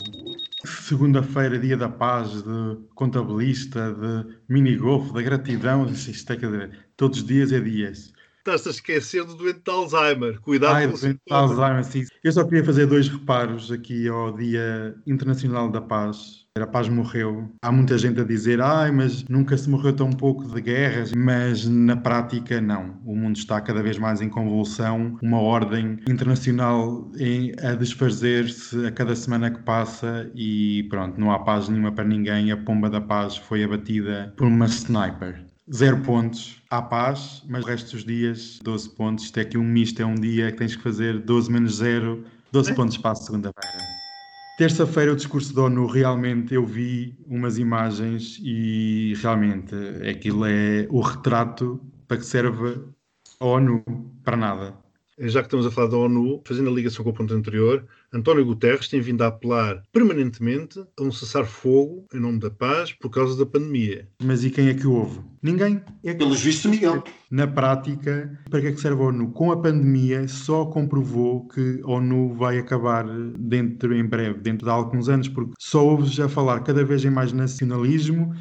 Segunda-feira, 0.65 1.57
dia 1.57 1.77
da 1.77 1.89
paz, 1.89 2.43
de 2.43 2.79
contabilista, 2.97 3.95
de 3.95 4.37
minigolf, 4.49 5.13
da 5.13 5.23
gratidão. 5.23 5.87
Isto 5.87 6.33
é, 6.33 6.37
quer 6.37 6.51
dizer, 6.51 6.79
todos 6.97 7.19
os 7.19 7.27
dias 7.27 7.53
é 7.53 7.61
dias 7.61 8.14
estás 8.45 8.67
a 8.67 8.71
esquecer 8.71 9.25
do 9.25 9.35
doente 9.35 9.61
de 9.65 9.71
Alzheimer. 9.71 10.39
Cuidado 10.41 10.75
Ai, 10.75 10.89
com 10.89 10.95
o 10.95 11.01
doente 11.01 11.21
de 11.27 11.33
Alzheimer, 11.33 11.85
sim. 11.85 12.05
Eu 12.23 12.33
só 12.33 12.45
queria 12.45 12.63
fazer 12.63 12.87
dois 12.87 13.09
reparos 13.09 13.73
aqui 13.73 14.07
ao 14.07 14.33
Dia 14.37 14.95
Internacional 15.07 15.71
da 15.71 15.81
Paz. 15.81 16.45
A 16.57 16.67
paz 16.69 16.89
morreu. 16.89 17.51
Há 17.63 17.73
muita 17.73 17.99
gente 17.99 18.21
a 18.21 18.25
dizer, 18.25 18.61
ai, 18.61 18.93
mas 18.93 19.25
nunca 19.25 19.57
se 19.57 19.69
morreu 19.69 19.93
tão 19.93 20.11
pouco 20.11 20.47
de 20.47 20.61
guerras, 20.61 21.13
mas 21.13 21.67
na 21.67 21.97
prática 21.97 22.61
não. 22.61 23.01
O 23.05 23.17
mundo 23.17 23.37
está 23.37 23.61
cada 23.61 23.83
vez 23.83 23.99
mais 23.99 24.21
em 24.21 24.29
convulsão, 24.29 25.19
uma 25.21 25.41
ordem 25.41 25.99
internacional 26.09 27.11
a 27.61 27.75
desfazer-se 27.75 28.87
a 28.87 28.93
cada 28.93 29.17
semana 29.17 29.51
que 29.51 29.65
passa 29.65 30.31
e 30.33 30.87
pronto, 30.89 31.19
não 31.19 31.33
há 31.33 31.41
paz 31.41 31.69
nenhuma 31.69 31.91
para 31.91 32.05
ninguém. 32.05 32.53
A 32.53 32.57
pomba 32.57 32.89
da 32.89 33.01
paz 33.01 33.37
foi 33.37 33.65
abatida 33.65 34.33
por 34.37 34.47
uma 34.47 34.67
sniper. 34.67 35.45
Zero 35.73 36.03
pontos 36.03 36.63
à 36.71 36.83
paz, 36.83 37.43
mas 37.49 37.65
o 37.65 37.67
resto 37.67 37.93
dos 37.93 38.05
dias, 38.05 38.59
12 38.63 38.91
pontos. 38.91 39.25
Isto 39.25 39.41
é 39.41 39.45
que 39.45 39.57
um 39.57 39.65
misto 39.65 40.01
é 40.01 40.05
um 40.05 40.15
dia 40.15 40.53
que 40.53 40.59
tens 40.59 40.77
que 40.77 40.83
fazer 40.83 41.19
12 41.21 41.51
menos 41.51 41.77
0, 41.77 42.23
12 42.53 42.71
é. 42.71 42.75
pontos 42.75 42.99
para 42.99 43.13
a 43.13 43.15
segunda-feira. 43.15 43.79
Terça-feira, 44.59 45.13
o 45.13 45.17
discurso 45.17 45.55
da 45.55 45.63
ONU, 45.63 45.87
realmente 45.87 46.55
eu 46.55 46.65
vi 46.67 47.19
umas 47.27 47.59
imagens 47.59 48.39
e 48.43 49.15
realmente 49.23 49.75
aquilo 50.09 50.45
é 50.45 50.87
o 50.91 51.01
retrato 51.01 51.81
para 52.07 52.19
que 52.19 52.27
serve 52.27 52.81
a 53.41 53.45
ONU 53.45 53.83
para 54.23 54.37
nada 54.37 54.84
já 55.19 55.41
que 55.41 55.47
estamos 55.47 55.67
a 55.67 55.71
falar 55.71 55.89
da 55.89 55.97
ONU, 55.97 56.43
fazendo 56.45 56.71
a 56.71 56.73
ligação 56.73 57.05
com 57.05 57.11
o 57.11 57.15
ponto 57.15 57.35
anterior, 57.35 57.85
António 58.13 58.45
Guterres 58.45 58.89
tem 58.89 59.01
vindo 59.01 59.23
a 59.23 59.29
apelar 59.29 59.83
permanentemente 59.93 60.81
a 60.99 61.03
um 61.03 61.11
cessar-fogo 61.11 62.07
em 62.15 62.21
nome 62.21 62.39
da 62.39 62.51
paz 62.51 62.93
por 62.93 63.11
causa 63.11 63.37
da 63.37 63.45
pandemia. 63.45 64.09
Mas 64.23 64.45
e 64.45 64.51
quem 64.51 64.69
é 64.69 64.75
que 64.75 64.87
houve? 64.87 65.21
Ninguém. 65.43 65.83
É 66.03 66.15
Pelos 66.15 66.41
vistos, 66.41 66.71
Miguel. 66.71 67.03
Na 67.31 67.47
prática, 67.47 68.39
para 68.49 68.61
que 68.61 68.69
é 68.69 68.73
que 68.73 68.81
serve 68.81 69.03
a 69.03 69.07
ONU? 69.07 69.31
Com 69.33 69.51
a 69.51 69.57
pandemia, 69.57 70.27
só 70.29 70.65
comprovou 70.67 71.47
que 71.49 71.81
a 71.83 71.91
ONU 71.91 72.35
vai 72.35 72.59
acabar 72.59 73.05
dentro, 73.37 73.95
em 73.95 74.05
breve, 74.05 74.41
dentro 74.41 74.65
de 74.65 74.71
alguns 74.71 75.09
anos, 75.09 75.29
porque 75.29 75.53
só 75.59 75.85
ouves 75.85 76.19
a 76.21 76.29
falar 76.29 76.61
cada 76.61 76.85
vez 76.85 77.05
em 77.05 77.11
mais 77.11 77.33
nacionalismo 77.33 78.33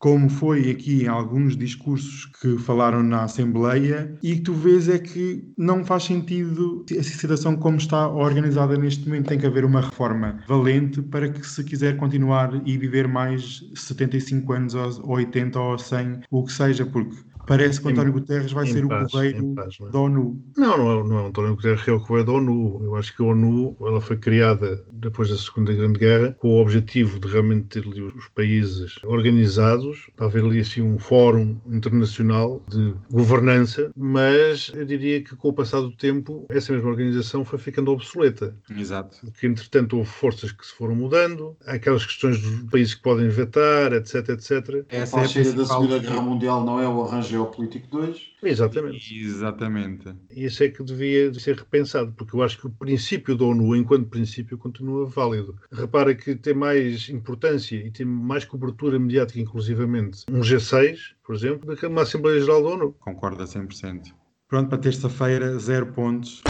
como 0.00 0.30
foi 0.30 0.70
aqui 0.70 1.04
em 1.04 1.08
alguns 1.08 1.54
discursos 1.54 2.24
que 2.40 2.56
falaram 2.56 3.02
na 3.02 3.24
Assembleia, 3.24 4.18
e 4.22 4.36
que 4.36 4.40
tu 4.40 4.54
vês 4.54 4.88
é 4.88 4.98
que 4.98 5.44
não 5.58 5.84
faz 5.84 6.04
sentido 6.04 6.86
a 6.98 7.02
situação 7.02 7.54
como 7.54 7.76
está 7.76 8.08
organizada 8.08 8.78
neste 8.78 9.06
momento. 9.06 9.28
Tem 9.28 9.38
que 9.38 9.46
haver 9.46 9.62
uma 9.62 9.82
reforma 9.82 10.40
valente 10.48 11.02
para 11.02 11.28
que, 11.28 11.46
se 11.46 11.62
quiser 11.62 11.98
continuar 11.98 12.62
e 12.64 12.78
viver 12.78 13.06
mais 13.06 13.60
75 13.74 14.52
anos, 14.54 14.74
ou 14.74 15.10
80 15.10 15.60
ou 15.60 15.78
100, 15.78 16.20
o 16.30 16.44
que 16.44 16.52
seja, 16.52 16.86
porque 16.86 17.16
Parece 17.50 17.80
que 17.80 17.88
o 17.88 17.90
António 17.90 18.12
Guterres 18.12 18.52
vai 18.52 18.64
em 18.64 18.72
ser 18.72 18.86
paz, 18.86 19.12
o 19.12 19.54
paz, 19.56 19.76
não 19.80 19.88
é? 19.88 19.90
da 19.90 19.98
ONU. 19.98 20.40
Não, 20.56 20.78
não 20.78 20.92
é, 20.92 21.08
não 21.08 21.18
é 21.18 21.22
o 21.22 21.26
António 21.26 21.56
Guterres 21.56 21.82
que 21.82 21.90
é 21.90 21.92
o 21.92 21.98
correio 21.98 22.24
da 22.24 22.32
ONU. 22.32 22.80
Eu 22.84 22.94
acho 22.94 23.16
que 23.16 23.20
a 23.20 23.26
ONU 23.26 23.76
ela 23.80 24.00
foi 24.00 24.16
criada 24.16 24.84
depois 24.92 25.30
da 25.30 25.36
Segunda 25.36 25.72
Grande 25.72 25.98
Guerra 25.98 26.36
com 26.38 26.48
o 26.48 26.62
objetivo 26.62 27.18
de 27.18 27.26
realmente 27.26 27.66
ter 27.66 27.84
ali 27.84 28.02
os 28.02 28.28
países 28.28 29.00
organizados, 29.02 30.08
para 30.14 30.26
haver 30.26 30.44
ali 30.44 30.60
assim 30.60 30.80
um 30.80 30.96
fórum 30.96 31.56
internacional 31.66 32.62
de 32.68 32.94
governança, 33.10 33.90
mas 33.96 34.70
eu 34.72 34.84
diria 34.84 35.20
que 35.20 35.34
com 35.34 35.48
o 35.48 35.52
passar 35.52 35.80
do 35.80 35.90
tempo 35.90 36.46
essa 36.50 36.72
mesma 36.72 36.88
organização 36.88 37.44
foi 37.44 37.58
ficando 37.58 37.90
obsoleta. 37.90 38.56
Exato. 38.70 39.18
Porque 39.22 39.48
entretanto 39.48 39.96
houve 39.96 40.08
forças 40.08 40.52
que 40.52 40.64
se 40.64 40.72
foram 40.72 40.94
mudando, 40.94 41.56
aquelas 41.66 42.06
questões 42.06 42.40
dos 42.40 42.70
países 42.70 42.94
que 42.94 43.02
podem 43.02 43.28
vetar, 43.28 43.92
etc, 43.92 44.28
etc. 44.28 44.84
Essa 44.88 45.18
a 45.18 45.22
é 45.22 45.24
a 45.24 45.28
chega 45.28 45.52
da. 45.52 45.66
Segunda 45.66 45.98
Guerra 45.98 46.22
Mundial 46.22 46.64
não 46.64 46.78
é 46.78 46.86
o 46.86 47.02
arranjo 47.02 47.39
geopolítico 47.40 47.88
2. 47.88 48.32
Exatamente. 48.42 49.18
Exatamente. 49.18 50.14
E 50.30 50.44
isso 50.44 50.62
é 50.62 50.68
que 50.68 50.82
devia 50.82 51.30
de 51.30 51.40
ser 51.40 51.56
repensado, 51.56 52.12
porque 52.12 52.36
eu 52.36 52.42
acho 52.42 52.58
que 52.58 52.66
o 52.66 52.70
princípio 52.70 53.36
da 53.36 53.44
ONU, 53.44 53.74
enquanto 53.74 54.08
princípio, 54.08 54.58
continua 54.58 55.06
válido. 55.06 55.56
Repara 55.72 56.14
que 56.14 56.34
tem 56.34 56.54
mais 56.54 57.08
importância 57.08 57.76
e 57.76 57.90
tem 57.90 58.06
mais 58.06 58.44
cobertura 58.44 58.98
mediática, 58.98 59.40
inclusivamente, 59.40 60.24
um 60.30 60.40
G6, 60.40 60.98
por 61.24 61.34
exemplo, 61.34 61.66
do 61.66 61.76
que 61.76 61.86
uma 61.86 62.02
Assembleia 62.02 62.40
Geral 62.40 62.62
da 62.62 62.68
ONU. 62.70 62.92
Concordo 63.00 63.42
a 63.42 63.46
100%. 63.46 64.12
Pronto, 64.48 64.68
para 64.68 64.78
terça-feira, 64.78 65.58
zero 65.58 65.92
pontos. 65.92 66.42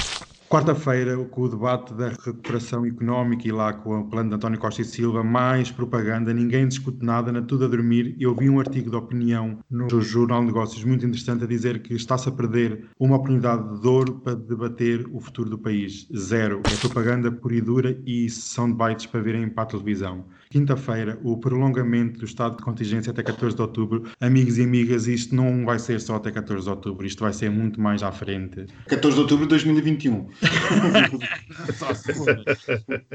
Quarta-feira, 0.51 1.17
com 1.17 1.43
o 1.43 1.49
debate 1.49 1.95
da 1.95 2.09
recuperação 2.09 2.85
económica 2.85 3.47
e 3.47 3.53
lá 3.53 3.73
com 3.73 4.01
o 4.01 4.11
plano 4.11 4.31
de 4.31 4.35
António 4.35 4.59
Costa 4.59 4.83
e 4.83 4.85
Silva, 4.85 5.23
mais 5.23 5.71
propaganda, 5.71 6.35
ninguém 6.35 6.67
discute 6.67 7.05
nada, 7.05 7.31
na 7.31 7.41
tudo 7.41 7.67
a 7.67 7.69
dormir. 7.69 8.17
Eu 8.19 8.35
vi 8.35 8.51
um 8.51 8.59
artigo 8.59 8.91
de 8.91 8.97
opinião 8.97 9.61
no 9.71 10.01
Jornal 10.01 10.41
de 10.41 10.47
Negócios 10.47 10.83
muito 10.83 11.07
interessante 11.07 11.45
a 11.45 11.47
dizer 11.47 11.81
que 11.83 11.95
está-se 11.95 12.29
a 12.29 12.33
perder 12.33 12.89
uma 12.99 13.15
oportunidade 13.15 13.81
de 13.81 13.87
ouro 13.87 14.15
para 14.25 14.35
debater 14.35 15.07
o 15.13 15.21
futuro 15.21 15.51
do 15.51 15.57
país. 15.57 16.09
Zero. 16.17 16.63
É 16.67 16.77
propaganda 16.79 17.31
pura 17.31 17.55
e 17.55 17.61
dura 17.61 18.03
e 18.05 18.29
soundbites 18.29 19.07
para 19.07 19.21
verem 19.21 19.49
para 19.49 19.63
a 19.63 19.67
televisão. 19.67 20.25
Quinta-feira, 20.53 21.17
o 21.23 21.37
prolongamento 21.37 22.19
do 22.19 22.25
estado 22.25 22.57
de 22.57 22.65
contingência 22.65 23.13
até 23.13 23.23
14 23.23 23.55
de 23.55 23.63
outubro. 23.63 24.11
Amigos 24.21 24.59
e 24.59 24.65
amigas, 24.65 25.07
isto 25.07 25.33
não 25.33 25.65
vai 25.65 25.79
ser 25.79 26.01
só 26.01 26.17
até 26.17 26.33
14 26.33 26.65
de 26.65 26.71
outubro, 26.71 27.07
isto 27.07 27.21
vai 27.23 27.33
ser 27.33 27.49
muito 27.49 27.81
mais 27.81 28.03
à 28.03 28.11
frente. 28.11 28.67
14 28.89 29.15
de 29.15 29.23
outubro 29.23 29.45
de 29.45 29.51
2021. 29.51 30.27
Só 31.73 31.95
se 31.95 32.13
for. 32.15 32.43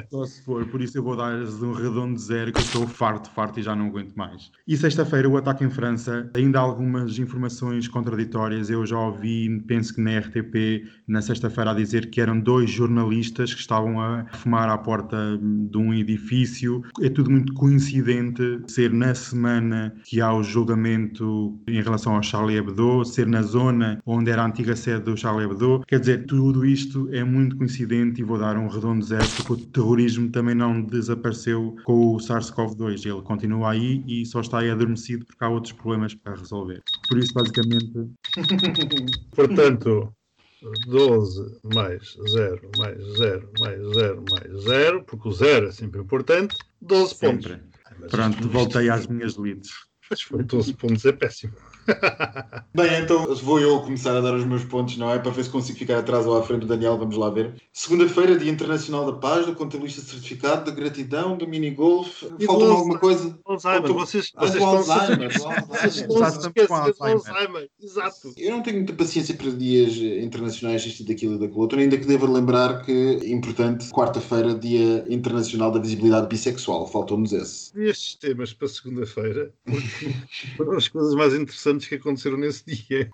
Só 0.10 0.26
se 0.26 0.42
for. 0.44 0.66
Por 0.68 0.82
isso 0.82 0.98
eu 0.98 1.04
vou 1.04 1.18
dar-lhes 1.18 1.62
um 1.62 1.74
redondo 1.74 2.18
zero, 2.18 2.54
que 2.54 2.60
eu 2.60 2.64
estou 2.64 2.88
farto, 2.88 3.30
farto 3.32 3.60
e 3.60 3.64
já 3.64 3.76
não 3.76 3.88
aguento 3.88 4.16
mais. 4.16 4.50
E 4.66 4.78
sexta-feira, 4.78 5.28
o 5.28 5.36
ataque 5.36 5.66
em 5.66 5.70
França. 5.70 6.32
Ainda 6.34 6.60
há 6.60 6.62
algumas 6.62 7.20
informações 7.20 7.90
contraditórias. 7.90 8.70
Eu 8.70 8.86
já 8.86 8.98
ouvi, 8.98 9.60
penso 9.68 9.94
que 9.94 10.00
na 10.00 10.20
RTP, 10.20 10.90
na 11.06 11.22
sexta-feira, 11.22 11.72
a 11.72 11.74
dizer 11.74 12.10
que 12.10 12.22
eram 12.22 12.40
dois 12.40 12.70
jornalistas 12.70 13.54
que 13.54 13.60
estavam 13.60 14.00
a 14.00 14.26
fumar 14.32 14.70
à 14.70 14.78
porta 14.78 15.38
de 15.38 15.78
um 15.78 15.94
edifício. 15.94 16.82
É 17.02 17.10
tudo 17.10 17.25
muito 17.30 17.54
coincidente 17.54 18.62
ser 18.68 18.92
na 18.92 19.14
semana 19.14 19.96
que 20.04 20.22
há 20.22 20.34
o 20.34 20.44
julgamento 20.44 21.60
em 21.68 21.82
relação 21.82 22.16
ao 22.16 22.24
Charlie 22.24 22.58
Hebdo, 22.58 23.04
ser 23.06 23.28
na 23.28 23.42
zona 23.42 24.02
onde 24.06 24.32
era 24.32 24.44
a 24.44 24.46
antiga 24.46 24.76
sede 24.76 25.04
do 25.06 25.18
Charlie 25.18 25.46
Hebdo. 25.46 25.84
Quer 25.88 26.00
dizer, 26.00 26.26
tudo 26.26 26.66
isto 26.66 27.10
é 27.12 27.24
muito 27.24 27.56
coincidente 27.58 28.22
e 28.22 28.24
vou 28.24 28.38
dar 28.38 28.58
um 28.58 28.68
redondo 28.68 29.04
zero 29.04 29.26
porque 29.38 29.54
o 29.54 29.58
terrorismo 29.58 30.30
também 30.30 30.56
não 30.56 30.82
desapareceu 30.82 31.76
com 31.84 32.16
o 32.16 32.18
SARS-CoV-2. 32.18 33.06
Ele 33.06 33.22
continua 33.22 33.72
aí 33.72 34.04
e 34.08 34.26
só 34.26 34.42
está 34.42 34.60
aí 34.60 34.70
adormecido 34.70 35.26
porque 35.26 35.44
há 35.44 35.50
outros 35.50 35.74
problemas 35.74 36.14
para 36.14 36.36
resolver. 36.36 36.82
Por 37.10 37.18
isso, 37.18 37.34
basicamente, 37.34 38.10
Portanto, 39.36 40.14
12 40.62 41.60
mais 41.64 42.16
0 42.28 42.72
mais 42.76 43.01
0 43.18 43.49
mais 43.58 43.80
0 43.82 44.22
mais 44.22 44.62
0, 44.64 45.03
porque 45.03 45.28
o 45.28 45.32
0 45.32 45.68
é 45.68 45.72
sempre 45.72 46.01
importante, 46.01 46.58
12 46.82 47.16
pontos. 47.20 47.45
sempre. 47.51 47.64
Mas 47.99 48.12
Pronto, 48.12 48.36
isto- 48.39 48.49
voltei 48.49 48.89
às 48.89 49.08
minhas 49.08 49.38
leads. 49.38 49.72
Mas 50.10 50.22
foi 50.22 50.43
12 50.43 50.74
pontos, 50.76 51.06
é 51.06 51.12
péssimo. 51.12 51.53
Bem, 52.74 53.02
então 53.02 53.34
vou 53.36 53.60
eu 53.60 53.80
começar 53.82 54.16
a 54.18 54.22
dar 54.22 54.34
os 54.34 54.46
meus 54.46 54.64
pontos, 54.64 54.98
não 54.98 55.10
é? 55.12 55.20
Para 55.20 55.32
ver 55.32 55.44
se 55.44 55.50
consigo 55.50 55.78
ficar 55.78 56.00
atrás 56.00 56.26
ou 56.26 56.38
à 56.38 56.44
frente 56.44 56.62
do 56.62 56.68
Daniel, 56.68 56.98
vamos 56.98 57.16
lá 57.16 57.30
ver. 57.30 57.54
Segunda-feira, 57.72 58.38
Dia 58.38 58.52
Internacional 58.52 59.06
da 59.06 59.14
Paz, 59.18 59.46
do 59.46 59.56
contabilista 59.56 60.02
certificado, 60.02 60.66
da 60.70 60.76
gratidão, 60.76 61.38
do 61.38 61.48
minigolf. 61.48 62.24
E 62.40 62.46
Falta-me 62.46 62.70
do 62.70 62.76
alguma 62.76 63.00
coisa? 63.00 63.38
Alzheimer, 63.46 63.94
vocês, 63.94 64.32
Ah, 64.36 64.42
vocês 64.46 64.56
estão 64.56 64.68
Alzheimer, 64.78 65.32
vocês 65.68 66.04
Alzheimer. 66.04 66.10
estão 66.10 67.20
se 67.20 67.30
do. 67.30 67.70
Exato. 67.82 68.34
Eu 68.38 68.52
não 68.52 68.62
tenho 68.64 68.78
muita 68.78 68.94
paciência 68.94 69.36
para 69.36 69.50
dias 69.52 69.94
eh, 69.98 70.22
internacionais, 70.24 70.86
isto 70.86 71.04
e 71.04 71.06
daquilo 71.06 71.36
e 71.36 71.40
daquilo 71.40 71.62
outro, 71.62 71.80
ainda 71.80 71.98
que 71.98 72.06
devo 72.06 72.32
lembrar 72.32 72.84
que, 72.84 73.20
importante, 73.26 73.90
quarta-feira, 73.90 74.54
Dia 74.54 75.06
Internacional 75.08 75.72
da 75.72 75.80
Visibilidade 75.80 76.28
Bissexual. 76.28 76.88
Faltou-nos 76.88 77.32
esse. 77.32 77.72
Estes 77.80 78.16
temas 78.16 78.54
para 78.54 78.68
segunda-feira 78.68 79.54
foram 80.58 80.78
as 80.78 80.88
coisas 80.88 81.14
mais 81.14 81.34
interessantes 81.34 81.75
que 81.84 81.96
aconteceram 81.96 82.38
nesse 82.38 82.64
dia. 82.70 83.10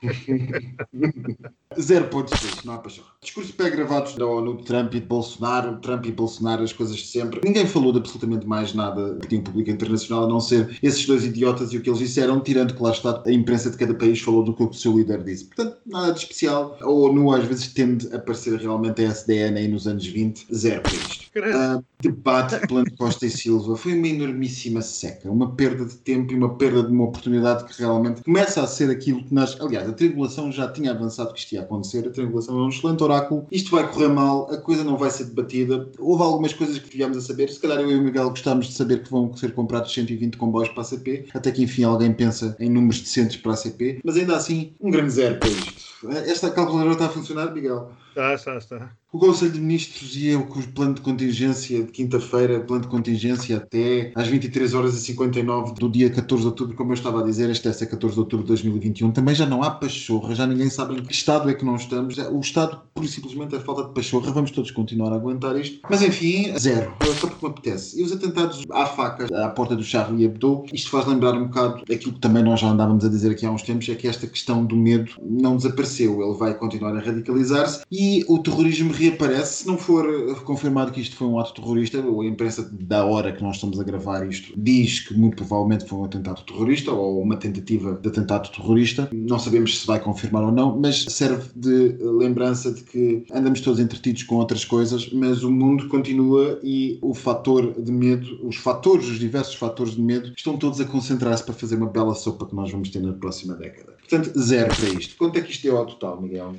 Zero 1.79 2.07
pontos 2.09 2.39
disso, 2.39 2.61
não 2.65 2.73
há 2.73 2.77
paixão. 2.77 3.03
Discursos 3.21 3.53
pré-gravados 3.53 4.15
da 4.15 4.25
ONU 4.25 4.57
de 4.57 4.65
Trump 4.65 4.93
e 4.93 4.99
de 4.99 5.05
Bolsonaro, 5.05 5.79
Trump 5.79 6.05
e 6.05 6.11
Bolsonaro, 6.11 6.63
as 6.63 6.73
coisas 6.73 6.97
de 6.97 7.07
sempre. 7.07 7.39
Ninguém 7.43 7.65
falou 7.65 7.91
de 7.91 7.99
absolutamente 7.99 8.45
mais 8.45 8.73
nada 8.73 9.15
de 9.15 9.25
opinião 9.25 9.43
pública 9.43 9.71
internacional, 9.71 10.25
a 10.25 10.27
não 10.27 10.39
ser 10.39 10.77
esses 10.83 11.05
dois 11.05 11.23
idiotas 11.23 11.71
e 11.71 11.77
o 11.77 11.81
que 11.81 11.89
eles 11.89 11.99
disseram, 11.99 12.41
tirando 12.41 12.75
que 12.75 12.83
lá 12.83 12.91
está 12.91 13.23
a 13.25 13.31
imprensa 13.31 13.71
de 13.71 13.77
cada 13.77 13.93
país 13.93 14.19
falou 14.19 14.43
do 14.43 14.53
que 14.53 14.63
o 14.63 14.73
seu 14.73 14.97
líder 14.97 15.23
disse. 15.23 15.45
Portanto, 15.45 15.77
nada 15.85 16.11
de 16.11 16.19
especial. 16.19 16.77
A 16.81 16.89
ONU 16.89 17.31
às 17.33 17.45
vezes 17.45 17.73
tende 17.73 18.13
a 18.13 18.19
parecer 18.19 18.59
realmente 18.59 19.01
a 19.01 19.09
SDN 19.09 19.57
aí 19.57 19.67
nos 19.67 19.87
anos 19.87 20.05
20. 20.05 20.47
Zero 20.53 20.81
para 20.81 20.93
isto. 20.93 21.31
Ah, 21.55 21.81
debate 22.01 22.59
de 22.59 22.67
plano 22.67 22.91
Costa 22.97 23.25
e 23.25 23.29
Silva 23.29 23.75
foi 23.75 23.97
uma 23.97 24.07
enormíssima 24.07 24.81
seca, 24.81 25.29
uma 25.29 25.55
perda 25.55 25.85
de 25.85 25.95
tempo 25.95 26.33
e 26.33 26.35
uma 26.35 26.55
perda 26.55 26.83
de 26.83 26.91
uma 26.91 27.05
oportunidade 27.05 27.65
que 27.65 27.79
realmente 27.79 28.23
começa 28.23 28.61
a 28.61 28.67
ser 28.67 28.89
aquilo 28.89 29.23
que 29.23 29.33
nós. 29.33 29.59
Aliás, 29.59 29.89
a 29.89 29.93
tribulação 29.93 30.51
já 30.51 30.71
tinha 30.71 30.91
avançado 30.91 31.33
que 31.33 31.39
isto 31.39 31.53
ia 31.53 31.61
acontecer. 31.61 32.07
A 32.07 32.11
tribulação 32.11 32.57
é 32.59 32.63
um 32.63 32.69
excelente 32.69 33.03
oráculo. 33.03 33.47
Isto 33.51 33.71
vai 33.71 33.89
correr 33.91 34.09
mal, 34.09 34.51
a 34.51 34.57
coisa 34.57 34.83
não 34.83 34.97
vai 34.97 35.09
ser 35.09 35.25
debatida. 35.25 35.89
Houve 35.99 36.23
algumas 36.23 36.53
coisas 36.53 36.77
que 36.77 36.95
viemos 36.95 37.17
a 37.17 37.21
saber. 37.21 37.49
Se 37.49 37.59
calhar 37.59 37.79
eu 37.79 37.91
e 37.91 37.95
o 37.95 38.01
Miguel 38.01 38.29
gostávamos 38.29 38.67
de 38.67 38.73
saber 38.73 39.03
que 39.03 39.11
vão 39.11 39.35
ser 39.35 39.53
comprados 39.53 39.93
120 39.93 40.37
comboios 40.37 40.69
para 40.69 40.81
a 40.81 40.85
CP, 40.85 41.27
até 41.33 41.51
que 41.51 41.63
enfim 41.63 41.83
alguém 41.83 42.13
pensa 42.13 42.55
em 42.59 42.69
números 42.69 43.01
decentes 43.01 43.37
para 43.37 43.53
a 43.53 43.55
CP, 43.55 43.99
mas 44.03 44.17
ainda 44.17 44.35
assim, 44.35 44.73
um 44.79 44.89
grande 44.89 45.11
zero 45.11 45.37
para 45.39 45.49
isto. 45.49 46.09
Esta 46.09 46.49
calculadora 46.49 46.93
está 46.93 47.05
a 47.05 47.09
funcionar, 47.09 47.53
Miguel? 47.53 47.91
Está, 48.09 48.33
está, 48.33 48.57
está. 48.57 49.00
O 49.13 49.19
Conselho 49.19 49.51
de 49.51 49.59
Ministros 49.59 50.15
ia 50.15 50.39
com 50.39 50.57
o 50.57 50.67
plano 50.69 50.93
de 50.93 51.01
contingência 51.01 51.83
de 51.83 51.91
quinta-feira, 51.91 52.61
plano 52.61 52.83
de 52.83 52.87
contingência 52.87 53.57
até 53.57 54.13
às 54.15 54.25
23 54.25 54.73
horas 54.73 54.95
e 54.95 55.01
59 55.01 55.73
do 55.73 55.89
dia 55.89 56.09
14 56.09 56.43
de 56.43 56.47
outubro, 56.47 56.77
como 56.77 56.91
eu 56.91 56.93
estava 56.93 57.19
a 57.19 57.23
dizer, 57.25 57.49
este 57.49 57.67
é 57.67 57.73
14 57.73 58.13
de 58.13 58.19
outubro 58.21 58.45
de 58.45 58.47
2021. 58.47 59.11
Também 59.11 59.35
já 59.35 59.45
não 59.45 59.63
há 59.63 59.69
pachorra, 59.69 60.33
já 60.33 60.47
ninguém 60.47 60.69
sabe 60.69 60.95
em 60.95 61.03
que 61.03 61.11
estado 61.11 61.49
é 61.49 61.53
que 61.53 61.65
não 61.65 61.75
estamos. 61.75 62.17
O 62.17 62.39
estado, 62.39 62.79
e 63.01 63.07
simplesmente, 63.09 63.53
é 63.53 63.59
falta 63.59 63.83
de 63.83 63.93
pachorra. 63.93 64.31
Vamos 64.31 64.51
todos 64.51 64.71
continuar 64.71 65.11
a 65.11 65.15
aguentar 65.15 65.59
isto. 65.59 65.81
Mas 65.89 66.01
enfim, 66.01 66.57
zero. 66.57 66.93
Só 67.19 67.27
porque 67.27 67.45
me 67.45 67.51
apetece. 67.51 67.99
E 67.99 68.03
os 68.03 68.13
atentados 68.13 68.63
à 68.71 68.85
faca 68.85 69.25
à 69.43 69.49
porta 69.49 69.75
do 69.75 69.83
Charlie 69.83 70.23
Hebdo, 70.23 70.63
isto 70.71 70.89
faz 70.89 71.05
lembrar 71.05 71.33
um 71.33 71.47
bocado 71.47 71.83
aquilo 71.91 72.13
que 72.13 72.19
também 72.21 72.43
nós 72.43 72.61
já 72.61 72.69
andávamos 72.69 73.03
a 73.03 73.09
dizer 73.09 73.31
aqui 73.31 73.45
há 73.45 73.51
uns 73.51 73.63
tempos, 73.63 73.89
é 73.89 73.95
que 73.95 74.07
esta 74.07 74.25
questão 74.25 74.65
do 74.65 74.77
medo 74.77 75.11
não 75.21 75.57
desapareceu. 75.57 76.21
Ele 76.21 76.37
vai 76.37 76.53
continuar 76.53 76.95
a 76.95 77.01
radicalizar-se 77.01 77.81
e 77.91 78.23
o 78.29 78.39
terrorismo 78.39 79.00
reaparece. 79.01 79.63
Se 79.63 79.67
não 79.67 79.77
for 79.77 80.05
confirmado 80.43 80.91
que 80.91 81.01
isto 81.01 81.15
foi 81.15 81.27
um 81.27 81.39
ato 81.39 81.53
terrorista, 81.53 81.99
a 81.99 82.25
imprensa 82.25 82.69
da 82.71 83.05
hora 83.05 83.31
que 83.31 83.43
nós 83.43 83.55
estamos 83.55 83.79
a 83.79 83.83
gravar 83.83 84.27
isto 84.27 84.53
diz 84.57 84.99
que 84.99 85.13
muito 85.13 85.37
provavelmente 85.37 85.85
foi 85.85 85.99
um 85.99 86.05
atentado 86.05 86.43
terrorista 86.43 86.91
ou 86.91 87.21
uma 87.21 87.37
tentativa 87.37 87.99
de 88.01 88.07
atentado 88.07 88.49
terrorista. 88.49 89.09
Não 89.11 89.39
sabemos 89.39 89.79
se 89.79 89.87
vai 89.87 89.99
confirmar 89.99 90.43
ou 90.43 90.51
não, 90.51 90.77
mas 90.79 91.03
serve 91.03 91.49
de 91.55 91.97
lembrança 92.01 92.71
de 92.71 92.83
que 92.83 93.23
andamos 93.33 93.61
todos 93.61 93.79
entretidos 93.79 94.23
com 94.23 94.35
outras 94.35 94.65
coisas, 94.65 95.09
mas 95.11 95.43
o 95.43 95.51
mundo 95.51 95.87
continua 95.87 96.59
e 96.63 96.99
o 97.01 97.13
fator 97.13 97.73
de 97.81 97.91
medo, 97.91 98.39
os 98.47 98.55
fatores, 98.55 99.07
os 99.07 99.19
diversos 99.19 99.55
fatores 99.55 99.95
de 99.95 100.01
medo, 100.01 100.31
estão 100.37 100.57
todos 100.57 100.79
a 100.79 100.85
concentrar-se 100.85 101.43
para 101.43 101.53
fazer 101.53 101.75
uma 101.75 101.87
bela 101.87 102.13
sopa 102.15 102.45
que 102.45 102.55
nós 102.55 102.71
vamos 102.71 102.89
ter 102.89 103.01
na 103.01 103.13
próxima 103.13 103.55
década. 103.55 103.93
Portanto, 103.99 104.37
zero 104.39 104.75
para 104.75 104.89
isto. 104.89 105.15
Quanto 105.17 105.37
é 105.37 105.41
que 105.41 105.51
isto 105.51 105.63
deu 105.63 105.77
ao 105.77 105.85
total, 105.85 106.21
Miguel? 106.21 106.55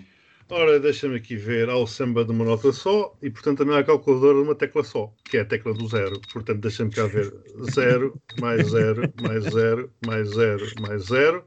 Ora, 0.48 0.78
deixa-me 0.78 1.16
aqui 1.16 1.36
ver. 1.36 1.68
Há 1.70 1.76
o 1.76 1.86
samba 1.86 2.24
de 2.24 2.30
uma 2.30 2.44
nota 2.44 2.72
só 2.72 3.16
e, 3.22 3.30
portanto, 3.30 3.58
também 3.58 3.74
há 3.74 3.78
a 3.80 3.84
calculadora 3.84 4.38
de 4.38 4.44
uma 4.44 4.54
tecla 4.54 4.84
só, 4.84 5.12
que 5.24 5.38
é 5.38 5.40
a 5.40 5.44
tecla 5.44 5.72
do 5.72 5.88
zero. 5.88 6.20
Portanto, 6.32 6.60
deixa-me 6.60 6.90
cá 6.90 7.06
ver. 7.06 7.32
Zero, 7.72 8.20
mais 8.40 8.68
zero, 8.68 9.12
mais 9.22 9.44
zero, 9.44 9.90
mais 10.06 10.28
zero, 10.28 10.66
mais 10.80 11.04
zero. 11.04 11.44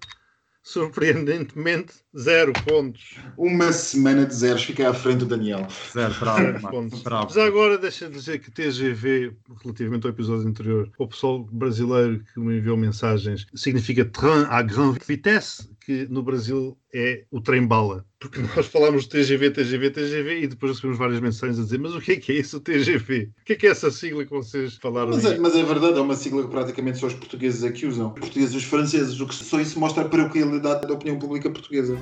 Surpreendentemente, 0.64 1.94
zero 2.18 2.52
pontos. 2.66 3.18
Uma 3.38 3.72
semana 3.72 4.26
de 4.26 4.34
zeros, 4.34 4.64
fica 4.64 4.90
à 4.90 4.94
frente 4.96 5.20
do 5.20 5.28
Daniel. 5.28 5.68
Zero, 5.94 6.12
Zero 6.12 6.20
bravo, 6.20 6.42
Marco, 6.42 6.70
pontos. 6.72 7.04
bravo. 7.04 7.32
Já 7.32 7.46
agora, 7.46 7.78
deixa 7.78 8.08
de 8.10 8.14
dizer 8.18 8.40
que 8.40 8.50
TGV, 8.50 9.32
relativamente 9.64 10.08
ao 10.08 10.10
episódio 10.12 10.48
anterior, 10.48 10.92
o 10.98 11.08
pessoal 11.08 11.44
brasileiro 11.52 12.24
que 12.34 12.40
me 12.40 12.58
enviou 12.58 12.76
mensagens, 12.76 13.46
significa 13.54 14.04
train 14.06 14.46
à 14.50 14.64
grande 14.64 14.98
vitesse, 15.08 15.70
que 15.86 16.08
no 16.10 16.24
Brasil 16.24 16.76
é 16.92 17.26
o 17.30 17.40
trem-bala. 17.40 18.04
Porque 18.30 18.42
nós 18.56 18.66
falamos 18.66 19.06
TGV, 19.06 19.52
TGV, 19.52 19.92
TGV 19.92 20.42
e 20.42 20.48
depois 20.48 20.72
recebemos 20.74 20.98
várias 20.98 21.20
mensagens 21.20 21.60
a 21.60 21.64
dizer 21.64 21.78
mas 21.78 21.94
o 21.94 22.02
que 22.02 22.14
é 22.14 22.16
que 22.16 22.32
é 22.32 22.36
isso, 22.36 22.58
o 22.58 22.60
TGV? 22.60 23.30
O 23.42 23.46
que 23.46 23.54
é 23.54 23.56
que 23.56 23.68
é 23.68 23.70
essa 23.70 23.92
sigla 23.92 24.26
que 24.26 24.32
vocês 24.32 24.76
falaram 24.76 25.12
Mas 25.12 25.26
aí? 25.26 25.36
é, 25.36 25.38
mas 25.38 25.56
é 25.56 25.64
verdade, 25.64 25.98
é 25.98 26.02
uma 26.02 26.16
sigla 26.16 26.44
que 26.44 26.50
praticamente 26.50 26.98
só 26.98 27.08
os 27.08 27.14
portugueses 27.14 27.64
é 27.64 27.72
que 27.72 27.86
usam. 27.86 28.08
Os 28.14 28.20
portugueses 28.20 28.54
e 28.54 28.58
os 28.58 28.64
franceses, 28.64 29.20
o 29.20 29.28
que 29.28 29.36
só 29.36 29.60
isso 29.60 29.80
mostra 29.80 30.04
a 30.04 30.10
tranquilidade 30.10 30.88
da 30.88 30.94
opinião 30.94 31.20
pública 31.20 31.50
portuguesa. 31.50 31.98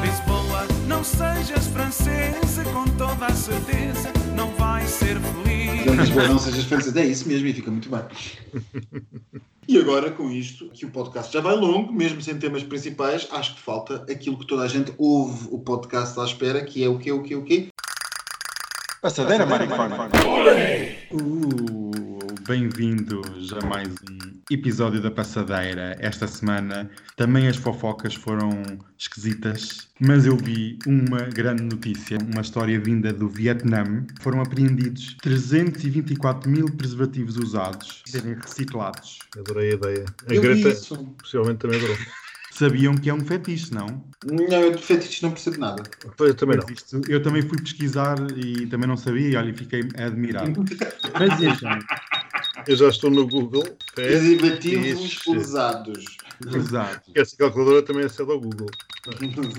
Lisboa, 0.00 0.66
não 0.86 1.02
sejas 1.02 1.66
francesa, 1.66 2.64
com 2.72 2.84
toda 2.96 3.26
a 3.26 3.34
certeza 3.34 4.12
não 4.40 4.50
vais 4.56 4.88
ser 4.88 5.18
feliz. 5.20 5.84
Não, 5.84 5.94
Lisboa, 5.94 6.28
não 6.28 6.38
sejas 6.38 6.64
francês. 6.64 6.96
É 6.96 7.04
isso 7.04 7.28
mesmo 7.28 7.46
e 7.46 7.52
fica 7.52 7.70
muito 7.70 7.90
bem. 7.90 8.00
E 9.70 9.78
agora, 9.78 10.10
com 10.10 10.28
isto, 10.32 10.68
que 10.70 10.84
o 10.84 10.90
podcast 10.90 11.32
já 11.32 11.40
vai 11.40 11.54
longo, 11.54 11.92
mesmo 11.92 12.20
sem 12.20 12.36
temas 12.36 12.64
principais, 12.64 13.28
acho 13.30 13.54
que 13.54 13.60
falta 13.60 14.04
aquilo 14.10 14.36
que 14.36 14.44
toda 14.44 14.64
a 14.64 14.66
gente 14.66 14.92
ouve 14.98 15.46
o 15.48 15.60
podcast 15.60 16.18
à 16.18 16.24
espera, 16.24 16.64
que 16.64 16.82
é 16.82 16.88
o 16.88 16.98
quê, 16.98 17.12
o 17.12 17.22
quê, 17.22 17.36
o 17.36 17.44
quê? 17.44 17.68
Passadeira, 19.00 19.46
maricona. 19.46 20.10
Uh, 21.12 22.29
Bem-vindos 22.50 23.52
a 23.52 23.64
mais 23.64 23.86
um 24.10 24.18
episódio 24.50 25.00
da 25.00 25.08
Passadeira. 25.08 25.96
Esta 26.00 26.26
semana 26.26 26.90
também 27.14 27.46
as 27.46 27.54
fofocas 27.54 28.12
foram 28.16 28.50
esquisitas, 28.98 29.88
mas 30.00 30.26
eu 30.26 30.36
vi 30.36 30.76
uma 30.84 31.20
grande 31.28 31.62
notícia, 31.62 32.18
uma 32.32 32.40
história 32.40 32.80
vinda 32.80 33.12
do 33.12 33.28
Vietnã. 33.28 34.04
Foram 34.20 34.40
apreendidos 34.40 35.16
324 35.22 36.50
mil 36.50 36.66
preservativos 36.72 37.36
usados, 37.36 38.02
serem 38.04 38.34
reciclados. 38.34 39.20
Adorei 39.38 39.70
a 39.70 39.74
ideia. 39.74 40.04
A 40.28 40.34
Eu 40.34 40.42
vi 40.42 40.48
Greta 40.48 40.70
isso. 40.70 40.96
possivelmente 41.22 41.58
também 41.58 41.78
adorou. 41.78 41.96
Sabiam 42.50 42.96
que 42.96 43.08
é 43.08 43.14
um 43.14 43.20
fetiche, 43.20 43.72
não? 43.72 44.04
Não, 44.26 44.60
eu 44.60 44.74
de 44.74 44.82
fetiches 44.82 45.22
não 45.22 45.30
percebo 45.30 45.58
nada. 45.58 45.84
Eu 46.18 46.34
também 46.34 46.58
não. 46.58 47.00
Eu 47.08 47.22
também 47.22 47.42
fui 47.42 47.56
pesquisar 47.58 48.16
e 48.36 48.66
também 48.66 48.88
não 48.88 48.96
sabia, 48.96 49.28
e 49.28 49.36
olha, 49.36 49.54
fiquei 49.54 49.88
admirado. 49.96 50.64
Mas 51.18 51.40
então, 51.40 51.78
Eu 52.66 52.76
já 52.76 52.88
estou 52.88 53.10
no 53.10 53.26
Google. 53.26 53.64
Preservativos 53.94 55.14
Fetiches. 55.14 55.26
usados. 55.26 56.04
exato. 56.54 57.10
Essa 57.14 57.36
calculadora 57.36 57.82
também 57.82 58.04
acede 58.04 58.30
ao 58.30 58.40
Google. 58.40 58.68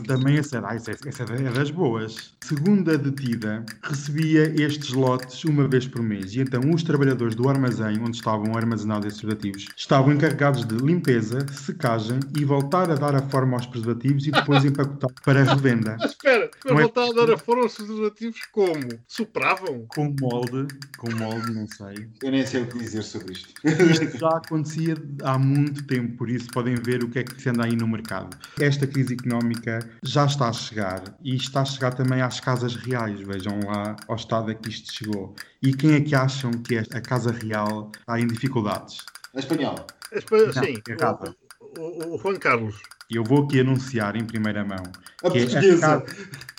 Também 0.06 0.38
essa, 0.38 0.62
ah, 0.64 0.76
essa, 0.76 0.92
essa 0.92 1.24
é 1.24 1.52
das 1.52 1.72
boas. 1.72 2.36
Segundo 2.44 2.92
a 2.92 2.96
detida, 2.96 3.66
recebia 3.82 4.44
estes 4.62 4.94
lotes 4.94 5.44
uma 5.46 5.68
vez 5.68 5.88
por 5.88 6.02
mês 6.04 6.36
e 6.36 6.42
então 6.42 6.62
os 6.72 6.84
trabalhadores 6.84 7.34
do 7.34 7.50
armazém 7.50 8.00
onde 8.00 8.18
estavam 8.18 8.56
armazenados 8.56 9.08
esses 9.08 9.20
preservativos 9.20 9.68
estavam 9.76 10.14
encarregados 10.14 10.64
de 10.66 10.76
limpeza, 10.76 11.40
secagem 11.52 12.20
e 12.38 12.46
voltar 12.46 12.92
a 12.92 12.96
dar 12.96 13.16
a 13.16 13.22
forma 13.30 13.58
aos 13.58 13.66
preservativos 13.66 14.28
e 14.28 14.32
depois 14.32 14.64
empacotar 14.66 15.10
para 15.24 15.44
revenda. 15.44 15.98
Mas 16.00 16.12
espera, 16.12 16.52
mas 16.66 16.74
é- 16.74 16.82
voltar 16.82 17.08
a 17.08 17.12
dar 17.14 17.34
a 17.34 17.38
fora 17.38 17.62
aos 17.62 17.74
preservativos 17.76 18.40
como? 18.52 19.00
Sopravam? 19.08 19.86
Com 19.88 20.16
molde, 20.20 20.68
com 20.98 21.12
molde, 21.16 21.52
não 21.52 21.68
sei. 21.68 22.08
Eu 22.22 22.32
nem 22.32 22.46
sei 22.46 22.62
o 22.64 22.68
que 22.68 22.78
dizer 22.78 23.04
sobre 23.04 23.34
isto. 23.34 23.54
Isto 23.66 24.18
já 24.18 24.38
acontecia 24.38 24.96
há 25.24 25.38
muito 25.40 25.84
tempo, 25.88 26.18
por 26.18 26.30
isso 26.30 26.48
podem 26.52 26.71
ver 26.76 27.04
o 27.04 27.10
que 27.10 27.20
é 27.20 27.24
que 27.24 27.42
se 27.42 27.50
anda 27.50 27.66
aí 27.66 27.76
no 27.76 27.88
mercado. 27.88 28.36
Esta 28.60 28.86
crise 28.88 29.14
económica 29.14 29.80
já 30.04 30.26
está 30.26 30.50
a 30.50 30.54
chegar 30.54 31.04
e 31.24 31.36
está 31.36 31.62
a 31.62 31.66
chegar 31.66 31.94
também 31.94 32.22
às 32.22 32.40
casas 32.40 32.76
reais. 32.76 33.20
Vejam 33.22 33.60
lá 33.66 33.96
ao 34.08 34.16
estado 34.16 34.52
a 34.52 34.56
que 34.56 34.70
isto 34.70 34.92
chegou. 34.94 35.36
E 35.62 35.74
quem 35.74 35.94
é 35.94 36.02
que 36.02 36.16
acham 36.16 36.52
que 36.52 36.78
a 36.78 37.02
Casa 37.02 37.32
Real 37.32 37.92
está 38.00 38.20
em 38.20 38.28
dificuldades? 38.28 38.98
Espanhol. 39.36 39.76
Espera, 40.12 40.46
Não, 40.48 40.64
Sim, 40.64 40.82
errada. 40.90 41.36
o, 41.60 41.80
o- 41.82 42.16
o 42.16 42.18
Juan 42.20 42.36
Carlos. 42.38 42.76
Eu 43.10 43.24
vou 43.24 43.44
aqui 43.46 43.60
anunciar 43.60 44.16
em 44.16 44.24
primeira 44.26 44.64
mão 44.66 44.84
A 45.24 45.30
que 45.32 45.40
é 45.40 45.44
a. 45.44 45.50
Casa 45.80 46.06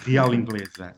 Real 0.04 0.34
Inglesa. 0.34 0.94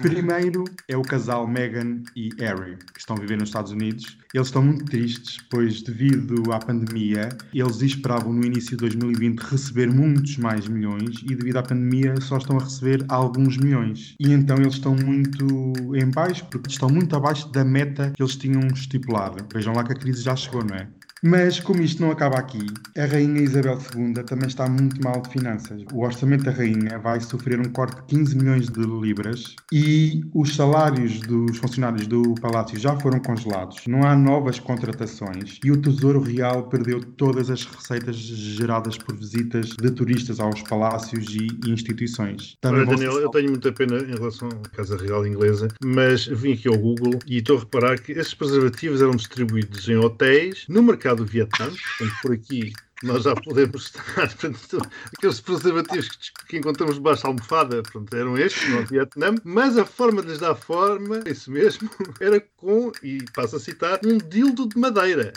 Primeiro 0.00 0.64
é 0.88 0.96
o 0.96 1.02
casal 1.02 1.46
Meghan 1.46 2.02
e 2.16 2.30
Harry, 2.38 2.78
estão 3.04 3.16
a 3.16 3.20
viver 3.20 3.38
nos 3.38 3.50
Estados 3.50 3.70
Unidos. 3.70 4.16
Eles 4.32 4.48
estão 4.48 4.62
muito 4.62 4.84
tristes, 4.86 5.38
pois 5.50 5.82
devido 5.82 6.52
à 6.52 6.58
pandemia, 6.58 7.28
eles 7.52 7.80
esperavam 7.82 8.32
no 8.32 8.44
início 8.44 8.70
de 8.70 8.76
2020 8.78 9.38
receber 9.40 9.92
muitos 9.92 10.38
mais 10.38 10.66
milhões 10.66 11.20
e 11.22 11.34
devido 11.34 11.58
à 11.58 11.62
pandemia 11.62 12.14
só 12.20 12.38
estão 12.38 12.56
a 12.56 12.64
receber 12.64 13.04
alguns 13.08 13.58
milhões. 13.58 14.14
E 14.18 14.32
então 14.32 14.56
eles 14.56 14.74
estão 14.74 14.96
muito 14.96 15.46
em 15.94 16.10
baixo, 16.10 16.46
porque 16.50 16.70
estão 16.70 16.88
muito 16.88 17.14
abaixo 17.14 17.50
da 17.52 17.64
meta 17.64 18.10
que 18.16 18.22
eles 18.22 18.36
tinham 18.36 18.66
estipulado. 18.68 19.44
Vejam 19.52 19.74
lá 19.74 19.84
que 19.84 19.92
a 19.92 19.96
crise 19.96 20.22
já 20.22 20.34
chegou, 20.34 20.64
não 20.64 20.74
é? 20.74 20.88
Mas, 21.26 21.58
como 21.58 21.80
isto 21.80 22.02
não 22.02 22.10
acaba 22.10 22.38
aqui, 22.38 22.66
a 22.98 23.06
Rainha 23.06 23.40
Isabel 23.40 23.78
II 23.96 24.12
também 24.24 24.46
está 24.46 24.68
muito 24.68 25.02
mal 25.02 25.22
de 25.22 25.30
finanças. 25.30 25.82
O 25.94 26.02
orçamento 26.02 26.44
da 26.44 26.50
Rainha 26.50 26.98
vai 26.98 27.18
sofrer 27.18 27.58
um 27.58 27.70
corte 27.70 27.96
de 27.96 28.18
15 28.18 28.36
milhões 28.36 28.68
de 28.68 28.80
libras 28.80 29.56
e 29.72 30.22
os 30.34 30.54
salários 30.54 31.20
dos 31.20 31.56
funcionários 31.56 32.06
do 32.06 32.34
Palácio 32.42 32.78
já 32.78 32.94
foram 33.00 33.20
congelados. 33.20 33.86
Não 33.86 34.06
há 34.06 34.14
novas 34.14 34.58
contratações 34.58 35.58
e 35.64 35.70
o 35.70 35.80
Tesouro 35.80 36.20
Real 36.20 36.64
perdeu 36.64 37.02
todas 37.02 37.48
as 37.48 37.64
receitas 37.64 38.16
geradas 38.16 38.98
por 38.98 39.16
visitas 39.16 39.70
de 39.70 39.90
turistas 39.92 40.38
aos 40.40 40.60
palácios 40.60 41.34
e 41.34 41.48
instituições. 41.70 42.58
Olha, 42.66 42.84
vão 42.84 42.96
Daniel, 42.96 43.18
eu 43.18 43.30
tenho 43.30 43.48
muita 43.48 43.72
pena 43.72 43.96
em 43.96 44.14
relação 44.14 44.50
à 44.50 44.76
Casa 44.76 44.98
Real 44.98 45.26
Inglesa, 45.26 45.68
mas 45.82 46.26
vim 46.26 46.52
aqui 46.52 46.68
ao 46.68 46.76
Google 46.76 47.18
e 47.26 47.38
estou 47.38 47.56
a 47.56 47.60
reparar 47.60 47.98
que 47.98 48.12
esses 48.12 48.34
preservativos 48.34 49.00
eram 49.00 49.12
distribuídos 49.16 49.88
em 49.88 49.96
hotéis 49.96 50.66
no 50.68 50.82
mercado 50.82 51.13
do 51.14 51.24
Vietnã, 51.24 51.66
portanto, 51.66 52.18
por 52.22 52.32
aqui 52.32 52.72
nós 53.04 53.24
já 53.24 53.34
podemos 53.34 53.86
estar. 53.86 54.04
Portanto, 54.14 54.90
aqueles 55.16 55.40
preservativos 55.40 56.08
que, 56.08 56.46
que 56.48 56.56
encontramos 56.58 56.94
debaixo 56.96 57.22
da 57.22 57.28
almofada 57.28 57.82
portanto, 57.82 58.14
eram 58.14 58.38
estes, 58.38 58.68
no 58.70 58.84
Vietnã, 58.86 59.34
mas 59.44 59.76
a 59.76 59.84
forma 59.84 60.22
de 60.22 60.28
lhes 60.28 60.38
dar 60.38 60.54
forma, 60.54 61.20
isso 61.26 61.50
mesmo, 61.50 61.88
era 62.20 62.40
com, 62.56 62.90
e 63.02 63.22
passo 63.34 63.56
a 63.56 63.60
citar, 63.60 64.00
um 64.04 64.18
dildo 64.18 64.68
de 64.68 64.78
madeira. 64.78 65.32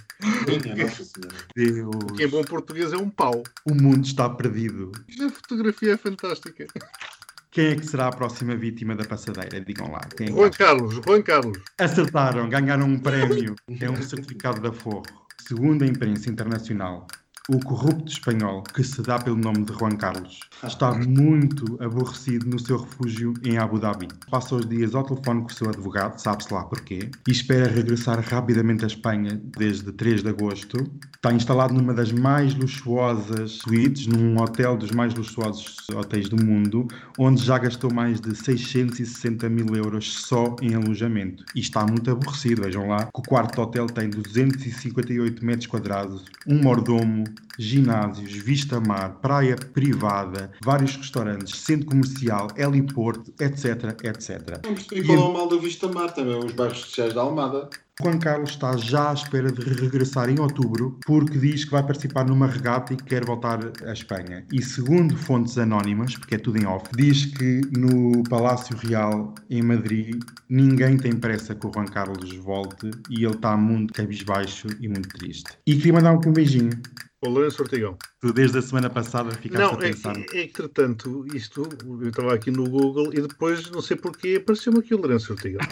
Minha 0.47 0.89
Que 2.15 2.23
em 2.23 2.27
bom 2.27 2.43
português 2.43 2.93
é 2.93 2.97
um 2.97 3.09
pau. 3.09 3.43
o 3.65 3.75
mundo 3.75 4.05
está 4.05 4.29
perdido. 4.29 4.91
A 5.21 5.29
fotografia 5.29 5.93
é 5.93 5.97
fantástica. 5.97 6.67
Quem 7.51 7.67
é 7.67 7.75
que 7.75 7.87
será 7.87 8.07
a 8.07 8.11
próxima 8.11 8.55
vítima 8.55 8.95
da 8.95 9.03
passadeira? 9.03 9.59
Digam 9.59 9.91
lá. 9.91 10.01
Quem 10.15 10.27
é 10.27 10.31
Juan? 10.31 10.51
Carlos, 10.51 10.93
Juan 11.03 11.21
Carlos. 11.23 11.57
Acertaram, 11.79 12.47
ganharam 12.47 12.85
um 12.85 12.99
prémio. 12.99 13.55
É 13.79 13.89
um 13.89 14.01
certificado 14.01 14.61
da 14.61 14.71
Forro. 14.71 15.26
Segundo 15.47 15.85
a 15.85 15.87
imprensa 15.87 16.29
internacional, 16.29 17.07
o 17.49 17.59
corrupto 17.59 18.11
espanhol, 18.11 18.61
que 18.61 18.83
se 18.83 19.01
dá 19.01 19.17
pelo 19.17 19.37
nome 19.37 19.63
de 19.63 19.73
Juan 19.73 19.95
Carlos, 19.95 20.41
está 20.65 20.93
muito 20.93 21.81
aborrecido 21.81 22.45
no 22.49 22.59
seu 22.59 22.77
refúgio 22.77 23.33
em 23.41 23.57
Abu 23.57 23.79
Dhabi. 23.79 24.09
Passa 24.29 24.55
os 24.55 24.67
dias 24.67 24.93
ao 24.93 25.05
telefone 25.05 25.41
com 25.41 25.47
o 25.47 25.53
seu 25.53 25.69
advogado, 25.69 26.19
sabe-se 26.19 26.53
lá 26.53 26.65
porquê, 26.65 27.09
e 27.25 27.31
espera 27.31 27.71
regressar 27.71 28.19
rapidamente 28.19 28.83
à 28.83 28.87
Espanha 28.87 29.41
desde 29.57 29.93
3 29.93 30.23
de 30.23 30.29
agosto. 30.29 30.77
Está 31.15 31.31
instalado 31.31 31.73
numa 31.73 31.93
das 31.93 32.11
mais 32.11 32.53
luxuosas 32.53 33.51
suítes, 33.51 34.07
num 34.07 34.37
hotel 34.41 34.75
dos 34.75 34.91
mais 34.91 35.13
luxuosos 35.13 35.77
hotéis 35.95 36.27
do 36.27 36.43
mundo, 36.43 36.85
onde 37.17 37.41
já 37.43 37.57
gastou 37.57 37.93
mais 37.93 38.19
de 38.19 38.35
660 38.35 39.47
mil 39.47 39.73
euros 39.73 40.13
só 40.13 40.55
em 40.61 40.75
alojamento. 40.75 41.45
E 41.55 41.61
está 41.61 41.85
muito 41.85 42.11
aborrecido, 42.11 42.63
vejam 42.63 42.89
lá, 42.89 43.05
que 43.05 43.19
o 43.19 43.23
quarto 43.23 43.61
hotel 43.61 43.87
tem 43.87 44.09
258 44.09 45.45
metros 45.45 45.67
quadrados, 45.67 46.25
um 46.45 46.61
mordomo, 46.61 47.23
ginásios, 47.57 48.31
vista-mar, 48.31 49.17
praia 49.21 49.55
privada, 49.55 50.51
vários 50.63 50.95
restaurantes, 50.95 51.59
centro 51.59 51.87
comercial, 51.87 52.47
heliporto, 52.55 53.33
etc, 53.39 53.95
etc. 54.03 54.59
Percebi 54.59 55.03
qual 55.05 55.17
é 55.17 55.21
o 55.21 55.33
mal 55.33 55.47
do 55.47 55.59
Vista 55.59 55.87
Mar, 55.87 56.13
também 56.13 56.37
os 56.37 56.51
bairros 56.51 56.79
sociais 56.79 57.13
da 57.13 57.21
Almada. 57.21 57.69
Juan 57.99 58.19
Carlos 58.19 58.51
está 58.51 58.77
já 58.77 59.09
à 59.09 59.13
espera 59.13 59.51
de 59.51 59.61
regressar 59.73 60.29
em 60.29 60.39
outubro 60.39 60.99
porque 61.03 61.35
diz 61.39 61.65
que 61.65 61.71
vai 61.71 61.81
participar 61.81 62.27
numa 62.27 62.45
regata 62.45 62.93
e 62.93 62.95
que 62.95 63.05
quer 63.05 63.25
voltar 63.25 63.59
à 63.83 63.91
Espanha. 63.91 64.45
E 64.53 64.61
segundo 64.61 65.17
fontes 65.17 65.57
anónimas, 65.57 66.15
porque 66.15 66.35
é 66.35 66.37
tudo 66.37 66.59
em 66.59 66.65
off, 66.67 66.87
diz 66.95 67.25
que 67.25 67.61
no 67.75 68.23
Palácio 68.29 68.77
Real 68.77 69.33
em 69.49 69.63
Madrid 69.63 70.21
ninguém 70.47 70.95
tem 70.95 71.13
pressa 71.13 71.55
que 71.55 71.65
o 71.65 71.71
Juan 71.73 71.85
Carlos 71.85 72.35
volte 72.35 72.91
e 73.09 73.25
ele 73.25 73.33
está 73.33 73.57
muito 73.57 73.95
cabisbaixo 73.95 74.67
e 74.79 74.87
muito 74.87 75.09
triste. 75.09 75.57
E 75.65 75.75
queria 75.75 75.93
mandar 75.93 76.13
um 76.13 76.31
beijinho. 76.31 76.79
O 77.19 77.29
Lourenço 77.29 77.63
Ortigão. 77.63 77.97
Tu 78.21 78.31
desde 78.31 78.59
a 78.59 78.61
semana 78.61 78.91
passada 78.91 79.31
ficaste 79.31 79.59
Não, 79.59 79.71
a 79.71 79.83
é, 79.83 79.89
pensar. 79.91 80.15
é, 80.33 80.43
entretanto, 80.43 81.25
isto, 81.33 81.67
eu 81.83 82.09
estava 82.09 82.35
aqui 82.35 82.51
no 82.51 82.69
Google 82.69 83.11
e 83.11 83.21
depois, 83.21 83.71
não 83.71 83.81
sei 83.81 83.97
porquê, 83.97 84.37
apareceu-me 84.39 84.79
aqui 84.79 84.93
o 84.93 84.97
Lourenço 84.97 85.33
Ortigão. 85.33 85.61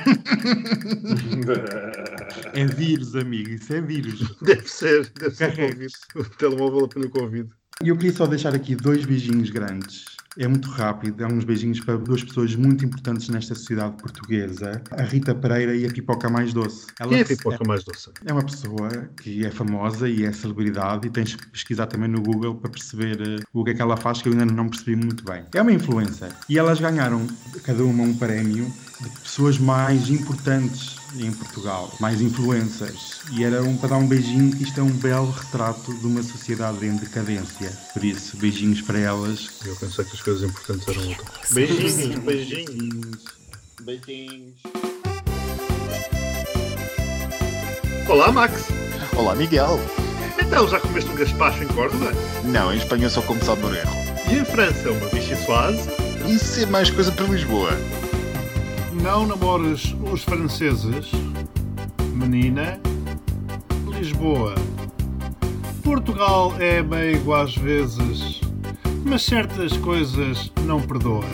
É 2.54 2.66
vírus, 2.66 3.16
amigo, 3.16 3.50
isso 3.50 3.74
é 3.74 3.82
vírus. 3.82 4.36
Deve 4.42 4.68
ser, 4.70 5.10
deve 5.10 5.36
ser 5.36 5.50
Carrega. 5.52 5.74
Covid. 5.74 5.94
O 6.16 6.24
telemóvel 6.24 6.86
apenas 6.86 7.10
Covid. 7.10 7.50
E 7.84 7.90
eu 7.90 7.98
queria 7.98 8.14
só 8.14 8.26
deixar 8.26 8.56
aqui 8.56 8.76
dois 8.76 9.06
beijinhos 9.06 9.50
grandes 9.50 10.15
É 10.38 10.48
muito 10.48 10.70
rápido, 10.70 11.24
é 11.24 11.28
uns 11.28 11.46
beijinhos 11.46 11.80
para 11.80 11.98
duas 11.98 12.24
pessoas 12.24 12.56
muito 12.56 12.84
importantes 12.84 13.30
nesta 13.30 13.56
sociedade 13.56 13.96
portuguesa, 13.98 14.82
a 14.92 15.02
Rita 15.04 15.34
Pereira 15.34 15.76
e 15.76 15.86
a 15.86 15.90
Pipoca 15.90 16.30
Mais 16.30 16.54
Doce. 16.54 16.88
Ela 17.00 17.10
Quem 17.10 17.20
é 17.20 17.22
a 17.22 17.26
Pipoca 17.26 17.64
Mais 17.66 17.84
Doce? 17.86 18.10
É 18.26 18.34
uma 18.34 18.44
pessoa 18.44 18.90
que 19.22 19.46
é 19.46 19.52
famosa 19.52 20.10
e 20.10 20.26
é 20.26 20.32
celebridade 20.34 21.08
e 21.08 21.10
tens 21.10 21.36
que 21.36 21.48
pesquisar 21.48 21.88
também 21.88 22.10
no 22.10 22.22
Google 22.22 22.56
para 22.56 22.70
perceber 22.70 23.22
eh, 23.22 23.44
o 23.54 23.64
que 23.64 23.72
é 23.72 23.74
que 23.74 23.82
ela 23.82 23.96
faz, 23.96 24.22
que 24.22 24.28
eu 24.28 24.34
ainda 24.34 24.46
não 24.46 24.68
percebi 24.68 24.96
muito 24.96 25.24
bem. 25.24 25.46
É 25.54 25.62
uma 25.62 25.72
influencer 25.72 26.32
e 26.50 26.60
elas 26.60 26.80
ganharam 26.82 27.26
cada 27.64 27.84
uma 27.86 28.04
um 28.04 28.14
prémio 28.14 28.72
de 29.02 29.10
pessoas 29.22 29.58
mais 29.58 30.10
importantes 30.10 30.95
em 31.24 31.32
Portugal, 31.32 31.94
mais 32.00 32.22
influências. 32.22 33.22
E 33.32 33.44
era 33.44 33.64
um, 33.64 33.78
para 33.78 33.90
dar 33.90 33.98
um 33.98 34.08
beijinho, 34.08 34.56
que 34.56 34.64
isto 34.64 34.80
é 34.80 34.84
um 34.84 34.92
belo 34.92 35.32
retrato 35.32 35.94
de 35.94 36.06
uma 36.06 36.24
sociedade 36.24 36.86
em 36.86 36.96
decadência. 36.96 37.72
Por 37.94 38.04
isso, 38.04 38.38
beijinhos 38.38 38.82
para 38.82 39.00
elas. 39.00 39.50
Eu 39.66 39.76
pensei 39.76 40.06
que 40.06 40.16
as 40.16 40.22
coisas 40.22 40.50
importantes 40.50 40.88
eram 40.88 41.08
outras. 41.08 41.52
Beijinhos, 41.52 42.20
beijinhos. 42.20 43.18
Beijinhos. 43.82 44.56
Olá, 48.08 48.32
Max. 48.32 48.66
Olá, 49.16 49.36
Miguel. 49.36 49.80
Então, 50.40 50.68
já 50.68 50.80
comeste 50.80 51.10
um 51.10 51.16
gaspacho 51.16 51.64
em 51.64 51.68
Córdoba? 51.68 52.12
Não, 52.44 52.74
em 52.74 52.78
Espanha 52.78 53.10
só 53.10 53.22
como 53.22 53.44
sal 53.44 53.56
de 53.56 53.64
erro. 53.64 53.96
E 54.30 54.36
em 54.36 54.46
França, 54.46 54.92
uma 54.92 55.10
bichessoise? 55.10 55.90
Isso 56.28 56.60
é 56.62 56.66
mais 56.66 56.90
coisa 56.90 57.12
para 57.12 57.26
Lisboa. 57.26 57.72
Não 59.02 59.28
namores 59.28 59.96
os 60.12 60.24
franceses. 60.24 61.12
Menina. 62.14 62.80
Lisboa. 63.88 64.56
Portugal 65.84 66.54
é 66.60 66.82
meio 66.82 67.34
às 67.34 67.56
vezes, 67.56 68.42
mas 69.06 69.24
certas 69.24 69.76
coisas 69.78 70.52
não 70.66 70.82
perdoa. 70.82 71.26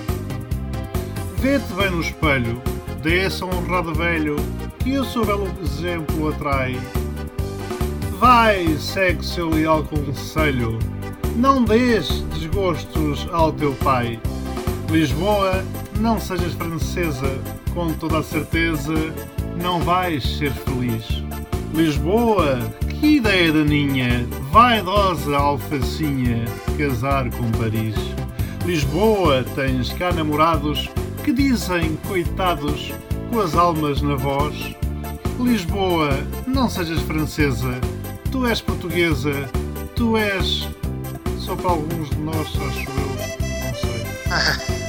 Vê-te 1.38 1.74
bem 1.74 1.92
no 1.92 2.02
espelho, 2.02 2.62
dê 3.02 3.26
esse 3.26 3.44
honrado 3.44 3.94
velho, 3.94 4.36
que 4.80 4.98
o 4.98 5.06
seu 5.06 5.26
belo 5.26 5.48
exemplo 5.64 6.30
atrai. 6.30 6.80
Vai, 8.20 8.68
segue 8.78 9.26
seu 9.26 9.50
leal 9.50 9.84
conselho, 9.84 10.78
não 11.36 11.64
dês 11.64 12.22
desgostos 12.34 13.28
ao 13.32 13.52
teu 13.54 13.74
pai. 13.76 14.20
Lisboa, 14.90 15.64
não 16.02 16.20
sejas 16.20 16.54
francesa, 16.54 17.40
com 17.76 17.94
toda 17.94 18.18
a 18.18 18.24
certeza 18.24 18.94
não 19.62 19.80
vais 19.82 20.38
ser 20.38 20.52
feliz. 20.52 21.06
Lisboa, 21.76 22.60
que 23.00 23.18
ideia 23.18 23.54
daninha, 23.54 24.28
vaidosa 24.52 25.38
alfacinha, 25.38 26.44
casar 26.76 27.30
com 27.30 27.50
Paris. 27.52 27.96
Lisboa, 28.66 29.46
tens 29.56 29.94
cá 29.94 30.12
namorados 30.12 30.90
que 31.24 31.32
dizem, 31.32 31.96
coitados, 32.08 32.92
com 33.30 33.40
as 33.40 33.54
almas 33.56 34.02
na 34.02 34.16
voz. 34.16 34.76
Lisboa, 35.40 36.10
não 36.48 36.68
sejas 36.68 37.02
francesa, 37.02 37.80
tu 38.32 38.48
és 38.48 38.60
portuguesa, 38.60 39.34
tu 39.96 40.18
és. 40.18 40.68
Só 41.38 41.56
para 41.56 41.72
alguns 41.72 42.10
de 42.10 42.18
nós, 42.18 42.48
acho 42.48 42.90
eu, 42.90 43.06
não 43.64 44.66
sei. 44.66 44.76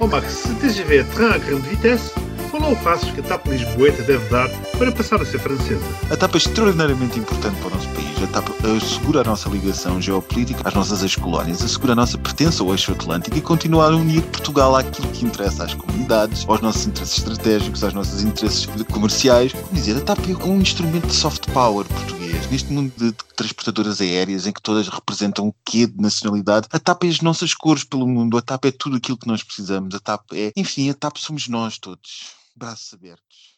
oh 0.00 0.06
Max, 0.06 0.32
se 0.32 0.54
TGV 0.54 1.00
à 1.00 1.38
grande 1.38 1.68
vitesse, 1.68 2.12
qual 2.50 2.62
é 2.64 2.72
o 2.72 2.76
passo 2.76 3.12
que 3.12 3.20
a 3.20 3.22
TAP 3.22 3.46
Lisboeta 3.46 4.02
deve 4.02 4.28
dar 4.28 4.48
para 4.78 4.90
passar 4.90 5.22
a 5.22 5.24
ser 5.24 5.38
francesa? 5.38 5.84
A 6.10 6.16
TAP 6.16 6.34
é 6.34 6.38
extraordinariamente 6.38 7.18
importante 7.18 7.56
para 7.58 7.68
o 7.68 7.70
nosso 7.70 7.88
TAP 8.28 8.48
assegura 8.64 9.20
a 9.20 9.24
nossa 9.24 9.48
ligação 9.48 10.00
geopolítica 10.00 10.62
às 10.66 10.74
nossas 10.74 11.02
ex-colónias, 11.02 11.62
assegura 11.62 11.92
a 11.92 11.96
nossa 11.96 12.18
pertença 12.18 12.62
ao 12.62 12.70
eixo 12.70 12.92
atlântico 12.92 13.36
e 13.36 13.40
continua 13.40 13.86
a 13.86 13.96
unir 13.96 14.22
Portugal 14.22 14.76
àquilo 14.76 15.08
que 15.12 15.24
interessa 15.24 15.64
às 15.64 15.74
comunidades, 15.74 16.44
aos 16.48 16.60
nossos 16.60 16.86
interesses 16.86 17.18
estratégicos, 17.18 17.84
aos 17.84 17.94
nossos 17.94 18.22
interesses 18.22 18.66
comerciais. 18.90 19.52
Como 19.52 19.72
dizer, 19.72 19.96
a 19.96 20.00
TAP 20.00 20.18
é 20.28 20.44
um 20.44 20.60
instrumento 20.60 21.06
de 21.06 21.14
soft 21.14 21.50
power 21.52 21.86
português. 21.86 22.50
Neste 22.50 22.72
mundo 22.72 22.92
de 22.96 23.12
transportadoras 23.36 24.00
aéreas 24.00 24.46
em 24.46 24.52
que 24.52 24.62
todas 24.62 24.88
representam 24.88 25.48
o 25.48 25.54
quê 25.64 25.86
de 25.86 26.00
nacionalidade, 26.00 26.68
a 26.72 26.78
TAP 26.78 27.04
é 27.04 27.08
as 27.08 27.20
nossas 27.20 27.54
cores 27.54 27.84
pelo 27.84 28.06
mundo, 28.06 28.36
a 28.36 28.42
TAP 28.42 28.66
é 28.66 28.70
tudo 28.70 28.96
aquilo 28.96 29.18
que 29.18 29.26
nós 29.26 29.42
precisamos, 29.42 29.94
a 29.94 30.00
TAP 30.00 30.32
é, 30.32 30.52
enfim, 30.56 30.90
a 30.90 30.94
TAP 30.94 31.16
somos 31.18 31.48
nós 31.48 31.78
todos 31.78 32.40
braços 32.56 32.92
abertos. 32.92 33.48